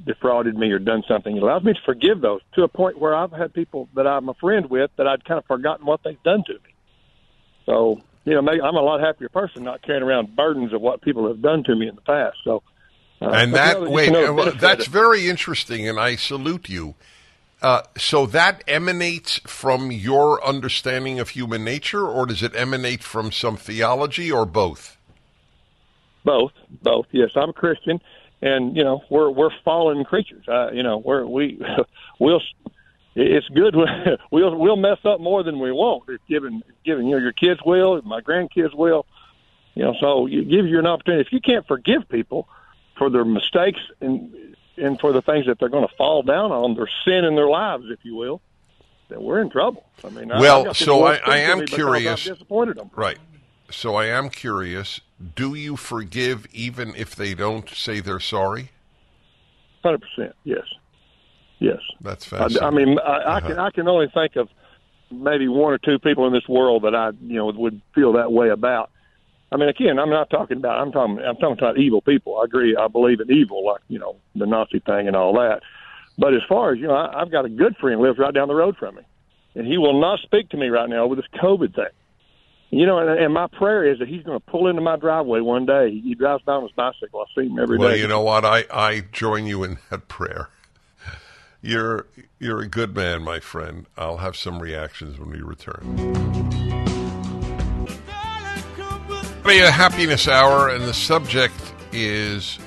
defrauded 0.06 0.58
me 0.58 0.72
or 0.72 0.80
done 0.80 1.04
something. 1.08 1.38
It 1.38 1.44
allows 1.44 1.64
me 1.64 1.74
to 1.74 1.80
forgive 1.86 2.20
those 2.20 2.42
to 2.56 2.64
a 2.64 2.68
point 2.68 3.00
where 3.00 3.16
I've 3.16 3.32
had 3.32 3.54
people 3.54 3.90
that 3.96 4.08
I'm 4.08 4.28
a 4.28 4.34
friend 4.34 4.70
with 4.70 4.90
that 4.98 5.08
I'd 5.08 5.24
kind 5.24 5.38
of 5.38 5.46
forgotten 5.46 5.86
what 5.86 6.02
they've 6.04 6.22
done 6.24 6.44
to 6.48 6.54
me. 6.54 6.74
So, 7.68 8.02
you 8.26 8.34
know, 8.34 8.42
maybe 8.42 8.62
I'm 8.62 8.76
a 8.76 8.82
lot 8.82 9.02
happier 9.02 9.30
person 9.30 9.64
not 9.64 9.84
carrying 9.84 10.04
around 10.04 10.36
burdens 10.36 10.74
of 10.74 10.82
what 10.82 11.02
people 11.02 11.28
have 11.28 11.44
done 11.44 11.64
to 11.66 11.76
me 11.76 11.88
in 11.88 11.96
the 11.96 12.02
past. 12.02 12.38
So, 12.44 12.64
uh, 13.22 13.30
and 13.30 13.54
that 13.54 13.82
wait, 13.82 14.12
uh, 14.14 14.52
that's 14.60 14.88
very 14.88 15.30
interesting, 15.30 15.88
and 15.88 16.00
I 16.00 16.16
salute 16.16 16.70
you. 16.70 16.96
Uh, 17.62 17.82
so 17.98 18.28
that 18.28 18.64
emanates 18.68 19.40
from 19.48 19.92
your 19.92 20.44
understanding 20.46 21.20
of 21.20 21.30
human 21.30 21.64
nature, 21.64 22.06
or 22.06 22.28
does 22.28 22.44
it 22.44 22.56
emanate 22.56 23.04
from 23.04 23.32
some 23.32 23.58
theology, 23.58 24.32
or 24.32 24.46
both? 24.46 24.98
Both, 26.24 26.52
both. 26.84 27.08
Yes, 27.12 27.32
I'm 27.36 27.50
a 27.50 27.54
Christian, 27.54 28.00
and 28.42 28.78
you 28.78 28.84
know 28.84 29.02
we're 29.10 29.32
we're 29.32 29.50
fallen 29.66 30.04
creatures. 30.04 30.48
Uh, 30.48 30.72
you 30.72 30.84
know 30.84 30.98
we're 30.98 31.26
we 31.26 31.60
we'll 32.20 32.42
it's 33.16 33.50
good 33.50 33.76
we'll 34.32 34.56
we'll 34.56 34.76
mess 34.76 35.00
up 35.04 35.20
more 35.20 35.42
than 35.42 35.60
we 35.60 35.72
won't. 35.72 36.04
If 36.08 36.22
given 36.28 36.62
given 36.86 37.08
you 37.08 37.16
know 37.16 37.22
your 37.22 37.32
kids 37.32 37.60
will, 37.66 38.00
my 38.04 38.22
grandkids 38.22 38.76
will. 38.76 39.08
You 39.74 39.84
know, 39.84 39.96
so 40.00 40.26
you 40.28 40.44
give 40.44 40.68
you 40.68 40.78
an 40.80 40.88
opportunity. 40.88 41.22
If 41.22 41.32
you 41.32 41.40
can't 41.40 41.66
forgive 41.68 42.08
people 42.10 42.48
for 42.98 43.10
their 43.10 43.26
mistakes 43.26 43.80
and 44.02 44.56
and 44.78 45.00
for 45.00 45.12
the 45.12 45.22
things 45.22 45.46
that 45.48 45.60
they're 45.60 45.70
going 45.70 45.88
to 45.88 45.96
fall 45.96 46.24
down 46.24 46.52
on, 46.52 46.76
their 46.76 46.90
sin 47.06 47.26
in 47.26 47.36
their 47.36 47.48
lives, 47.48 47.86
if 47.90 48.00
you 48.04 48.16
will, 48.16 48.42
then 49.10 49.22
we're 49.22 49.42
in 49.42 49.50
trouble. 49.50 49.86
I 50.04 50.10
mean, 50.10 50.30
well, 50.30 50.70
I, 50.70 50.74
so 50.74 51.06
I, 51.06 51.16
I 51.26 51.38
am 51.40 51.66
curious. 51.66 52.26
disappointed 52.26 52.78
them. 52.78 52.90
Right. 52.96 53.18
So 53.70 53.96
I 53.96 54.06
am 54.06 54.30
curious. 54.30 55.02
Do 55.36 55.56
you 55.56 55.76
forgive 55.76 56.48
even 56.54 56.96
if 56.96 57.16
they 57.16 57.34
don't 57.34 57.70
say 57.70 58.00
they're 58.00 58.20
sorry? 58.20 58.72
Hundred 59.84 60.02
percent. 60.02 60.36
Yes. 60.44 60.64
Yes. 61.60 61.80
That's 62.02 62.26
fascinating. 62.26 62.64
I, 62.64 62.68
I 62.68 62.72
mean, 62.72 63.00
I, 63.00 63.02
uh-huh. 63.02 63.32
I 63.32 63.40
can 63.42 63.60
I 63.60 63.70
can 63.72 63.88
only 63.88 64.08
think 64.14 64.36
of 64.36 64.50
maybe 65.12 65.48
one 65.48 65.74
or 65.74 65.78
two 65.78 66.00
people 66.00 66.28
in 66.28 66.34
this 66.34 66.48
world 66.48 66.84
that 66.84 66.96
I 66.96 67.12
you 67.22 67.36
know 67.36 67.48
would 67.48 67.82
feel 67.94 68.14
that 68.14 68.32
way 68.32 68.50
about. 68.50 68.92
I 69.52 69.58
mean, 69.58 69.70
again, 69.70 69.98
I'm 69.98 70.10
not 70.10 70.30
talking 70.30 70.58
about. 70.58 70.80
I'm 70.80 70.92
talking. 70.92 71.20
I'm 71.20 71.38
talking 71.38 71.58
about 71.58 71.78
evil 71.78 72.02
people. 72.02 72.38
I 72.40 72.46
agree. 72.46 72.76
I 72.76 72.88
believe 72.88 73.20
in 73.22 73.32
evil, 73.32 73.66
like 73.66 73.82
you 73.88 74.00
know 74.00 74.18
the 74.36 74.46
Nazi 74.46 74.80
thing 74.80 75.08
and 75.08 75.16
all 75.16 75.34
that. 75.34 75.62
But 76.18 76.34
as 76.34 76.42
far 76.50 76.74
as 76.74 76.80
you 76.80 76.88
know, 76.88 76.96
I, 76.96 77.22
I've 77.22 77.32
got 77.32 77.46
a 77.46 77.50
good 77.50 77.78
friend 77.78 78.02
lives 78.02 78.18
right 78.18 78.34
down 78.34 78.50
the 78.50 78.56
road 78.56 78.76
from 78.78 78.96
me, 78.96 79.04
and 79.56 79.66
he 79.66 79.78
will 79.78 80.00
not 80.00 80.20
speak 80.20 80.50
to 80.50 80.58
me 80.58 80.68
right 80.68 80.90
now 80.90 81.04
over 81.04 81.16
this 81.16 81.26
COVID 81.42 81.76
thing. 81.76 81.86
You 82.70 82.86
know, 82.86 83.00
and, 83.00 83.10
and 83.18 83.34
my 83.34 83.48
prayer 83.48 83.90
is 83.90 84.00
that 84.00 84.10
he's 84.10 84.24
going 84.24 84.38
to 84.38 84.46
pull 84.46 84.68
into 84.68 84.82
my 84.82 84.98
driveway 84.98 85.40
one 85.40 85.66
day. 85.66 85.92
He 85.92 86.14
drives 86.16 86.44
by 86.44 86.54
on 86.54 86.64
his 86.64 86.74
bicycle. 86.74 87.22
I 87.22 87.26
see 87.34 87.48
him 87.48 87.58
every 87.58 87.78
well, 87.78 87.92
day. 87.92 88.02
you 88.02 88.08
know 88.08 88.22
what? 88.22 88.44
I 88.44 88.66
I 88.72 89.06
join 89.14 89.46
you 89.46 89.64
in 89.64 89.78
that 89.90 90.10
prayer. 90.10 90.50
You're 91.62 92.08
you're 92.40 92.60
a 92.60 92.68
good 92.68 92.94
man, 92.94 93.24
my 93.24 93.40
friend. 93.40 93.86
I'll 93.98 94.18
have 94.18 94.36
some 94.36 94.60
reactions 94.60 95.18
when 95.18 95.30
we 95.30 95.40
return. 95.40 96.67
A 99.50 99.72
happiness 99.72 100.28
hour, 100.28 100.70
and 100.70 100.84
the 100.84 100.94
subject 100.94 101.56
is 101.92 102.60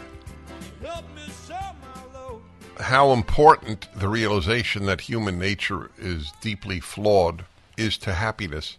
how 2.79 3.13
important 3.13 3.87
the 3.95 4.09
realization 4.09 4.87
that 4.87 5.03
human 5.03 5.39
nature 5.39 5.91
is 5.99 6.33
deeply 6.41 6.81
flawed 6.81 7.45
is 7.77 7.97
to 7.99 8.15
happiness 8.15 8.79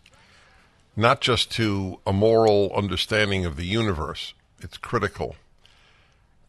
not 0.96 1.22
just 1.22 1.52
to 1.52 2.00
a 2.06 2.12
moral 2.12 2.72
understanding 2.76 3.46
of 3.46 3.56
the 3.56 3.66
universe. 3.66 4.34
It's 4.60 4.78
critical 4.78 5.36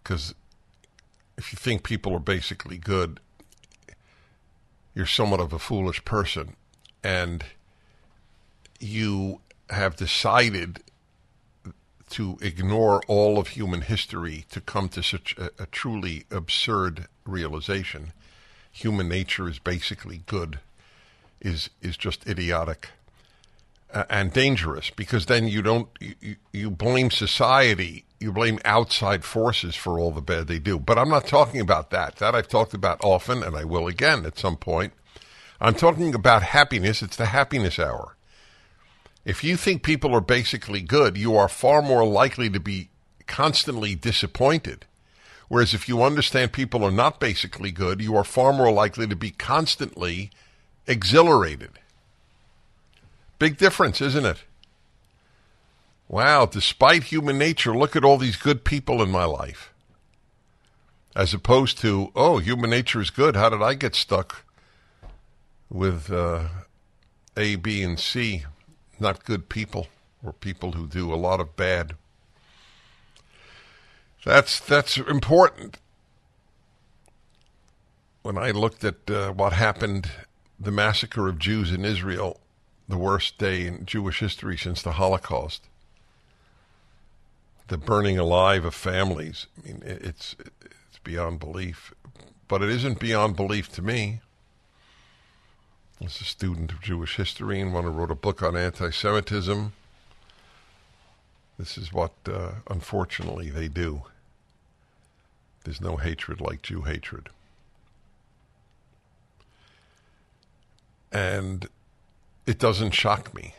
because 0.02 0.34
if 1.36 1.52
you 1.52 1.56
think 1.56 1.82
people 1.82 2.14
are 2.14 2.20
basically 2.20 2.78
good, 2.78 3.20
you're 4.94 5.06
somewhat 5.06 5.40
of 5.40 5.52
a 5.52 5.58
foolish 5.58 6.04
person 6.04 6.56
and 7.04 7.44
you 8.80 9.40
have 9.70 9.96
decided 9.96 10.80
to 12.12 12.38
ignore 12.40 13.02
all 13.08 13.38
of 13.38 13.48
human 13.48 13.82
history 13.82 14.44
to 14.50 14.60
come 14.60 14.88
to 14.90 15.02
such 15.02 15.36
a, 15.38 15.50
a 15.58 15.66
truly 15.66 16.24
absurd 16.30 17.06
realization. 17.24 18.12
Human 18.70 19.08
nature 19.08 19.48
is 19.48 19.58
basically 19.58 20.22
good, 20.26 20.58
is 21.40 21.70
is 21.80 21.96
just 21.96 22.26
idiotic 22.26 22.90
uh, 23.92 24.04
and 24.08 24.32
dangerous 24.32 24.90
because 24.90 25.26
then 25.26 25.48
you 25.48 25.62
don't 25.62 25.88
you, 26.00 26.36
you 26.52 26.70
blame 26.70 27.10
society 27.10 28.04
you 28.20 28.32
blame 28.32 28.60
outside 28.64 29.24
forces 29.24 29.74
for 29.74 29.98
all 29.98 30.12
the 30.12 30.20
bad 30.20 30.46
they 30.46 30.58
do. 30.58 30.78
But 30.78 30.98
i'm 30.98 31.10
not 31.10 31.26
talking 31.26 31.60
about 31.60 31.90
that. 31.90 32.16
That 32.16 32.34
i've 32.34 32.48
talked 32.48 32.74
about 32.74 33.02
often 33.02 33.42
and 33.42 33.56
i 33.56 33.64
will 33.64 33.86
again 33.86 34.24
at 34.24 34.38
some 34.38 34.56
point. 34.56 34.92
I'm 35.60 35.74
talking 35.74 36.14
about 36.14 36.42
happiness. 36.42 37.02
It's 37.02 37.16
the 37.16 37.26
happiness 37.26 37.78
hour 37.78 38.16
if 39.24 39.44
you 39.44 39.56
think 39.56 39.82
people 39.82 40.14
are 40.14 40.20
basically 40.20 40.80
good 40.80 41.16
you 41.16 41.36
are 41.36 41.48
far 41.48 41.82
more 41.82 42.04
likely 42.04 42.50
to 42.50 42.60
be 42.60 42.88
constantly 43.26 43.94
disappointed 43.94 44.86
whereas 45.48 45.74
if 45.74 45.88
you 45.88 46.02
understand 46.02 46.52
people 46.52 46.84
are 46.84 46.90
not 46.90 47.20
basically 47.20 47.70
good 47.70 48.00
you 48.00 48.16
are 48.16 48.24
far 48.24 48.52
more 48.52 48.72
likely 48.72 49.06
to 49.06 49.16
be 49.16 49.30
constantly 49.30 50.30
exhilarated 50.86 51.78
Big 53.42 53.56
difference, 53.56 54.00
isn't 54.00 54.24
it? 54.24 54.44
Wow, 56.06 56.46
despite 56.46 57.02
human 57.02 57.38
nature, 57.38 57.76
look 57.76 57.96
at 57.96 58.04
all 58.04 58.16
these 58.16 58.36
good 58.36 58.62
people 58.62 59.02
in 59.02 59.10
my 59.10 59.24
life. 59.24 59.72
As 61.16 61.34
opposed 61.34 61.76
to, 61.78 62.12
oh, 62.14 62.38
human 62.38 62.70
nature 62.70 63.00
is 63.00 63.10
good. 63.10 63.34
How 63.34 63.48
did 63.48 63.60
I 63.60 63.74
get 63.74 63.96
stuck 63.96 64.44
with 65.68 66.08
uh, 66.12 66.50
A, 67.36 67.56
B, 67.56 67.82
and 67.82 67.98
C? 67.98 68.44
Not 69.02 69.24
good 69.24 69.48
people, 69.48 69.88
or 70.24 70.32
people 70.32 70.72
who 70.72 70.86
do 70.86 71.12
a 71.12 71.16
lot 71.16 71.40
of 71.40 71.56
bad. 71.56 71.96
That's 74.24 74.60
that's 74.60 74.96
important. 74.96 75.78
When 78.22 78.38
I 78.38 78.52
looked 78.52 78.84
at 78.84 79.10
uh, 79.10 79.32
what 79.32 79.54
happened, 79.54 80.08
the 80.58 80.70
massacre 80.70 81.26
of 81.26 81.40
Jews 81.40 81.72
in 81.72 81.84
Israel, 81.84 82.38
the 82.88 82.96
worst 82.96 83.38
day 83.38 83.66
in 83.66 83.86
Jewish 83.86 84.20
history 84.20 84.56
since 84.56 84.82
the 84.82 84.92
Holocaust. 84.92 85.64
The 87.66 87.78
burning 87.78 88.18
alive 88.18 88.64
of 88.64 88.72
families. 88.72 89.48
I 89.58 89.66
mean, 89.66 89.82
it's 89.84 90.36
it's 90.64 90.98
beyond 91.02 91.40
belief, 91.40 91.92
but 92.46 92.62
it 92.62 92.68
isn't 92.68 93.00
beyond 93.00 93.34
belief 93.34 93.68
to 93.72 93.82
me. 93.82 94.20
As 96.04 96.20
a 96.20 96.24
student 96.24 96.72
of 96.72 96.80
Jewish 96.80 97.16
history 97.16 97.60
and 97.60 97.72
one 97.72 97.84
who 97.84 97.90
wrote 97.90 98.10
a 98.10 98.16
book 98.16 98.42
on 98.42 98.56
anti-Semitism, 98.56 99.72
this 101.58 101.78
is 101.78 101.92
what, 101.92 102.12
uh, 102.26 102.52
unfortunately, 102.68 103.50
they 103.50 103.68
do. 103.68 104.02
There's 105.62 105.80
no 105.80 105.96
hatred 105.96 106.40
like 106.40 106.62
Jew 106.62 106.82
hatred. 106.82 107.28
And 111.12 111.68
it 112.46 112.58
doesn't 112.58 112.92
shock 112.92 113.32
me. 113.32 113.54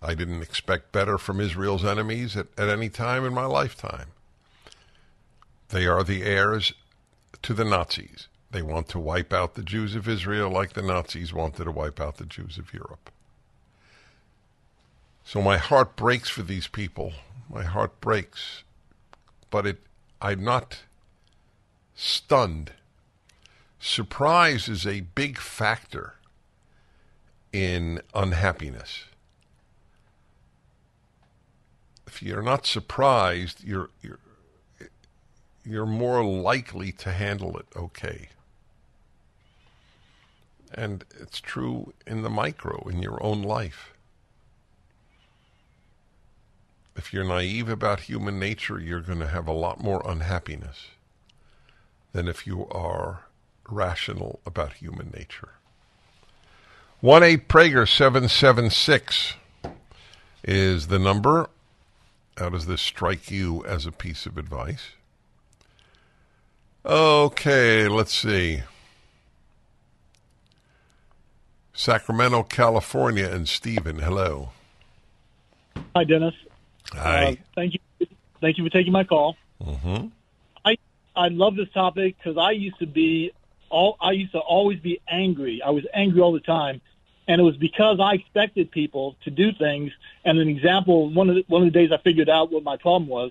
I 0.00 0.14
didn't 0.14 0.42
expect 0.42 0.90
better 0.90 1.18
from 1.18 1.38
Israel's 1.38 1.84
enemies 1.84 2.34
at, 2.34 2.46
at 2.56 2.70
any 2.70 2.88
time 2.88 3.26
in 3.26 3.34
my 3.34 3.44
lifetime. 3.44 4.08
They 5.68 5.86
are 5.86 6.02
the 6.02 6.22
heirs 6.22 6.72
to 7.42 7.52
the 7.52 7.64
Nazis. 7.64 8.28
They 8.52 8.62
want 8.62 8.88
to 8.88 8.98
wipe 8.98 9.32
out 9.32 9.54
the 9.54 9.62
Jews 9.62 9.94
of 9.94 10.06
Israel 10.06 10.50
like 10.50 10.74
the 10.74 10.82
Nazis 10.82 11.32
wanted 11.32 11.64
to 11.64 11.70
wipe 11.70 11.98
out 11.98 12.18
the 12.18 12.26
Jews 12.26 12.58
of 12.58 12.74
Europe. 12.74 13.10
So 15.24 15.40
my 15.40 15.56
heart 15.56 15.96
breaks 15.96 16.28
for 16.28 16.42
these 16.42 16.66
people. 16.68 17.14
My 17.48 17.64
heart 17.64 17.98
breaks. 18.02 18.62
But 19.50 19.66
it 19.66 19.78
I'm 20.20 20.44
not 20.44 20.82
stunned. 21.94 22.72
Surprise 23.80 24.68
is 24.68 24.86
a 24.86 25.00
big 25.00 25.38
factor 25.38 26.14
in 27.52 28.02
unhappiness. 28.14 29.04
If 32.06 32.22
you're 32.22 32.42
not 32.42 32.66
surprised, 32.66 33.64
you're 33.64 33.88
you're 34.02 34.18
you're 35.64 35.86
more 35.86 36.22
likely 36.22 36.92
to 36.92 37.12
handle 37.12 37.56
it 37.56 37.66
okay. 37.74 38.28
And 40.74 41.04
it's 41.20 41.40
true 41.40 41.92
in 42.06 42.22
the 42.22 42.30
micro, 42.30 42.88
in 42.88 43.02
your 43.02 43.22
own 43.22 43.42
life. 43.42 43.92
If 46.96 47.12
you're 47.12 47.24
naive 47.24 47.68
about 47.68 48.00
human 48.00 48.38
nature, 48.38 48.78
you're 48.78 49.00
going 49.00 49.20
to 49.20 49.28
have 49.28 49.48
a 49.48 49.52
lot 49.52 49.82
more 49.82 50.02
unhappiness 50.04 50.88
than 52.12 52.28
if 52.28 52.46
you 52.46 52.66
are 52.68 53.24
rational 53.68 54.40
about 54.44 54.74
human 54.74 55.10
nature. 55.16 55.50
1 57.00 57.22
8 57.22 57.48
Prager 57.48 57.88
776 57.88 59.34
is 60.44 60.88
the 60.88 60.98
number. 60.98 61.48
How 62.36 62.48
does 62.48 62.66
this 62.66 62.80
strike 62.80 63.30
you 63.30 63.64
as 63.64 63.86
a 63.86 63.92
piece 63.92 64.26
of 64.26 64.38
advice? 64.38 64.90
Okay, 66.84 67.88
let's 67.88 68.14
see. 68.14 68.62
Sacramento, 71.72 72.42
California, 72.42 73.28
and 73.28 73.48
Stephen. 73.48 73.98
Hello. 73.98 74.50
Hi, 75.96 76.04
Dennis. 76.04 76.34
Hi. 76.92 77.24
Uh, 77.24 77.34
thank 77.54 77.74
you. 77.74 78.06
Thank 78.40 78.58
you 78.58 78.64
for 78.64 78.70
taking 78.70 78.92
my 78.92 79.04
call. 79.04 79.36
Mm-hmm. 79.62 80.08
I 80.64 80.76
I 81.14 81.28
love 81.28 81.56
this 81.56 81.70
topic 81.70 82.16
because 82.18 82.36
I 82.36 82.50
used 82.50 82.78
to 82.80 82.86
be 82.86 83.32
all 83.70 83.96
I 84.00 84.12
used 84.12 84.32
to 84.32 84.38
always 84.38 84.80
be 84.80 85.00
angry. 85.08 85.62
I 85.62 85.70
was 85.70 85.84
angry 85.94 86.20
all 86.20 86.32
the 86.32 86.40
time, 86.40 86.80
and 87.26 87.40
it 87.40 87.44
was 87.44 87.56
because 87.56 88.00
I 88.00 88.14
expected 88.14 88.70
people 88.70 89.16
to 89.24 89.30
do 89.30 89.52
things. 89.52 89.92
And 90.24 90.38
an 90.38 90.48
example, 90.48 91.10
one 91.10 91.30
of 91.30 91.36
the, 91.36 91.44
one 91.48 91.62
of 91.62 91.72
the 91.72 91.78
days 91.78 91.92
I 91.92 91.98
figured 91.98 92.28
out 92.28 92.52
what 92.52 92.62
my 92.62 92.76
problem 92.76 93.08
was. 93.08 93.30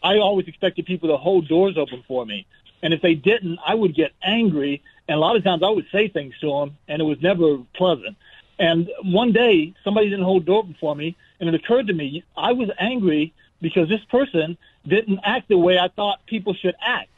I 0.00 0.18
always 0.18 0.46
expected 0.46 0.86
people 0.86 1.08
to 1.08 1.16
hold 1.16 1.48
doors 1.48 1.76
open 1.76 2.04
for 2.06 2.24
me, 2.24 2.46
and 2.82 2.94
if 2.94 3.02
they 3.02 3.14
didn't, 3.14 3.58
I 3.66 3.74
would 3.74 3.94
get 3.94 4.12
angry. 4.22 4.82
And 5.08 5.16
a 5.16 5.20
lot 5.20 5.36
of 5.36 5.42
times 5.42 5.62
I 5.62 5.70
would 5.70 5.86
say 5.90 6.08
things 6.08 6.34
to 6.40 6.50
them, 6.50 6.76
and 6.86 7.00
it 7.00 7.04
was 7.04 7.20
never 7.22 7.58
pleasant. 7.74 8.16
And 8.58 8.90
one 9.02 9.32
day 9.32 9.74
somebody 9.82 10.10
didn't 10.10 10.24
hold 10.24 10.42
the 10.42 10.46
door 10.46 10.68
for 10.80 10.94
me, 10.94 11.16
and 11.40 11.48
it 11.48 11.54
occurred 11.54 11.86
to 11.86 11.94
me 11.94 12.24
I 12.36 12.52
was 12.52 12.70
angry 12.78 13.32
because 13.60 13.88
this 13.88 14.04
person 14.10 14.58
didn't 14.86 15.20
act 15.24 15.48
the 15.48 15.58
way 15.58 15.78
I 15.78 15.88
thought 15.88 16.24
people 16.26 16.54
should 16.54 16.74
act. 16.84 17.10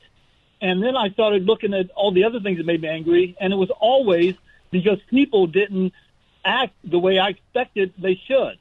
And 0.60 0.82
then 0.82 0.96
I 0.96 1.10
started 1.10 1.46
looking 1.46 1.74
at 1.74 1.90
all 1.90 2.12
the 2.12 2.24
other 2.24 2.40
things 2.40 2.58
that 2.58 2.66
made 2.66 2.82
me 2.82 2.88
angry, 2.88 3.36
and 3.40 3.52
it 3.52 3.56
was 3.56 3.70
always 3.80 4.34
because 4.70 4.98
people 5.08 5.46
didn't 5.46 5.92
act 6.44 6.74
the 6.84 6.98
way 6.98 7.18
I 7.18 7.28
expected 7.28 7.92
they 7.98 8.20
should. 8.26 8.58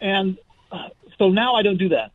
And 0.00 0.38
uh, 0.70 0.88
so 1.18 1.30
now 1.30 1.54
I 1.54 1.62
don't 1.62 1.78
do 1.78 1.90
that. 1.90 2.12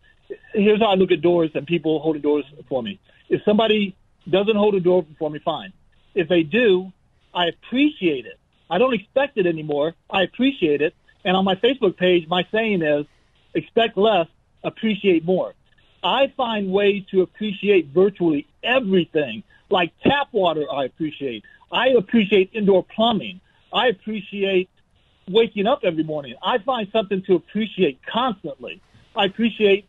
Here's 0.53 0.79
how 0.79 0.87
I 0.87 0.95
look 0.95 1.11
at 1.11 1.21
doors 1.21 1.51
and 1.53 1.67
people 1.67 1.99
holding 1.99 2.21
doors 2.21 2.45
for 2.67 2.81
me. 2.81 2.99
If 3.29 3.43
somebody 3.43 3.95
doesn't 4.29 4.55
hold 4.55 4.75
a 4.75 4.79
door 4.79 5.05
for 5.19 5.29
me, 5.29 5.39
fine. 5.39 5.71
If 6.17 6.27
they 6.27 6.43
do, 6.43 6.91
I 7.33 7.45
appreciate 7.45 8.25
it. 8.25 8.39
I 8.69 8.79
don't 8.79 8.93
expect 8.93 9.37
it 9.37 9.45
anymore. 9.45 9.93
I 10.09 10.23
appreciate 10.23 10.81
it. 10.81 10.95
And 11.23 11.37
on 11.37 11.45
my 11.45 11.55
Facebook 11.55 11.95
page, 11.95 12.27
my 12.27 12.45
saying 12.51 12.81
is 12.81 13.05
expect 13.53 13.97
less, 13.97 14.27
appreciate 14.63 15.23
more. 15.23 15.53
I 16.03 16.33
find 16.35 16.71
ways 16.71 17.03
to 17.11 17.21
appreciate 17.21 17.87
virtually 17.87 18.47
everything. 18.63 19.43
Like 19.69 19.91
tap 20.01 20.29
water, 20.31 20.65
I 20.71 20.85
appreciate. 20.85 21.43
I 21.71 21.89
appreciate 21.89 22.49
indoor 22.53 22.83
plumbing. 22.83 23.41
I 23.71 23.87
appreciate 23.87 24.69
waking 25.29 25.67
up 25.67 25.81
every 25.83 26.03
morning. 26.03 26.35
I 26.41 26.57
find 26.59 26.87
something 26.91 27.21
to 27.23 27.35
appreciate 27.35 27.99
constantly. 28.05 28.81
I 29.15 29.25
appreciate 29.25 29.87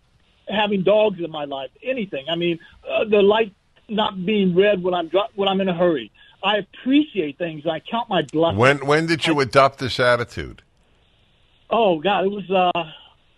having 0.49 0.83
dogs 0.83 1.21
in 1.21 1.31
my 1.31 1.45
life. 1.45 1.71
Anything. 1.83 2.27
I 2.29 2.35
mean, 2.35 2.59
uh, 2.89 3.05
the 3.05 3.23
light 3.23 3.55
not 3.89 4.25
being 4.27 4.55
read 4.55 4.83
when 4.83 4.95
I'm 4.95 5.09
dr- 5.09 5.31
when 5.35 5.49
I'm 5.49 5.61
in 5.61 5.69
a 5.69 5.75
hurry. 5.75 6.11
I 6.43 6.59
appreciate 6.59 7.37
things. 7.39 7.67
I 7.67 7.81
count 7.81 8.09
my 8.09 8.23
blessings. 8.23 8.59
When 8.59 8.87
when 8.87 9.07
did 9.07 9.27
you 9.27 9.41
adopt 9.41 9.79
this 9.79 9.99
attitude? 9.99 10.63
Oh 11.71 11.99
God, 12.01 12.25
it 12.27 12.31
was 12.31 12.51
uh, 12.51 12.85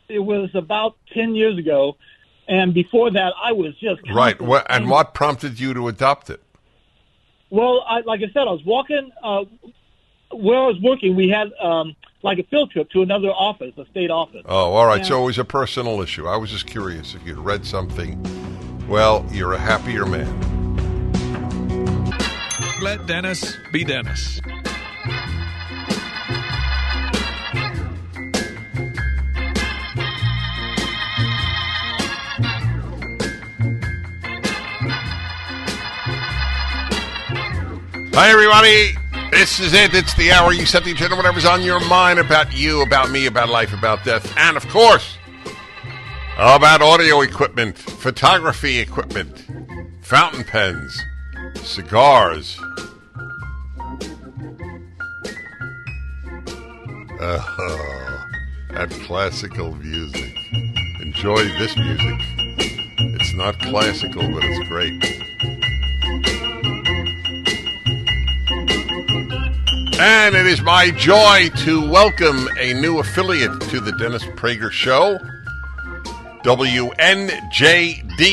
it 0.09 0.19
was 0.21 0.51
about 0.55 0.97
ten 1.13 1.35
years 1.35 1.57
ago, 1.59 1.97
and 2.49 2.75
before 2.75 3.11
that, 3.13 3.33
I 3.43 3.53
was 3.53 3.75
just 3.79 4.01
Right. 4.13 4.41
What, 4.41 4.67
and 4.71 4.89
what 4.91 5.15
prompted 5.15 5.59
you 5.59 5.73
to 5.75 5.89
adopt 5.89 6.31
it? 6.31 6.43
Well, 7.51 7.85
I, 7.89 8.01
like 8.01 8.21
I 8.21 8.31
said, 8.33 8.47
I 8.47 8.53
was 8.53 8.65
walking 8.65 9.11
uh, 9.25 9.45
where 10.31 10.59
I 10.59 10.67
was 10.67 10.81
working. 10.81 11.17
We 11.17 11.29
had 11.29 11.53
um, 11.61 11.97
like 12.23 12.39
a 12.39 12.45
field 12.45 12.71
trip 12.71 12.91
to 12.91 13.03
another 13.03 13.31
office, 13.31 13.73
a 13.77 13.87
state 13.87 14.11
office. 14.11 14.43
Oh, 14.45 14.73
all 14.75 14.87
right. 14.87 14.99
And- 14.99 15.07
So 15.07 15.23
it 15.23 15.27
was 15.27 15.39
a 15.39 15.45
personal 15.45 16.01
issue. 16.01 16.29
I 16.29 16.37
was 16.37 16.51
just 16.51 16.67
curious 16.67 17.15
if 17.15 17.27
you'd 17.27 17.39
read 17.39 17.65
something. 17.67 18.23
Well, 18.91 19.25
you're 19.31 19.53
a 19.53 19.59
happier 19.59 20.05
man. 20.05 20.27
Let 22.83 23.07
Dennis 23.07 23.57
be 23.71 23.85
Dennis. 23.85 24.41
Hi, 38.13 38.29
everybody. 38.29 38.97
This 39.31 39.61
is 39.61 39.73
it. 39.73 39.95
It's 39.95 40.15
the 40.15 40.33
hour 40.33 40.53
you 40.53 40.67
set 40.67 40.83
the 40.83 40.91
agenda, 40.91 41.15
whatever's 41.15 41.45
on 41.45 41.63
your 41.63 41.79
mind 41.87 42.19
about 42.19 42.53
you, 42.53 42.83
about 42.83 43.13
me, 43.13 43.27
about 43.27 43.49
life, 43.49 43.73
about 43.73 44.03
death, 44.05 44.37
and 44.37 44.57
of 44.57 44.67
course, 44.67 45.17
about 46.43 46.81
audio 46.81 47.21
equipment, 47.21 47.77
photography 47.77 48.79
equipment, 48.79 49.45
fountain 50.01 50.43
pens, 50.43 50.99
cigars. 51.57 52.59
Oh, 57.21 58.25
that 58.71 58.91
classical 59.05 59.75
music. 59.75 60.35
Enjoy 61.03 61.45
this 61.59 61.77
music. 61.77 62.17
It's 63.21 63.35
not 63.35 63.59
classical, 63.61 64.23
but 64.23 64.43
it's 64.43 64.69
great. 64.69 64.95
And 70.01 70.35
it 70.35 70.47
is 70.47 70.63
my 70.63 70.91
joy 70.91 71.51
to 71.65 71.91
welcome 71.91 72.49
a 72.59 72.73
new 72.73 72.99
affiliate 72.99 73.61
to 73.69 73.81
the 73.81 73.93
Dennis 73.93 74.25
Prager 74.25 74.73
Show, 74.73 75.19
WNJD. 76.43 78.31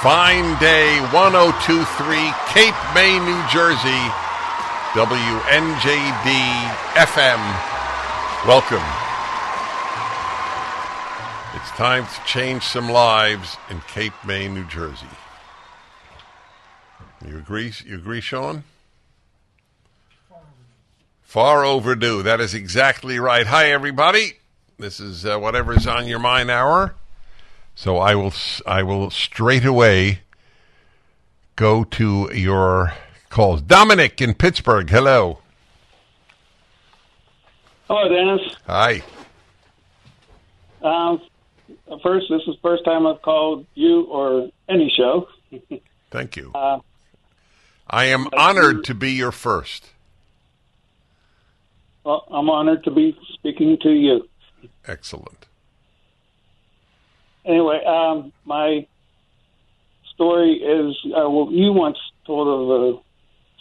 Fine 0.00 0.58
Day 0.60 1.00
1023, 1.12 2.32
Cape 2.48 2.74
May, 2.94 3.18
New 3.18 3.42
Jersey, 3.50 4.00
WNJD 4.94 6.30
FM. 6.94 7.40
Welcome. 8.46 8.86
It's 11.56 11.70
time 11.72 12.06
to 12.06 12.24
change 12.24 12.62
some 12.62 12.88
lives 12.88 13.56
in 13.68 13.80
Cape 13.88 14.14
May, 14.24 14.48
New 14.48 14.64
Jersey. 14.64 15.06
You 17.26 17.38
agree? 17.38 17.72
You 17.84 17.96
agree, 17.96 18.20
Sean? 18.20 18.62
Far 21.22 21.64
overdue. 21.64 22.22
That 22.22 22.40
is 22.40 22.54
exactly 22.54 23.18
right. 23.18 23.46
Hi, 23.46 23.72
everybody. 23.72 24.39
This 24.80 24.98
is 24.98 25.26
uh, 25.26 25.38
whatever's 25.38 25.86
on 25.86 26.06
your 26.06 26.18
mind 26.18 26.50
hour. 26.50 26.94
So 27.74 27.98
I 27.98 28.14
will 28.14 28.32
I 28.66 28.82
will 28.82 29.10
straight 29.10 29.66
away 29.66 30.20
go 31.54 31.84
to 31.84 32.30
your 32.32 32.94
calls. 33.28 33.60
Dominic 33.60 34.22
in 34.22 34.32
Pittsburgh. 34.32 34.88
Hello. 34.88 35.40
Hello, 37.88 38.08
Dennis. 38.08 38.56
Hi. 38.66 39.02
Um, 40.80 41.20
first, 42.02 42.26
this 42.30 42.40
is 42.48 42.54
the 42.54 42.60
first 42.62 42.82
time 42.86 43.06
I've 43.06 43.20
called 43.20 43.66
you 43.74 44.04
or 44.04 44.48
any 44.66 44.90
show. 44.96 45.28
Thank 46.10 46.36
you. 46.36 46.52
Uh, 46.54 46.78
I 47.86 48.06
am 48.06 48.28
honored 48.34 48.84
to 48.84 48.94
be 48.94 49.10
your 49.10 49.32
first. 49.32 49.90
Well, 52.02 52.24
I'm 52.30 52.48
honored 52.48 52.84
to 52.84 52.90
be 52.90 53.14
speaking 53.34 53.76
to 53.82 53.90
you. 53.90 54.26
Excellent. 54.86 55.46
Anyway, 57.44 57.82
um, 57.84 58.32
my 58.44 58.86
story 60.14 60.54
is 60.54 60.96
uh, 61.06 61.28
well, 61.28 61.48
you 61.50 61.72
once 61.72 61.98
told 62.26 62.48
of 62.48 62.94
a 62.94 63.00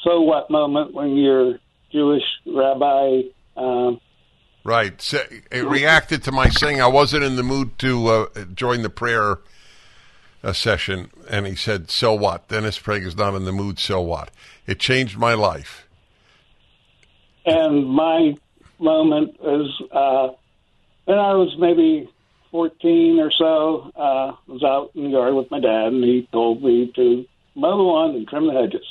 so 0.04 0.22
what 0.22 0.50
moment 0.50 0.94
when 0.94 1.16
your 1.16 1.60
Jewish 1.92 2.24
rabbi. 2.46 3.22
Um, 3.58 4.00
Right. 4.66 5.02
So 5.02 5.24
it 5.52 5.66
reacted 5.66 6.24
to 6.26 6.32
my 6.34 6.50
saying 6.50 6.82
I 6.82 6.88
wasn't 6.88 7.24
in 7.24 7.38
the 7.38 7.44
mood 7.44 7.80
to 7.80 8.08
uh, 8.08 8.26
join 8.54 8.82
the 8.82 8.90
prayer 8.90 9.40
uh, 10.44 10.54
session, 10.54 11.10
and 11.30 11.48
he 11.48 11.56
said, 11.56 11.90
"So 11.90 12.14
what?" 12.14 12.50
Dennis 12.50 12.78
Prager 12.78 13.06
is 13.08 13.16
not 13.16 13.36
in 13.36 13.46
the 13.46 13.54
mood. 13.54 13.80
So 13.80 14.02
what? 14.02 14.32
It 14.68 14.80
changed 14.80 15.18
my 15.18 15.34
life. 15.34 15.88
and 17.46 17.88
my 17.88 18.36
moment 18.80 19.36
is 19.44 19.68
when 21.10 21.18
I 21.18 21.34
was 21.34 21.56
maybe 21.58 22.08
14 22.52 23.20
or 23.20 23.32
so. 23.32 23.92
Uh, 23.96 24.36
was 24.46 24.64
out 24.64 24.92
in 24.94 25.06
the 25.06 25.10
yard 25.10 25.34
with 25.34 25.50
my 25.50 25.60
dad, 25.60 25.88
and 25.88 26.04
he 26.04 26.30
told 26.32 26.62
me 26.62 26.92
to 26.96 27.26
mow 27.56 27.78
the 27.78 27.82
lawn 27.82 28.16
and 28.16 28.28
trim 28.28 28.46
the 28.46 28.54
hedges. 28.54 28.86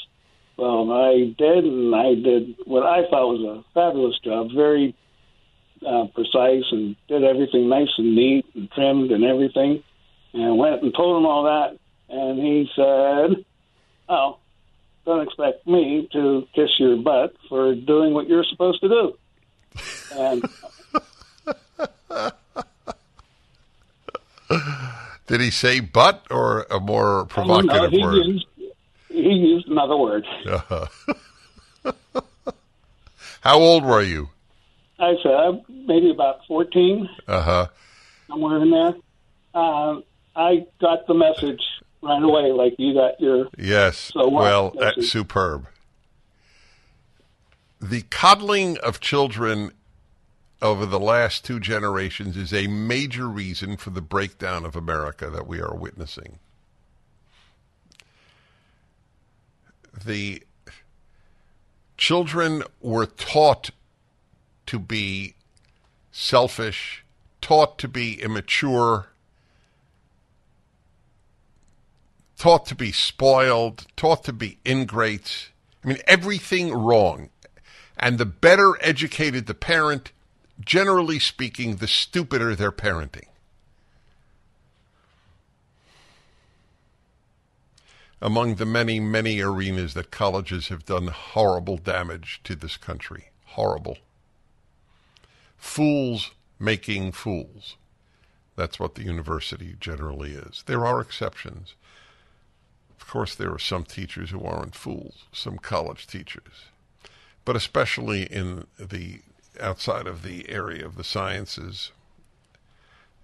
Well, 0.56 0.90
I 0.90 1.32
did, 1.38 1.64
and 1.64 1.94
I 1.94 2.14
did 2.14 2.56
what 2.66 2.82
I 2.82 3.08
thought 3.08 3.38
was 3.38 3.62
a 3.62 3.72
fabulous 3.72 4.18
job, 4.24 4.48
very 4.52 4.96
uh, 5.86 6.06
precise, 6.12 6.64
and 6.72 6.96
did 7.06 7.22
everything 7.22 7.68
nice 7.68 7.94
and 7.98 8.16
neat 8.16 8.46
and 8.56 8.68
trimmed 8.72 9.12
and 9.12 9.22
everything. 9.22 9.84
And 10.34 10.58
went 10.58 10.82
and 10.82 10.92
told 10.92 11.18
him 11.18 11.26
all 11.26 11.44
that, 11.44 11.78
and 12.08 12.40
he 12.40 12.68
said, 12.74 13.44
"Oh, 14.08 14.38
don't 15.06 15.22
expect 15.22 15.68
me 15.68 16.08
to 16.12 16.48
kiss 16.52 16.70
your 16.80 16.96
butt 16.96 17.36
for 17.48 17.76
doing 17.76 18.12
what 18.12 18.28
you're 18.28 18.44
supposed 18.50 18.80
to 18.80 18.88
do." 18.88 19.18
And 20.10 20.42
Did 25.28 25.40
he 25.40 25.50
say 25.50 25.80
"but" 25.80 26.26
or 26.30 26.62
a 26.70 26.80
more 26.80 27.26
provocative 27.26 27.92
no, 27.92 27.98
he 27.98 28.02
word? 28.04 28.26
used 28.26 28.46
he 29.08 29.32
used 29.32 29.68
another 29.68 29.96
word. 29.96 30.26
Uh-huh. 30.46 30.86
How 33.40 33.58
old 33.58 33.84
were 33.84 34.02
you? 34.02 34.30
I 34.98 35.14
said 35.22 35.62
maybe 35.68 36.10
about 36.10 36.40
fourteen, 36.46 37.08
Uh 37.28 37.42
huh. 37.42 37.66
somewhere 38.28 38.60
in 38.62 38.70
there. 38.70 38.94
Um, 39.54 40.02
I 40.34 40.66
got 40.80 41.06
the 41.06 41.14
message 41.14 41.62
right 42.02 42.22
away, 42.22 42.50
like 42.52 42.74
you 42.78 42.94
got 42.94 43.20
your 43.20 43.48
Yes. 43.56 44.10
So 44.12 44.28
well, 44.28 44.74
uh, 44.80 44.92
superb. 45.00 45.66
The 47.80 48.02
coddling 48.10 48.76
of 48.78 48.98
children 49.00 49.70
over 50.60 50.86
the 50.86 51.00
last 51.00 51.44
two 51.44 51.60
generations 51.60 52.36
is 52.36 52.52
a 52.52 52.66
major 52.66 53.28
reason 53.28 53.76
for 53.76 53.90
the 53.90 54.00
breakdown 54.00 54.64
of 54.64 54.74
America 54.74 55.30
that 55.30 55.46
we 55.46 55.60
are 55.60 55.74
witnessing. 55.74 56.38
The 60.04 60.42
children 61.96 62.62
were 62.80 63.06
taught 63.06 63.70
to 64.66 64.78
be 64.78 65.34
selfish, 66.10 67.04
taught 67.40 67.78
to 67.78 67.88
be 67.88 68.20
immature, 68.20 69.08
taught 72.36 72.66
to 72.66 72.74
be 72.74 72.92
spoiled, 72.92 73.86
taught 73.96 74.24
to 74.24 74.32
be 74.32 74.58
ingrates. 74.64 75.48
I 75.84 75.88
mean, 75.88 75.98
everything 76.06 76.72
wrong. 76.72 77.30
And 77.96 78.18
the 78.18 78.26
better 78.26 78.76
educated 78.80 79.46
the 79.46 79.54
parent, 79.54 80.12
generally 80.60 81.18
speaking, 81.18 81.76
the 81.76 81.88
stupider 81.88 82.54
their 82.54 82.72
parenting. 82.72 83.26
Among 88.20 88.56
the 88.56 88.66
many, 88.66 88.98
many 88.98 89.40
arenas 89.40 89.94
that 89.94 90.10
colleges 90.10 90.68
have 90.68 90.84
done 90.84 91.08
horrible 91.08 91.76
damage 91.76 92.40
to 92.44 92.56
this 92.56 92.76
country. 92.76 93.28
Horrible. 93.44 93.98
Fools 95.56 96.32
making 96.58 97.12
fools. 97.12 97.76
That's 98.56 98.80
what 98.80 98.96
the 98.96 99.04
university 99.04 99.76
generally 99.78 100.32
is. 100.32 100.64
There 100.66 100.84
are 100.84 101.00
exceptions. 101.00 101.74
Of 103.00 103.06
course, 103.06 103.36
there 103.36 103.52
are 103.52 103.58
some 103.58 103.84
teachers 103.84 104.30
who 104.30 104.42
aren't 104.42 104.74
fools, 104.74 105.24
some 105.32 105.58
college 105.58 106.08
teachers, 106.08 106.66
but 107.44 107.54
especially 107.54 108.24
in 108.24 108.66
the 108.78 109.20
outside 109.60 110.06
of 110.06 110.22
the 110.22 110.48
area 110.48 110.84
of 110.84 110.96
the 110.96 111.04
sciences, 111.04 111.92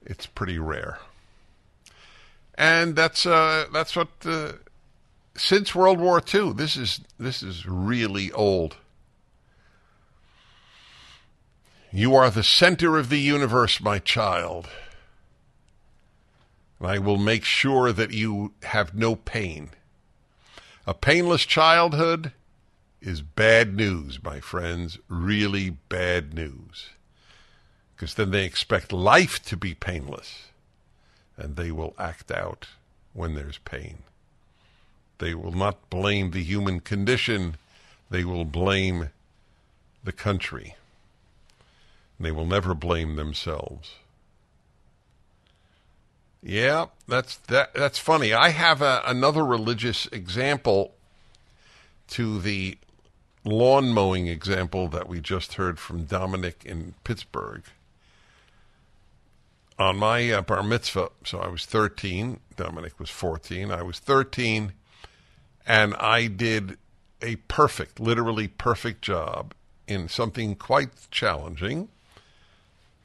it's 0.04 0.26
pretty 0.26 0.58
rare. 0.58 0.98
And 2.56 2.94
that's 2.94 3.26
uh, 3.26 3.66
that's 3.72 3.96
what 3.96 4.08
uh, 4.24 4.52
since 5.36 5.74
World 5.74 5.98
War 5.98 6.22
II. 6.32 6.52
This 6.52 6.76
is 6.76 7.00
this 7.18 7.42
is 7.42 7.66
really 7.66 8.30
old. 8.32 8.76
You 11.90 12.14
are 12.14 12.30
the 12.30 12.42
center 12.42 12.98
of 12.98 13.08
the 13.08 13.20
universe, 13.20 13.80
my 13.80 13.98
child. 13.98 14.68
And 16.78 16.88
I 16.88 16.98
will 16.98 17.18
make 17.18 17.44
sure 17.44 17.92
that 17.92 18.12
you 18.12 18.52
have 18.64 18.94
no 18.94 19.14
pain. 19.14 19.70
A 20.86 20.94
painless 20.94 21.46
childhood 21.46 22.32
is 23.04 23.20
bad 23.20 23.76
news, 23.76 24.22
my 24.22 24.40
friends. 24.40 24.98
Really 25.08 25.70
bad 25.70 26.34
news. 26.34 26.88
Because 27.94 28.14
then 28.14 28.30
they 28.30 28.44
expect 28.44 28.92
life 28.92 29.44
to 29.44 29.56
be 29.56 29.74
painless. 29.74 30.46
And 31.36 31.56
they 31.56 31.70
will 31.70 31.94
act 31.98 32.30
out 32.30 32.68
when 33.12 33.34
there's 33.34 33.58
pain. 33.58 33.98
They 35.18 35.34
will 35.34 35.52
not 35.52 35.90
blame 35.90 36.30
the 36.30 36.42
human 36.42 36.80
condition, 36.80 37.56
they 38.10 38.24
will 38.24 38.44
blame 38.44 39.10
the 40.02 40.12
country. 40.12 40.76
They 42.18 42.32
will 42.32 42.46
never 42.46 42.74
blame 42.74 43.16
themselves. 43.16 43.94
Yeah, 46.42 46.86
that's 47.08 47.36
that. 47.48 47.74
That's 47.74 47.98
funny. 47.98 48.32
I 48.32 48.50
have 48.50 48.82
a, 48.82 49.02
another 49.06 49.44
religious 49.44 50.06
example 50.06 50.94
to 52.08 52.38
the 52.38 52.76
lawn 53.44 53.92
mowing 53.92 54.26
example 54.26 54.88
that 54.88 55.08
we 55.08 55.20
just 55.20 55.54
heard 55.54 55.78
from 55.78 56.04
Dominic 56.04 56.62
in 56.64 56.94
Pittsburgh. 57.04 57.62
On 59.78 59.96
my 59.96 60.30
uh, 60.30 60.40
bar 60.40 60.62
mitzvah, 60.62 61.10
so 61.24 61.40
I 61.40 61.48
was 61.48 61.66
13. 61.66 62.40
Dominic 62.56 62.98
was 62.98 63.10
14. 63.10 63.70
I 63.70 63.82
was 63.82 63.98
13, 63.98 64.72
and 65.66 65.94
I 65.96 66.28
did 66.28 66.78
a 67.20 67.36
perfect, 67.36 67.98
literally 67.98 68.48
perfect 68.48 69.02
job 69.02 69.52
in 69.86 70.08
something 70.08 70.54
quite 70.54 70.90
challenging, 71.10 71.88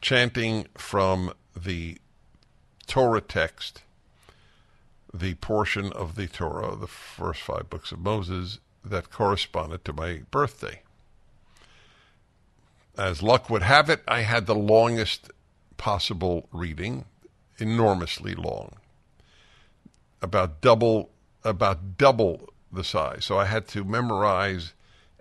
chanting 0.01 0.67
from 0.75 1.33
the 1.55 1.97
Torah 2.85 3.21
text, 3.21 3.81
the 5.13 5.33
portion 5.35 5.91
of 5.91 6.15
the 6.15 6.27
Torah, 6.27 6.75
the 6.75 6.87
first 6.87 7.41
five 7.41 7.69
books 7.69 7.91
of 7.91 7.99
Moses, 7.99 8.59
that 8.83 9.11
corresponded 9.11 9.85
to 9.85 9.93
my 9.93 10.21
birthday. 10.31 10.81
As 12.97 13.23
luck 13.23 13.49
would 13.49 13.63
have 13.63 13.89
it, 13.89 14.01
I 14.07 14.21
had 14.21 14.45
the 14.45 14.55
longest 14.55 15.31
possible 15.77 16.47
reading, 16.51 17.05
enormously 17.57 18.35
long, 18.35 18.75
about 20.21 20.61
double 20.61 21.09
about 21.43 21.97
double 21.97 22.49
the 22.71 22.83
size. 22.83 23.25
So 23.25 23.37
I 23.39 23.45
had 23.45 23.67
to 23.69 23.83
memorize 23.83 24.73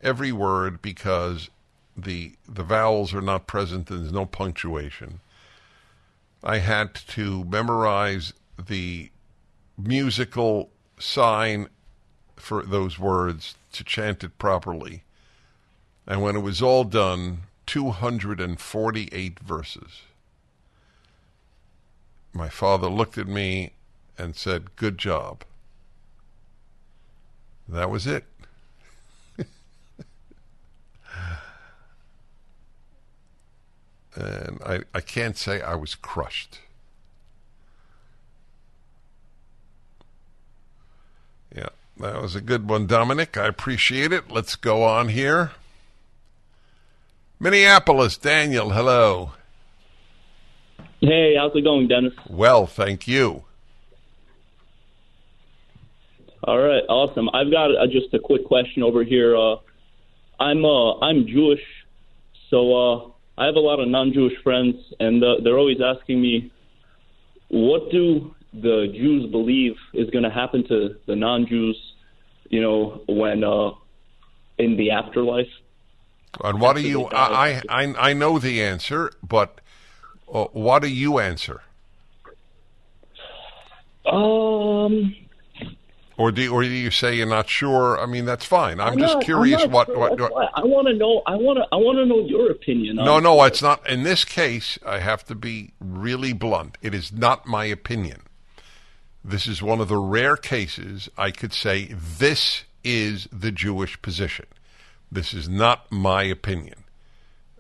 every 0.03 0.33
word 0.33 0.83
because 0.83 1.49
the 1.97 2.33
the 2.49 2.63
vowels 2.63 3.15
are 3.15 3.21
not 3.21 3.47
present 3.47 3.91
and 3.91 4.03
there's 4.03 4.13
no 4.13 4.27
punctuation. 4.27 5.21
I 6.43 6.59
had 6.59 6.95
to 6.95 7.45
memorize 7.45 8.33
the 8.59 9.11
musical 9.77 10.71
sign 10.99 11.69
for 12.41 12.62
those 12.62 12.99
words 12.99 13.57
to 13.72 13.84
chant 13.84 14.24
it 14.24 14.39
properly. 14.39 15.03
And 16.07 16.22
when 16.22 16.36
it 16.36 16.41
was 16.41 16.62
all 16.62 16.84
done, 16.84 17.43
248 17.66 19.39
verses. 19.41 20.03
My 22.32 22.49
father 22.49 22.89
looked 22.89 23.18
at 23.18 23.28
me 23.28 23.72
and 24.16 24.34
said, 24.34 24.74
Good 24.76 24.97
job. 24.97 25.45
That 27.68 27.91
was 27.91 28.07
it. 28.07 28.24
and 34.14 34.62
I, 34.64 34.80
I 34.95 35.01
can't 35.01 35.36
say 35.36 35.61
I 35.61 35.74
was 35.74 35.95
crushed. 35.95 36.61
Yeah, 41.55 41.68
that 42.01 42.21
was 42.21 42.35
a 42.35 42.41
good 42.41 42.69
one, 42.69 42.87
Dominic. 42.87 43.37
I 43.37 43.47
appreciate 43.47 44.13
it. 44.13 44.31
Let's 44.31 44.57
go 44.57 44.85
on 44.85 45.09
here. 45.09 45.53
Minneapolis, 47.41 48.17
Daniel, 48.17 48.71
hello. 48.71 49.33
Hey, 51.01 51.37
how's 51.37 51.55
it 51.55 51.63
going, 51.63 51.87
Dennis? 51.87 52.13
Well, 52.29 52.67
thank 52.67 53.07
you. 53.07 53.45
All 56.43 56.59
right, 56.59 56.83
awesome. 56.89 57.29
I've 57.33 57.51
got 57.51 57.77
uh, 57.77 57.87
just 57.87 58.13
a 58.15 58.19
quick 58.19 58.45
question 58.45 58.83
over 58.83 59.05
here. 59.05 59.37
Uh, 59.37 59.57
I'm 60.41 60.65
uh, 60.65 60.99
I'm 61.01 61.27
Jewish, 61.27 61.63
so 62.49 62.75
uh, 62.75 63.11
I 63.37 63.47
have 63.47 63.57
a 63.57 63.61
lot 63.61 63.81
of 63.81 63.89
non-Jewish 63.89 64.43
friends, 64.43 64.77
and 64.99 65.23
uh, 65.23 65.37
they're 65.43 65.59
always 65.59 65.81
asking 65.81 66.21
me, 66.21 66.51
what 67.49 67.91
do 67.91 68.35
the 68.53 68.89
Jews 68.93 69.31
believe 69.31 69.77
is 69.93 70.11
going 70.11 70.25
to 70.25 70.31
happen 70.31 70.67
to 70.69 70.97
the 71.07 71.17
non-Jews, 71.17 71.77
you 72.49 72.63
know, 72.63 73.03
when 73.09 73.45
uh, 73.45 73.71
in 74.59 74.77
the 74.77 74.91
afterlife? 74.91 75.49
And 76.43 76.61
what 76.61 76.77
do 76.77 76.83
you? 76.83 77.07
I 77.07 77.63
I 77.69 77.95
I 77.99 78.13
know 78.13 78.39
the 78.39 78.63
answer, 78.63 79.11
but 79.23 79.61
uh, 80.33 80.45
what 80.53 80.83
do 80.83 80.89
you 80.89 81.19
answer? 81.19 81.63
Um. 84.07 85.15
Or 86.17 86.33
do 86.33 86.53
or 86.53 86.63
do 86.65 86.69
you 86.69 86.91
say 86.91 87.15
you're 87.15 87.29
not 87.29 87.49
sure? 87.49 87.99
I 87.99 88.07
mean, 88.07 88.25
that's 88.25 88.45
fine. 88.45 88.81
I'm, 88.81 88.95
I'm 88.95 88.99
just 88.99 89.15
not- 89.15 89.23
curious 89.25 89.63
I'm 89.63 89.71
what 89.71 89.87
sure. 89.87 89.99
what. 89.99 90.19
That's 90.19 90.33
what 90.33 90.51
I 90.55 90.65
want 90.65 90.89
to 90.89 90.95
know. 90.95 91.23
I 91.27 91.37
want 91.37 91.59
to. 91.59 91.67
I 91.71 91.77
want 91.77 91.99
to 91.99 92.07
know 92.07 92.27
your 92.27 92.51
opinion. 92.51 92.99
On 92.99 93.05
no, 93.05 93.21
no, 93.21 93.45
it's 93.45 93.63
not. 93.63 93.89
In 93.89 94.03
this 94.03 94.25
case, 94.25 94.79
I 94.85 94.99
have 94.99 95.25
to 95.27 95.37
be 95.37 95.73
really 95.81 96.33
blunt. 96.33 96.77
It 96.83 96.93
is 96.93 97.13
not 97.13 97.47
my 97.47 97.67
opinion. 97.67 98.23
This 99.29 99.47
is 99.47 99.62
one 99.62 99.79
of 99.79 99.89
the 99.89 99.99
rare 99.99 100.39
cases 100.39 101.11
I 101.18 101.33
could 101.33 101.53
say 101.53 101.93
this 101.93 102.64
is 102.83 103.29
the 103.31 103.53
Jewish 103.53 104.01
position. 104.01 104.47
This 105.12 105.35
is 105.35 105.51
not 105.51 105.93
my 105.93 106.22
opinion. 106.22 106.85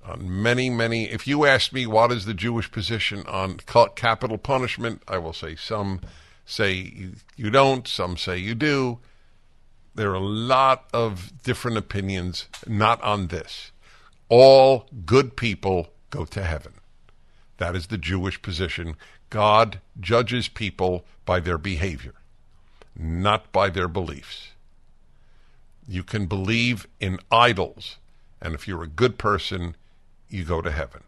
On 0.02 0.42
many, 0.42 0.70
many, 0.70 1.10
if 1.10 1.26
you 1.26 1.44
ask 1.44 1.70
me 1.74 1.86
what 1.86 2.10
is 2.10 2.24
the 2.24 2.32
Jewish 2.32 2.72
position 2.72 3.22
on 3.26 3.58
capital 3.96 4.38
punishment, 4.38 5.02
I 5.06 5.18
will 5.18 5.34
say 5.34 5.56
some 5.56 6.00
say 6.46 7.12
you, 7.36 7.50
don't, 7.50 7.86
some 7.86 8.16
say 8.16 8.38
you 8.38 8.54
do. 8.54 9.00
There 9.94 10.10
are 10.10 10.14
a 10.14 10.20
lot 10.20 10.86
of 10.94 11.42
different 11.42 11.76
opinions, 11.76 12.46
not 12.66 13.02
on 13.02 13.26
this. 13.26 13.72
All 14.30 14.88
good 15.04 15.36
people 15.36 15.88
go 16.08 16.24
to 16.24 16.42
heaven. 16.42 16.72
That 17.58 17.76
is 17.76 17.88
the 17.88 17.98
Jewish 17.98 18.40
position. 18.40 18.96
God 19.30 19.80
judges 20.00 20.48
people 20.48 21.04
by 21.24 21.40
their 21.40 21.58
behavior, 21.58 22.14
not 22.96 23.52
by 23.52 23.68
their 23.68 23.88
beliefs. 23.88 24.48
You 25.86 26.02
can 26.02 26.26
believe 26.26 26.86
in 27.00 27.18
idols, 27.30 27.96
and 28.40 28.54
if 28.54 28.66
you're 28.66 28.82
a 28.82 28.88
good 28.88 29.18
person, 29.18 29.74
you 30.28 30.44
go 30.44 30.60
to 30.60 30.70
heaven. 30.70 31.02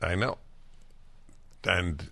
I 0.00 0.14
know. 0.14 0.38
And 1.64 2.10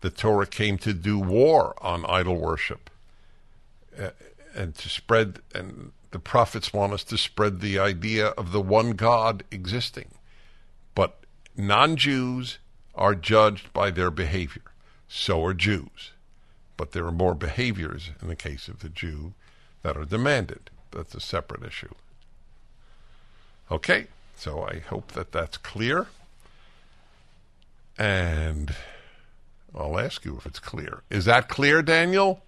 the 0.00 0.10
Torah 0.10 0.46
came 0.46 0.78
to 0.78 0.92
do 0.92 1.18
war 1.18 1.74
on 1.80 2.04
idol 2.06 2.36
worship 2.36 2.90
uh, 3.98 4.10
and 4.54 4.74
to 4.76 4.88
spread, 4.88 5.40
and 5.54 5.92
the 6.10 6.18
prophets 6.18 6.72
want 6.72 6.92
us 6.92 7.04
to 7.04 7.18
spread 7.18 7.60
the 7.60 7.78
idea 7.78 8.28
of 8.28 8.52
the 8.52 8.60
one 8.60 8.92
God 8.92 9.44
existing. 9.50 10.08
But 10.94 11.18
non 11.56 11.96
Jews 11.96 12.58
are 12.96 13.14
judged 13.14 13.72
by 13.72 13.90
their 13.90 14.10
behavior. 14.10 14.62
So 15.08 15.44
are 15.44 15.54
Jews. 15.54 16.12
But 16.76 16.92
there 16.92 17.06
are 17.06 17.12
more 17.12 17.34
behaviors 17.34 18.10
in 18.20 18.28
the 18.28 18.36
case 18.36 18.68
of 18.68 18.80
the 18.80 18.88
Jew 18.88 19.34
that 19.82 19.96
are 19.96 20.04
demanded. 20.04 20.70
That's 20.90 21.14
a 21.14 21.20
separate 21.20 21.62
issue. 21.62 21.94
Okay, 23.70 24.06
so 24.34 24.62
I 24.62 24.78
hope 24.78 25.12
that 25.12 25.32
that's 25.32 25.56
clear. 25.56 26.06
And 27.98 28.74
I'll 29.74 29.98
ask 29.98 30.24
you 30.24 30.36
if 30.36 30.46
it's 30.46 30.58
clear. 30.58 31.02
Is 31.10 31.24
that 31.24 31.48
clear, 31.48 31.82
Daniel? 31.82 32.42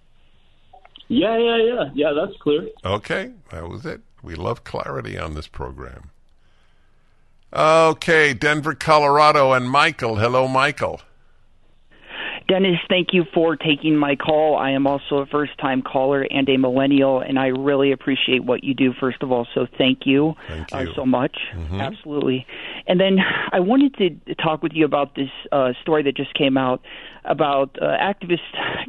Yeah, 1.07 1.37
yeah, 1.37 1.57
yeah, 1.57 1.89
yeah. 1.93 2.13
That's 2.13 2.37
clear. 2.39 2.69
Okay, 2.85 3.31
that 3.51 3.67
was 3.67 3.85
it. 3.85 4.01
We 4.21 4.35
love 4.35 4.63
clarity 4.63 5.17
on 5.17 5.33
this 5.33 5.47
program. 5.47 6.11
Okay, 7.51 8.33
Denver, 8.33 8.75
Colorado, 8.75 9.53
and 9.53 9.69
Michael. 9.69 10.17
Hello, 10.17 10.47
Michael. 10.47 11.01
Dennis, 12.47 12.79
thank 12.89 13.09
you 13.13 13.25
for 13.31 13.55
taking 13.55 13.95
my 13.95 14.15
call. 14.15 14.57
I 14.57 14.71
am 14.71 14.87
also 14.87 15.17
a 15.17 15.25
first 15.27 15.55
time 15.59 15.83
caller 15.83 16.25
and 16.31 16.49
a 16.49 16.57
millennial, 16.57 17.19
and 17.19 17.37
I 17.37 17.47
really 17.47 17.91
appreciate 17.91 18.43
what 18.43 18.63
you 18.63 18.73
do, 18.73 18.91
first 18.99 19.21
of 19.21 19.31
all. 19.31 19.47
So 19.53 19.67
thank 19.77 20.07
you, 20.07 20.35
Thank 20.47 20.73
Uh, 20.73 20.79
you. 20.79 20.93
so 20.95 21.05
much. 21.05 21.37
Mhm. 21.55 21.79
Absolutely. 21.79 22.47
And 22.87 22.99
then 22.99 23.19
I 23.51 23.59
wanted 23.59 23.95
to 23.97 24.35
talk 24.35 24.63
with 24.63 24.73
you 24.73 24.83
about 24.83 25.13
this 25.13 25.29
uh, 25.51 25.73
story 25.81 26.01
that 26.03 26.15
just 26.17 26.33
came 26.33 26.57
out 26.57 26.81
about 27.23 27.77
uh, 27.79 27.85
activist 27.99 28.39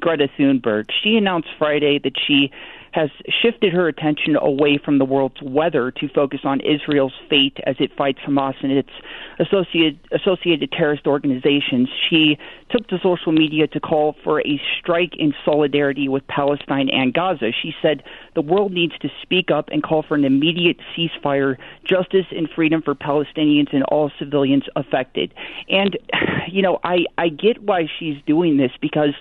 Greta 0.01 0.29
Thunberg. 0.39 0.87
She 1.03 1.19
announced 1.19 1.49
Friday 1.59 1.99
that 1.99 2.19
she 2.27 2.51
has 2.93 3.11
shifted 3.29 3.73
her 3.73 3.89
attention 3.89 4.37
away 4.37 4.79
from 4.79 4.99
the 4.99 5.05
world's 5.05 5.41
weather 5.43 5.91
to 5.93 6.09
focus 6.09 6.41
on 6.45 6.61
Israel's 6.61 7.15
fate 7.29 7.59
as 7.65 7.77
it 7.79 7.97
fights 7.97 8.19
Hamas 8.27 8.55
and 8.63 8.73
its 8.73 8.91
associated 9.39 9.99
associated 10.13 10.73
terrorist 10.73 11.07
organizations. 11.07 11.89
She 12.09 12.39
took 12.71 12.89
to 12.89 12.99
social 13.03 13.33
media 13.33 13.67
to 13.69 13.81
call 13.81 14.17
for 14.25 14.41
a 14.41 14.61
strike 14.79 15.15
in 15.17 15.35
solidarity 15.45 16.09
with 16.09 16.27
Palestine 16.27 16.89
and 16.91 17.15
Gaza. 17.15 17.53
She 17.53 17.75
said 17.81 18.03
the 18.35 18.43
world 18.43 18.73
needs 18.73 18.97
to 18.99 19.09
speak 19.23 19.51
up 19.51 19.69
and 19.71 19.83
call 19.83 20.03
for 20.03 20.15
an 20.17 20.25
immediate 20.25 20.79
ceasefire, 20.97 21.57
justice 21.85 22.27
and 22.31 22.49
freedom 22.51 22.83
for 22.83 22.95
Palestinians 22.95 23.73
and 23.73 23.85
all 23.85 24.11
civilians 24.19 24.65
affected. 24.77 25.33
And 25.69 25.97
you 26.49 26.63
know, 26.63 26.81
I 26.83 27.07
I 27.17 27.29
get 27.29 27.63
why 27.63 27.89
she's 27.99 28.17
doing 28.27 28.57
this 28.57 28.73
because 28.81 29.15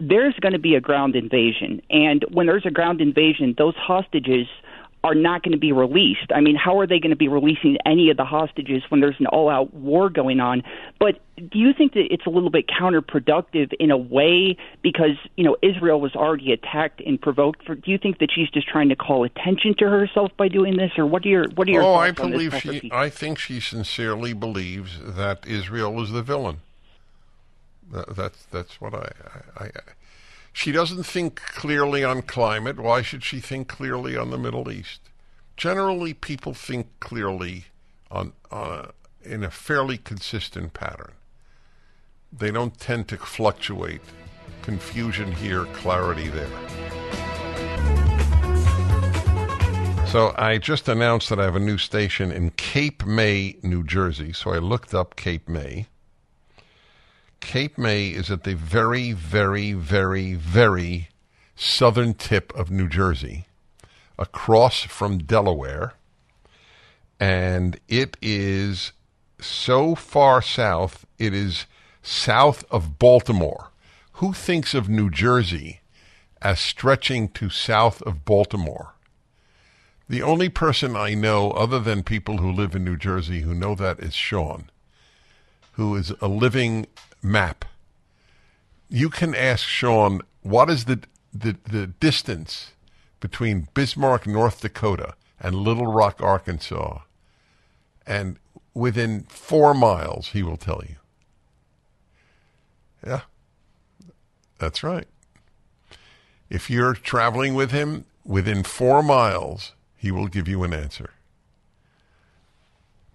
there's 0.00 0.34
going 0.40 0.52
to 0.52 0.58
be 0.58 0.74
a 0.74 0.80
ground 0.80 1.16
invasion. 1.16 1.80
And 1.90 2.24
when 2.30 2.46
there's 2.46 2.66
a 2.66 2.70
ground 2.70 3.00
invasion, 3.00 3.54
those 3.56 3.74
hostages 3.76 4.46
are 5.04 5.14
not 5.14 5.42
going 5.42 5.52
to 5.52 5.58
be 5.58 5.70
released. 5.70 6.32
I 6.34 6.40
mean, 6.40 6.56
how 6.56 6.80
are 6.80 6.86
they 6.86 6.98
going 6.98 7.10
to 7.10 7.16
be 7.16 7.28
releasing 7.28 7.76
any 7.84 8.08
of 8.08 8.16
the 8.16 8.24
hostages 8.24 8.82
when 8.88 9.02
there's 9.02 9.16
an 9.18 9.26
all 9.26 9.50
out 9.50 9.74
war 9.74 10.08
going 10.08 10.40
on? 10.40 10.62
But 10.98 11.20
do 11.36 11.58
you 11.58 11.74
think 11.76 11.92
that 11.92 12.06
it's 12.10 12.24
a 12.24 12.30
little 12.30 12.48
bit 12.48 12.68
counterproductive 12.68 13.74
in 13.78 13.90
a 13.90 13.98
way 13.98 14.56
because, 14.82 15.18
you 15.36 15.44
know, 15.44 15.58
Israel 15.60 16.00
was 16.00 16.16
already 16.16 16.52
attacked 16.52 17.02
and 17.04 17.20
provoked 17.20 17.66
for 17.66 17.74
do 17.74 17.90
you 17.90 17.98
think 17.98 18.18
that 18.20 18.30
she's 18.34 18.48
just 18.48 18.66
trying 18.66 18.88
to 18.88 18.96
call 18.96 19.24
attention 19.24 19.74
to 19.78 19.90
herself 19.90 20.32
by 20.38 20.48
doing 20.48 20.78
this 20.78 20.92
or 20.96 21.04
what 21.04 21.22
are 21.26 21.28
your 21.28 21.44
what 21.54 21.68
are 21.68 21.72
your 21.72 21.82
oh, 21.82 21.96
I 21.96 22.08
thoughts 22.08 22.20
on 22.20 22.30
this 22.30 22.38
believe 22.38 22.62
she. 22.62 22.90
I 22.90 23.10
think 23.10 23.38
she 23.38 23.60
sincerely 23.60 24.32
believes 24.32 24.98
that 25.02 25.46
Israel 25.46 26.02
is 26.02 26.12
the 26.12 26.22
villain. 26.22 26.60
That, 27.94 28.16
that's 28.16 28.44
that's 28.46 28.80
what 28.80 28.92
I, 28.92 29.10
I, 29.56 29.64
I. 29.64 29.70
She 30.52 30.72
doesn't 30.72 31.04
think 31.04 31.36
clearly 31.36 32.02
on 32.02 32.22
climate. 32.22 32.78
Why 32.78 33.02
should 33.02 33.22
she 33.22 33.38
think 33.38 33.68
clearly 33.68 34.16
on 34.16 34.30
the 34.30 34.38
Middle 34.38 34.70
East? 34.70 35.00
Generally, 35.56 36.14
people 36.14 36.54
think 36.54 36.88
clearly 36.98 37.66
on 38.10 38.32
uh, 38.50 38.86
in 39.22 39.44
a 39.44 39.50
fairly 39.50 39.96
consistent 39.96 40.74
pattern. 40.74 41.12
They 42.36 42.50
don't 42.50 42.78
tend 42.78 43.06
to 43.08 43.16
fluctuate. 43.16 44.02
Confusion 44.62 45.30
here, 45.30 45.66
clarity 45.66 46.28
there. 46.28 46.48
So 50.06 50.34
I 50.36 50.58
just 50.58 50.88
announced 50.88 51.28
that 51.28 51.38
I 51.38 51.44
have 51.44 51.56
a 51.56 51.60
new 51.60 51.78
station 51.78 52.32
in 52.32 52.50
Cape 52.50 53.04
May, 53.04 53.56
New 53.62 53.84
Jersey. 53.84 54.32
So 54.32 54.50
I 54.50 54.58
looked 54.58 54.94
up 54.94 55.16
Cape 55.16 55.48
May. 55.48 55.86
Cape 57.44 57.76
May 57.76 58.08
is 58.08 58.30
at 58.30 58.42
the 58.44 58.54
very, 58.54 59.12
very, 59.12 59.74
very, 59.74 60.34
very 60.34 61.10
southern 61.54 62.14
tip 62.14 62.52
of 62.56 62.70
New 62.70 62.88
Jersey, 62.88 63.46
across 64.18 64.82
from 64.82 65.18
Delaware. 65.18 65.92
And 67.20 67.78
it 67.86 68.16
is 68.20 68.92
so 69.40 69.94
far 69.94 70.40
south, 70.40 71.06
it 71.18 71.34
is 71.34 71.66
south 72.02 72.64
of 72.70 72.98
Baltimore. 72.98 73.70
Who 74.14 74.32
thinks 74.32 74.72
of 74.74 74.88
New 74.88 75.10
Jersey 75.10 75.82
as 76.40 76.58
stretching 76.58 77.28
to 77.28 77.50
south 77.50 78.00
of 78.02 78.24
Baltimore? 78.24 78.94
The 80.08 80.22
only 80.22 80.48
person 80.48 80.96
I 80.96 81.14
know, 81.14 81.50
other 81.52 81.78
than 81.78 82.02
people 82.02 82.38
who 82.38 82.50
live 82.50 82.74
in 82.74 82.84
New 82.84 82.96
Jersey, 82.96 83.42
who 83.42 83.54
know 83.54 83.74
that 83.74 84.00
is 84.00 84.14
Sean, 84.14 84.70
who 85.72 85.94
is 85.94 86.12
a 86.20 86.28
living 86.28 86.86
map. 87.24 87.64
You 88.88 89.08
can 89.10 89.34
ask 89.34 89.66
Sean 89.66 90.20
what 90.42 90.70
is 90.70 90.84
the 90.84 91.00
the, 91.32 91.56
the 91.64 91.88
distance 91.88 92.72
between 93.18 93.66
Bismarck, 93.74 94.26
North 94.26 94.60
Dakota, 94.60 95.14
and 95.40 95.56
Little 95.56 95.86
Rock, 95.86 96.22
Arkansas, 96.22 97.00
and 98.06 98.38
within 98.72 99.24
four 99.24 99.74
miles, 99.74 100.28
he 100.28 100.42
will 100.42 100.56
tell 100.56 100.82
you. 100.88 100.96
Yeah, 103.04 103.22
that's 104.58 104.82
right. 104.82 105.08
If 106.48 106.70
you're 106.70 106.94
traveling 106.94 107.54
with 107.54 107.72
him 107.72 108.04
within 108.24 108.62
four 108.62 109.02
miles, 109.02 109.72
he 109.96 110.10
will 110.10 110.28
give 110.28 110.46
you 110.46 110.62
an 110.62 110.72
answer. 110.72 111.10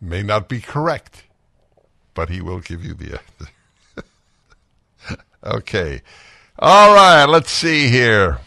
May 0.02 0.24
not 0.24 0.50
be 0.50 0.60
correct, 0.60 1.24
but 2.14 2.30
he 2.30 2.42
will 2.42 2.60
give 2.60 2.84
you 2.84 2.94
the 2.94 3.12
answer. 3.12 3.52
Okay. 5.44 6.02
All 6.58 6.94
right, 6.94 7.26
let's 7.26 7.52
see 7.52 7.88
here. 7.90 8.40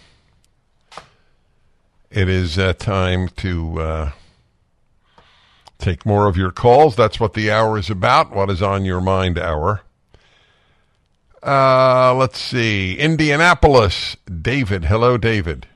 It 2.10 2.28
is 2.28 2.58
uh, 2.58 2.74
time 2.74 3.28
to 3.36 3.80
uh, 3.80 4.10
take 5.78 6.04
more 6.04 6.26
of 6.26 6.36
your 6.36 6.50
calls. 6.50 6.94
That's 6.94 7.18
what 7.18 7.32
the 7.32 7.50
hour 7.50 7.78
is 7.78 7.88
about. 7.88 8.34
What 8.34 8.50
is 8.50 8.60
on 8.60 8.84
your 8.84 9.00
mind 9.00 9.38
hour? 9.38 9.80
Uh, 11.42 12.14
let's 12.14 12.38
see. 12.38 12.96
Indianapolis. 12.98 14.16
David. 14.26 14.84
Hello, 14.84 15.16
David. 15.16 15.66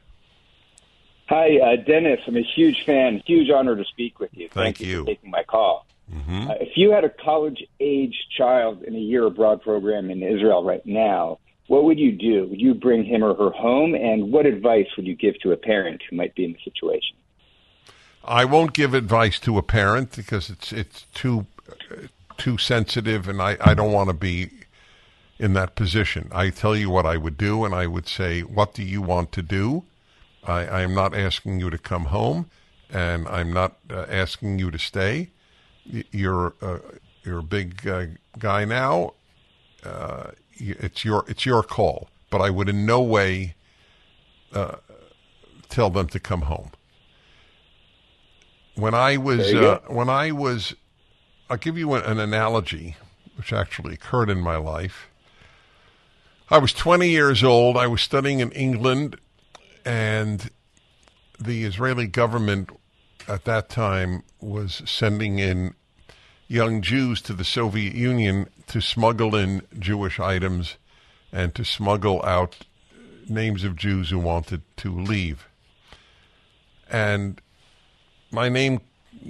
Hi, 1.29 1.59
uh, 1.59 1.77
Dennis. 1.77 2.21
I'm 2.27 2.37
a 2.37 2.43
huge 2.43 2.85
fan. 2.85 3.23
Huge 3.27 3.51
honor 3.51 3.75
to 3.75 3.85
speak 3.85 4.21
with 4.21 4.31
you. 4.33 4.49
Thank, 4.51 4.81
you. 4.81 4.87
you. 4.87 5.01
for 5.01 5.07
taking 5.07 5.31
my 5.31 5.43
call. 5.43 5.87
Mm-hmm. 6.13 6.51
Uh, 6.51 6.55
if 6.61 6.77
you 6.77 6.93
had 6.93 7.05
a 7.05 7.11
college 7.11 7.65
age 7.81 8.15
child 8.37 8.83
in 8.83 8.95
a 8.95 8.99
year 8.99 9.27
abroad 9.27 9.63
program 9.63 10.11
in 10.11 10.23
Israel 10.23 10.65
right 10.65 10.85
now, 10.87 11.39
what 11.67 11.85
would 11.85 11.99
you 11.99 12.13
do? 12.13 12.47
Would 12.47 12.61
you 12.61 12.75
bring 12.75 13.05
him 13.05 13.25
or 13.25 13.35
her 13.35 13.51
home? 13.51 13.95
And 13.95 14.31
what 14.31 14.47
advice 14.47 14.87
would 14.97 15.07
you 15.07 15.17
give 15.17 15.39
to 15.41 15.53
a 15.53 15.57
parent 15.57 16.03
who 16.09 16.17
might 16.17 16.35
be 16.35 16.45
in 16.45 16.53
the 16.53 16.59
situation? 16.63 17.17
I 18.25 18.45
won't 18.45 18.73
give 18.73 18.95
advice 18.95 19.39
to 19.41 19.59
a 19.59 19.63
parent 19.63 20.15
because 20.15 20.51
it's 20.51 20.73
it's 20.73 21.07
too 21.15 21.47
uh, 21.69 22.07
too 22.37 22.59
sensitive, 22.59 23.29
and 23.29 23.41
I, 23.41 23.57
I 23.61 23.75
don't 23.75 23.93
want 23.93 24.09
to 24.09 24.15
be 24.15 24.51
in 25.39 25.53
that 25.55 25.75
position. 25.75 26.29
I 26.33 26.51
tell 26.51 26.77
you 26.77 26.91
what 26.91 27.07
I 27.07 27.17
would 27.17 27.37
do, 27.37 27.65
and 27.65 27.75
I 27.75 27.87
would 27.87 28.09
say, 28.09 28.41
"What 28.43 28.75
do 28.75 28.83
you 28.83 29.01
want 29.01 29.33
to 29.33 29.43
do?" 29.43 29.85
I, 30.45 30.67
I 30.67 30.81
am 30.83 30.95
not 30.95 31.15
asking 31.15 31.61
you 31.61 31.71
to 31.71 31.79
come 31.79 32.07
home, 32.07 32.51
and 32.91 33.29
I'm 33.29 33.53
not 33.53 33.77
uh, 33.91 34.07
asking 34.09 34.59
you 34.59 34.71
to 34.71 34.79
stay. 34.79 35.31
You're 35.89 36.55
uh, 36.61 36.79
you're 37.25 37.39
a 37.39 37.43
big 37.43 37.87
uh, 37.87 38.07
guy 38.39 38.65
now. 38.65 39.15
Uh, 39.85 40.31
it's 40.55 41.05
your 41.05 41.25
it's 41.29 41.47
your 41.47 41.63
call, 41.63 42.09
but 42.31 42.41
I 42.41 42.51
would 42.51 42.69
in 42.69 42.87
no 42.87 43.01
way 43.01 43.55
uh, 44.53 44.77
tell 45.69 45.91
them 45.91 46.09
to 46.09 46.21
come 46.21 46.43
home. 46.43 46.71
When 48.75 48.95
I 48.95 49.17
was 49.17 49.53
uh, 49.55 49.81
when 49.87 50.09
I 50.09 50.33
was, 50.33 50.75
I'll 51.49 51.57
give 51.57 51.79
you 51.79 51.95
an, 51.95 52.03
an 52.05 52.19
analogy, 52.19 52.97
which 53.37 53.53
actually 53.53 53.95
occurred 53.95 54.29
in 54.31 54.41
my 54.41 54.57
life. 54.57 55.09
I 56.49 56.59
was 56.59 56.73
20 56.73 57.09
years 57.09 57.43
old. 57.43 57.77
I 57.77 57.89
was 57.89 58.01
studying 58.01 58.39
in 58.41 58.53
England, 58.53 59.17
and 59.85 60.51
the 61.41 61.65
Israeli 61.65 62.07
government 62.07 62.71
at 63.29 63.45
that 63.45 63.69
time 63.69 64.23
was 64.41 64.83
sending 64.87 65.39
in 65.39 65.75
young 66.49 66.83
Jews 66.83 67.21
to 67.23 67.33
the 67.33 67.45
Soviet 67.45 67.95
Union 67.95 68.49
to 68.69 68.81
smuggle 68.81 69.35
in 69.35 69.63
Jewish 69.79 70.21
items 70.21 70.77
and 71.33 71.55
to 71.55 71.65
smuggle 71.65 72.25
out 72.25 72.59
names 73.29 73.65
of 73.65 73.77
Jews 73.77 74.11
who 74.11 74.19
wanted 74.19 74.63
to 74.79 74.97
leave. 74.97 75.49
And 76.89 77.41
my 78.31 78.49
name 78.49 78.81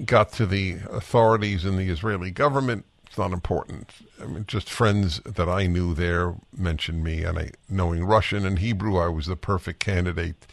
got 0.05 0.33
to 0.33 0.47
the 0.47 0.79
authorities 0.91 1.65
in 1.65 1.77
the 1.77 1.89
Israeli 1.89 2.31
government. 2.31 2.85
It's 3.07 3.17
not 3.17 3.33
important. 3.33 3.91
I 4.21 4.27
mean, 4.27 4.45
just 4.47 4.69
friends 4.69 5.21
that 5.21 5.49
I 5.49 5.67
knew 5.67 5.95
there 5.95 6.35
mentioned 6.55 7.03
me, 7.03 7.23
and 7.23 7.39
I, 7.39 7.51
knowing 7.69 8.05
Russian 8.05 8.45
and 8.45 8.59
Hebrew, 8.59 8.99
I 8.99 9.09
was 9.09 9.27
the 9.27 9.37
perfect 9.37 9.81
candidate. 9.81 10.47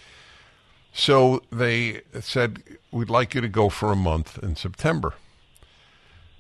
So 0.94 1.41
they 1.52 2.02
said, 2.22 2.61
We'd 2.91 3.10
like 3.10 3.34
you 3.34 3.41
to 3.41 3.49
go 3.49 3.70
for 3.70 3.91
a 3.91 3.95
month 3.95 4.38
in 4.41 4.56
September. 4.56 5.15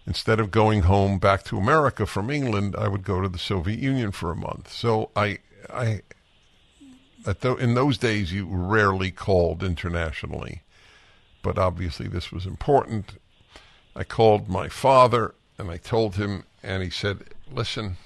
Instead 0.05 0.39
of 0.39 0.51
going 0.51 0.83
home 0.83 1.17
back 1.17 1.43
to 1.45 1.57
America 1.57 2.05
from 2.05 2.29
England, 2.29 2.75
I 2.77 2.87
would 2.87 3.03
go 3.03 3.21
to 3.21 3.29
the 3.29 3.39
Soviet 3.39 3.79
Union 3.79 4.11
for 4.11 4.31
a 4.31 4.35
month. 4.35 4.71
So 4.71 5.09
I, 5.15 5.39
I, 5.73 6.01
tho- 7.25 7.55
in 7.55 7.73
those 7.73 7.97
days, 7.97 8.31
you 8.33 8.45
rarely 8.45 9.11
called 9.11 9.63
internationally, 9.63 10.61
but 11.41 11.57
obviously 11.57 12.07
this 12.07 12.31
was 12.31 12.45
important. 12.45 13.13
I 13.95 14.03
called 14.03 14.49
my 14.49 14.67
father 14.67 15.33
and 15.57 15.71
I 15.71 15.77
told 15.77 16.15
him, 16.15 16.43
and 16.61 16.83
he 16.83 16.89
said, 16.89 17.23
"Listen, 17.51 17.97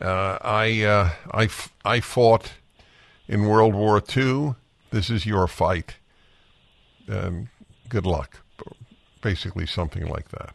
uh, 0.00 0.38
I, 0.40 0.82
uh, 0.82 1.10
I, 1.30 1.44
f- 1.44 1.72
I 1.84 2.00
fought 2.00 2.52
in 3.28 3.46
World 3.46 3.74
War 3.74 4.02
II. 4.16 4.54
This 4.92 5.10
is 5.10 5.26
your 5.26 5.48
fight. 5.48 5.96
Um, 7.08 7.48
good 7.88 8.06
luck." 8.06 8.38
Basically, 9.20 9.66
something 9.66 10.06
like 10.06 10.28
that. 10.30 10.54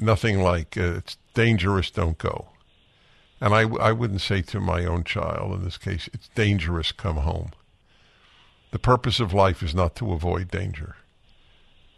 Nothing 0.00 0.40
like 0.40 0.76
uh, 0.76 0.94
it's 0.98 1.16
dangerous. 1.34 1.90
Don't 1.90 2.18
go. 2.18 2.48
And 3.40 3.54
I, 3.54 3.62
I 3.62 3.92
wouldn't 3.92 4.20
say 4.20 4.42
to 4.42 4.60
my 4.60 4.84
own 4.84 5.02
child 5.02 5.52
in 5.54 5.64
this 5.64 5.78
case, 5.78 6.10
it's 6.12 6.28
dangerous, 6.34 6.92
come 6.92 7.16
home. 7.16 7.52
The 8.70 8.78
purpose 8.78 9.18
of 9.18 9.32
life 9.32 9.62
is 9.62 9.74
not 9.74 9.96
to 9.96 10.12
avoid 10.12 10.50
danger. 10.50 10.96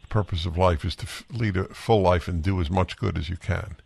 The 0.03 0.09
purpose 0.09 0.47
of 0.47 0.57
life 0.57 0.85
is 0.85 0.95
to 0.97 1.05
f- 1.05 1.25
lead 1.31 1.57
a 1.57 1.65
full 1.75 2.01
life 2.01 2.29
and 2.29 2.43
do 2.43 2.61
as 2.61 2.71
much 2.71 2.97
good 2.97 3.19
as 3.19 3.29
you 3.29 3.37
can. 3.37 3.77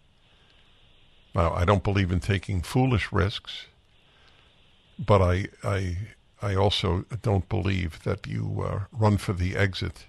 Now, 1.34 1.52
I 1.54 1.64
don't 1.64 1.82
believe 1.82 2.12
in 2.12 2.20
taking 2.20 2.62
foolish 2.62 3.10
risks, 3.10 3.66
but 4.98 5.22
I, 5.22 5.48
I, 5.64 5.96
I 6.42 6.54
also 6.54 7.04
don't 7.22 7.48
believe 7.48 8.02
that 8.04 8.26
you 8.26 8.62
uh, 8.64 8.80
run 8.92 9.16
for 9.16 9.32
the 9.32 9.56
exit 9.56 10.06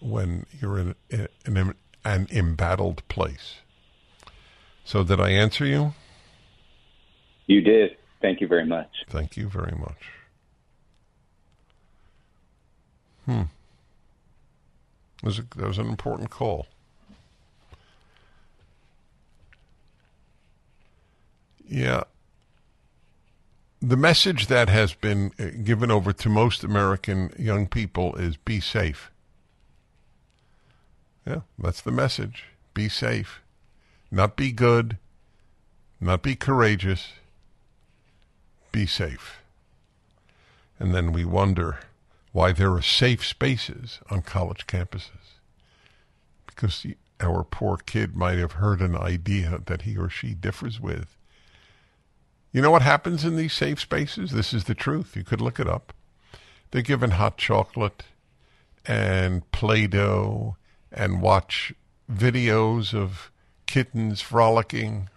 when 0.00 0.46
you're 0.60 0.78
in, 0.78 0.94
in, 1.08 1.28
in 1.46 1.74
an 2.04 2.26
embattled 2.30 3.06
place. 3.08 3.56
So, 4.84 5.04
did 5.04 5.20
I 5.20 5.30
answer 5.30 5.64
you? 5.64 5.94
You 7.46 7.60
did. 7.60 7.96
Thank 8.20 8.40
you 8.40 8.48
very 8.48 8.66
much. 8.66 8.88
Thank 9.08 9.36
you 9.36 9.48
very 9.48 9.76
much. 9.76 10.10
Hmm. 13.26 13.42
That 15.22 15.26
was, 15.26 15.38
a, 15.38 15.42
that 15.56 15.68
was 15.68 15.78
an 15.78 15.88
important 15.88 16.30
call. 16.30 16.66
Yeah. 21.68 22.04
The 23.84 23.96
message 23.96 24.46
that 24.46 24.68
has 24.68 24.94
been 24.94 25.32
uh, 25.40 25.46
given 25.64 25.90
over 25.90 26.12
to 26.12 26.28
most 26.28 26.62
American 26.62 27.34
young 27.36 27.66
people 27.66 28.14
is 28.14 28.36
be 28.36 28.60
safe. 28.60 29.10
Yeah, 31.26 31.40
that's 31.58 31.80
the 31.80 31.90
message. 31.90 32.44
Be 32.74 32.88
safe. 32.88 33.40
Not 34.08 34.36
be 34.36 34.52
good, 34.52 34.98
not 36.00 36.22
be 36.22 36.36
courageous, 36.36 37.14
be 38.70 38.86
safe. 38.86 39.40
And 40.78 40.94
then 40.94 41.10
we 41.10 41.24
wonder 41.24 41.80
why 42.30 42.52
there 42.52 42.72
are 42.72 42.82
safe 42.82 43.26
spaces 43.26 43.98
on 44.08 44.22
college 44.22 44.68
campuses. 44.68 45.40
Because 46.46 46.86
our 47.18 47.42
poor 47.42 47.78
kid 47.78 48.14
might 48.14 48.38
have 48.38 48.52
heard 48.52 48.80
an 48.80 48.96
idea 48.96 49.60
that 49.66 49.82
he 49.82 49.96
or 49.96 50.08
she 50.08 50.34
differs 50.34 50.78
with. 50.78 51.16
You 52.52 52.60
know 52.60 52.70
what 52.70 52.82
happens 52.82 53.24
in 53.24 53.36
these 53.36 53.54
safe 53.54 53.80
spaces? 53.80 54.30
This 54.30 54.52
is 54.52 54.64
the 54.64 54.74
truth. 54.74 55.16
You 55.16 55.24
could 55.24 55.40
look 55.40 55.58
it 55.58 55.66
up. 55.66 55.94
They're 56.70 56.82
given 56.82 57.12
hot 57.12 57.38
chocolate 57.38 58.04
and 58.84 59.50
Play 59.52 59.86
Doh 59.86 60.56
and 60.90 61.22
watch 61.22 61.72
videos 62.10 62.92
of 62.92 63.30
kittens 63.66 64.20
frolicking, 64.20 65.08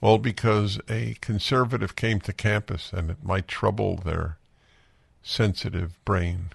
all 0.00 0.16
because 0.16 0.80
a 0.88 1.16
conservative 1.20 1.94
came 1.94 2.20
to 2.20 2.32
campus 2.32 2.90
and 2.92 3.10
it 3.10 3.22
might 3.22 3.46
trouble 3.46 3.96
their 3.96 4.38
sensitive 5.22 6.02
brain. 6.06 6.50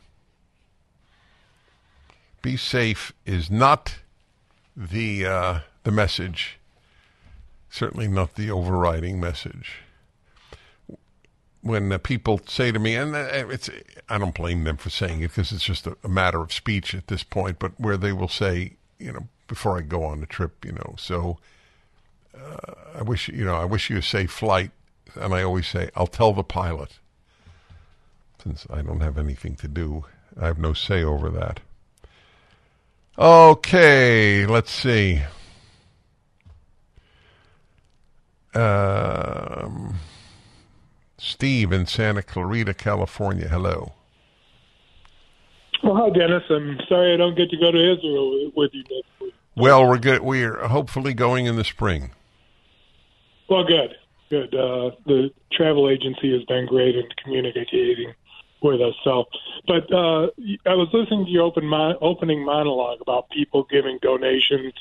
Be 2.42 2.58
safe 2.58 3.14
is 3.26 3.52
not 3.52 3.98
the 4.76 5.26
uh, 5.26 5.60
the 5.84 5.92
message. 5.92 6.60
Certainly 7.74 8.10
not 8.10 8.36
the 8.36 8.52
overriding 8.52 9.20
message. 9.20 9.78
When 11.62 11.92
uh, 11.92 11.98
people 11.98 12.40
say 12.46 12.72
to 12.72 12.78
me, 12.78 12.96
and 12.96 13.16
uh, 13.16 13.48
it's 13.50 13.68
I 14.08 14.20
don't 14.20 14.36
blame 14.36 14.64
them 14.64 14.78
for 14.78 14.92
saying 14.92 15.22
it 15.22 15.30
because 15.30 15.52
it's 15.52 15.64
just 15.64 15.88
a, 15.88 15.98
a 16.04 16.08
matter 16.08 16.40
of 16.40 16.54
speech 16.54 16.94
at 16.94 17.08
this 17.08 17.24
point, 17.24 17.58
but 17.58 17.72
where 17.80 17.98
they 17.98 18.12
will 18.12 18.28
say, 18.28 18.74
you 19.00 19.12
know, 19.12 19.28
before 19.48 19.76
I 19.76 19.82
go 19.82 20.04
on 20.04 20.20
the 20.20 20.28
trip, 20.28 20.64
you 20.64 20.74
know, 20.74 20.94
so 21.00 21.40
uh, 22.38 22.74
I 22.94 23.02
wish 23.02 23.28
you 23.30 23.44
know 23.44 23.56
I 23.56 23.66
wish 23.66 23.90
you 23.90 23.98
a 23.98 24.04
safe 24.04 24.30
flight, 24.30 24.70
and 25.16 25.34
I 25.34 25.42
always 25.42 25.66
say 25.66 25.90
I'll 25.96 26.06
tell 26.06 26.32
the 26.32 26.44
pilot, 26.44 27.00
since 28.44 28.68
I 28.70 28.84
don't 28.84 29.02
have 29.02 29.18
anything 29.18 29.56
to 29.56 29.68
do, 29.68 30.06
I 30.40 30.46
have 30.46 30.60
no 30.60 30.74
say 30.74 31.04
over 31.04 31.32
that. 31.32 31.60
Okay, 33.18 34.46
let's 34.46 34.72
see. 34.72 35.24
Um, 38.56 39.96
Steve 41.18 41.72
in 41.72 41.86
Santa 41.86 42.22
Clarita, 42.22 42.74
California. 42.74 43.48
Hello. 43.48 43.94
Well, 45.84 45.96
Hi, 45.96 46.10
Dennis. 46.10 46.44
I'm 46.50 46.80
sorry 46.88 47.14
I 47.14 47.18
don't 47.18 47.36
get 47.36 47.50
to 47.50 47.58
go 47.58 47.72
to 47.72 47.94
Israel 47.94 48.52
with 48.56 48.72
you 48.74 48.84
next 48.84 49.10
week. 49.20 49.34
Well, 49.56 49.88
we're 49.88 49.98
good. 49.98 50.22
We're 50.22 50.68
hopefully 50.68 51.14
going 51.14 51.46
in 51.46 51.56
the 51.56 51.64
spring. 51.64 52.12
Well, 53.50 53.66
good, 53.66 53.96
good. 54.30 54.56
Uh, 54.56 54.92
the 55.06 55.32
travel 55.52 55.90
agency 55.90 56.32
has 56.34 56.44
been 56.46 56.66
great 56.66 56.96
in 56.96 57.04
communicating 57.24 58.14
with 58.62 58.82
us. 58.82 58.96
So, 59.04 59.26
but 59.68 59.92
uh, 59.94 60.28
I 60.66 60.74
was 60.74 60.88
listening 60.94 61.26
to 61.26 61.32
your 61.32 61.44
open 61.44 61.66
mon- 61.66 61.98
opening 62.02 62.44
monologue 62.44 63.02
about 63.02 63.30
people 63.30 63.68
giving 63.70 64.00
donations 64.02 64.74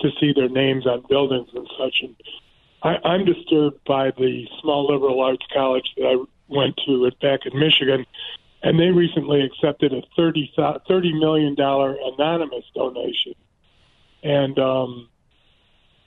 to 0.00 0.10
see 0.20 0.32
their 0.34 0.48
names 0.48 0.86
on 0.86 1.04
buildings 1.08 1.48
and 1.54 1.66
such. 1.78 2.02
And 2.02 2.14
I, 2.82 2.96
I'm 3.04 3.24
disturbed 3.24 3.84
by 3.86 4.10
the 4.10 4.46
small 4.60 4.92
liberal 4.92 5.20
arts 5.20 5.46
college 5.52 5.88
that 5.96 6.04
I 6.04 6.24
went 6.48 6.78
to 6.86 7.06
at, 7.06 7.18
back 7.20 7.40
in 7.46 7.58
Michigan, 7.58 8.04
and 8.62 8.78
they 8.78 8.88
recently 8.88 9.42
accepted 9.42 9.92
a 9.92 10.02
thirty 10.16 10.52
thirty 10.88 11.12
million 11.12 11.54
dollar 11.54 11.96
anonymous 12.14 12.64
donation, 12.74 13.34
and 14.22 14.58
um, 14.58 15.08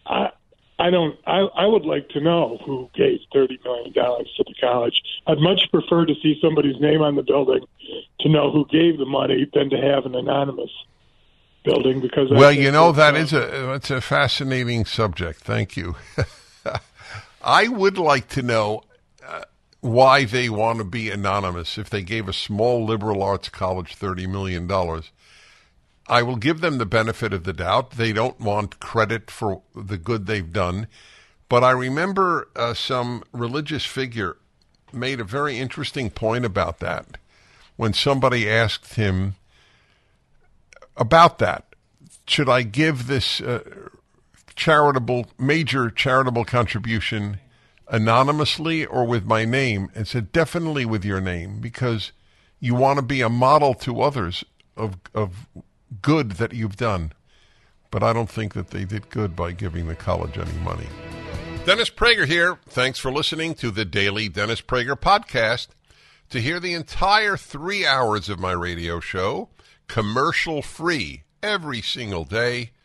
I. 0.06 0.31
I 0.77 0.89
don't. 0.89 1.18
I, 1.26 1.38
I 1.56 1.65
would 1.65 1.85
like 1.85 2.10
to 2.10 2.19
know 2.19 2.60
who 2.65 2.89
gave 2.93 3.19
thirty 3.31 3.57
million 3.64 3.93
dollars 3.93 4.30
to 4.35 4.43
the 4.45 4.53
college. 4.60 5.02
I'd 5.26 5.39
much 5.39 5.72
prefer 5.72 6.06
to 6.06 6.14
see 6.22 6.38
somebody's 6.41 6.77
name 6.81 7.02
on 7.02 7.15
the 7.15 7.23
building 7.23 7.65
to 8.19 8.30
know 8.30 8.52
who 8.52 8.65
gave 8.65 8.97
the 8.97 9.06
money 9.06 9.49
than 9.53 9.69
to 9.69 9.77
have 9.77 10.06
an 10.06 10.15
anonymous 10.15 10.72
building. 11.64 12.02
Because 12.02 12.30
well, 12.30 12.52
you 12.52 12.72
know 12.72 12.91
that, 12.91 13.14
that 13.14 13.18
uh, 13.18 13.23
is 13.23 13.31
a 13.31 13.73
it's 13.76 13.89
a 13.89 14.02
fascinating 14.02 14.84
subject. 14.84 15.39
Thank 15.39 15.77
you. 15.77 15.95
I 17.45 17.67
would 17.67 17.99
like 17.99 18.27
to 18.30 18.41
know 18.41 18.81
uh, 19.26 19.43
why 19.80 20.26
they 20.26 20.49
want 20.49 20.80
to 20.80 20.84
be 20.84 21.11
anonymous. 21.11 21.77
If 21.77 21.91
they 21.91 22.01
gave 22.01 22.27
a 22.27 22.34
small 22.34 22.84
liberal 22.84 23.22
arts 23.22 23.49
college 23.49 23.93
thirty 23.93 24.26
million 24.26 24.65
dollars, 24.65 25.11
I 26.07 26.23
will 26.23 26.38
give 26.38 26.59
them 26.61 26.80
the 26.80 26.88
benefit 26.88 27.34
of 27.34 27.43
the 27.43 27.53
doubt. 27.53 27.91
They 27.91 28.11
don't 28.13 28.39
want 28.39 28.80
credit 28.80 29.30
for 29.30 29.61
the 29.76 29.97
good 29.97 30.26
they've 30.26 30.51
done. 30.51 30.88
But 31.47 31.63
I 31.63 31.69
remember 31.72 32.47
uh, 32.55 32.73
some 32.73 33.23
religious 33.31 33.85
figure 33.85 34.38
made 34.91 35.19
a 35.19 35.23
very 35.23 35.59
interesting 35.59 36.09
point 36.09 36.45
about 36.45 36.80
that 36.80 37.17
when 37.76 37.93
somebody 37.93 38.49
asked 38.49 38.95
him 38.95 39.35
about 40.97 41.38
that. 41.39 41.65
Should 42.27 42.49
I 42.49 42.63
give 42.63 43.05
this 43.05 43.39
uh, 43.41 43.89
charitable, 44.56 45.27
major 45.38 45.90
charitable 45.90 46.45
contribution 46.45 47.40
anonymously 47.88 48.86
or 48.86 49.06
with 49.06 49.26
my 49.26 49.45
name? 49.45 49.90
And 49.95 50.07
said, 50.07 50.32
definitely 50.32 50.86
with 50.86 51.06
your 51.06 51.22
name 51.22 51.60
because 51.60 52.11
you 52.60 52.76
want 52.76 52.98
to 52.98 53.03
be 53.03 53.22
a 53.22 53.30
model 53.30 53.73
to 53.76 54.02
others 54.02 54.44
of, 54.76 54.98
of 55.14 55.48
good 56.02 56.32
that 56.34 56.53
you've 56.53 56.77
done. 56.77 57.14
But 57.91 58.03
I 58.03 58.14
don't 58.14 58.30
think 58.30 58.53
that 58.53 58.72
they 58.72 58.86
did 58.86 59.10
good 59.10 59.36
by 59.36 59.52
giving 59.52 59.88
the 59.88 59.95
college 59.95 60.38
any 60.38 60.57
money. 60.60 60.88
Dennis 61.65 61.90
Prager 61.90 62.27
here. 62.27 62.60
Thanks 62.68 62.99
for 62.99 63.11
listening 63.11 63.56
to 63.56 63.72
the 63.72 63.86
daily 63.86 64.30
Dennis 64.30 64.61
Prager 64.61 64.95
podcast. 64.95 65.69
To 66.30 66.41
hear 66.41 66.60
the 66.60 66.73
entire 66.73 67.38
three 67.38 67.86
hours 67.86 68.30
of 68.30 68.40
my 68.40 68.52
radio 68.52 68.99
show, 68.99 69.49
commercial 69.88 70.61
free, 70.61 71.23
every 71.41 71.82
single 71.82 72.23
day, 72.23 72.72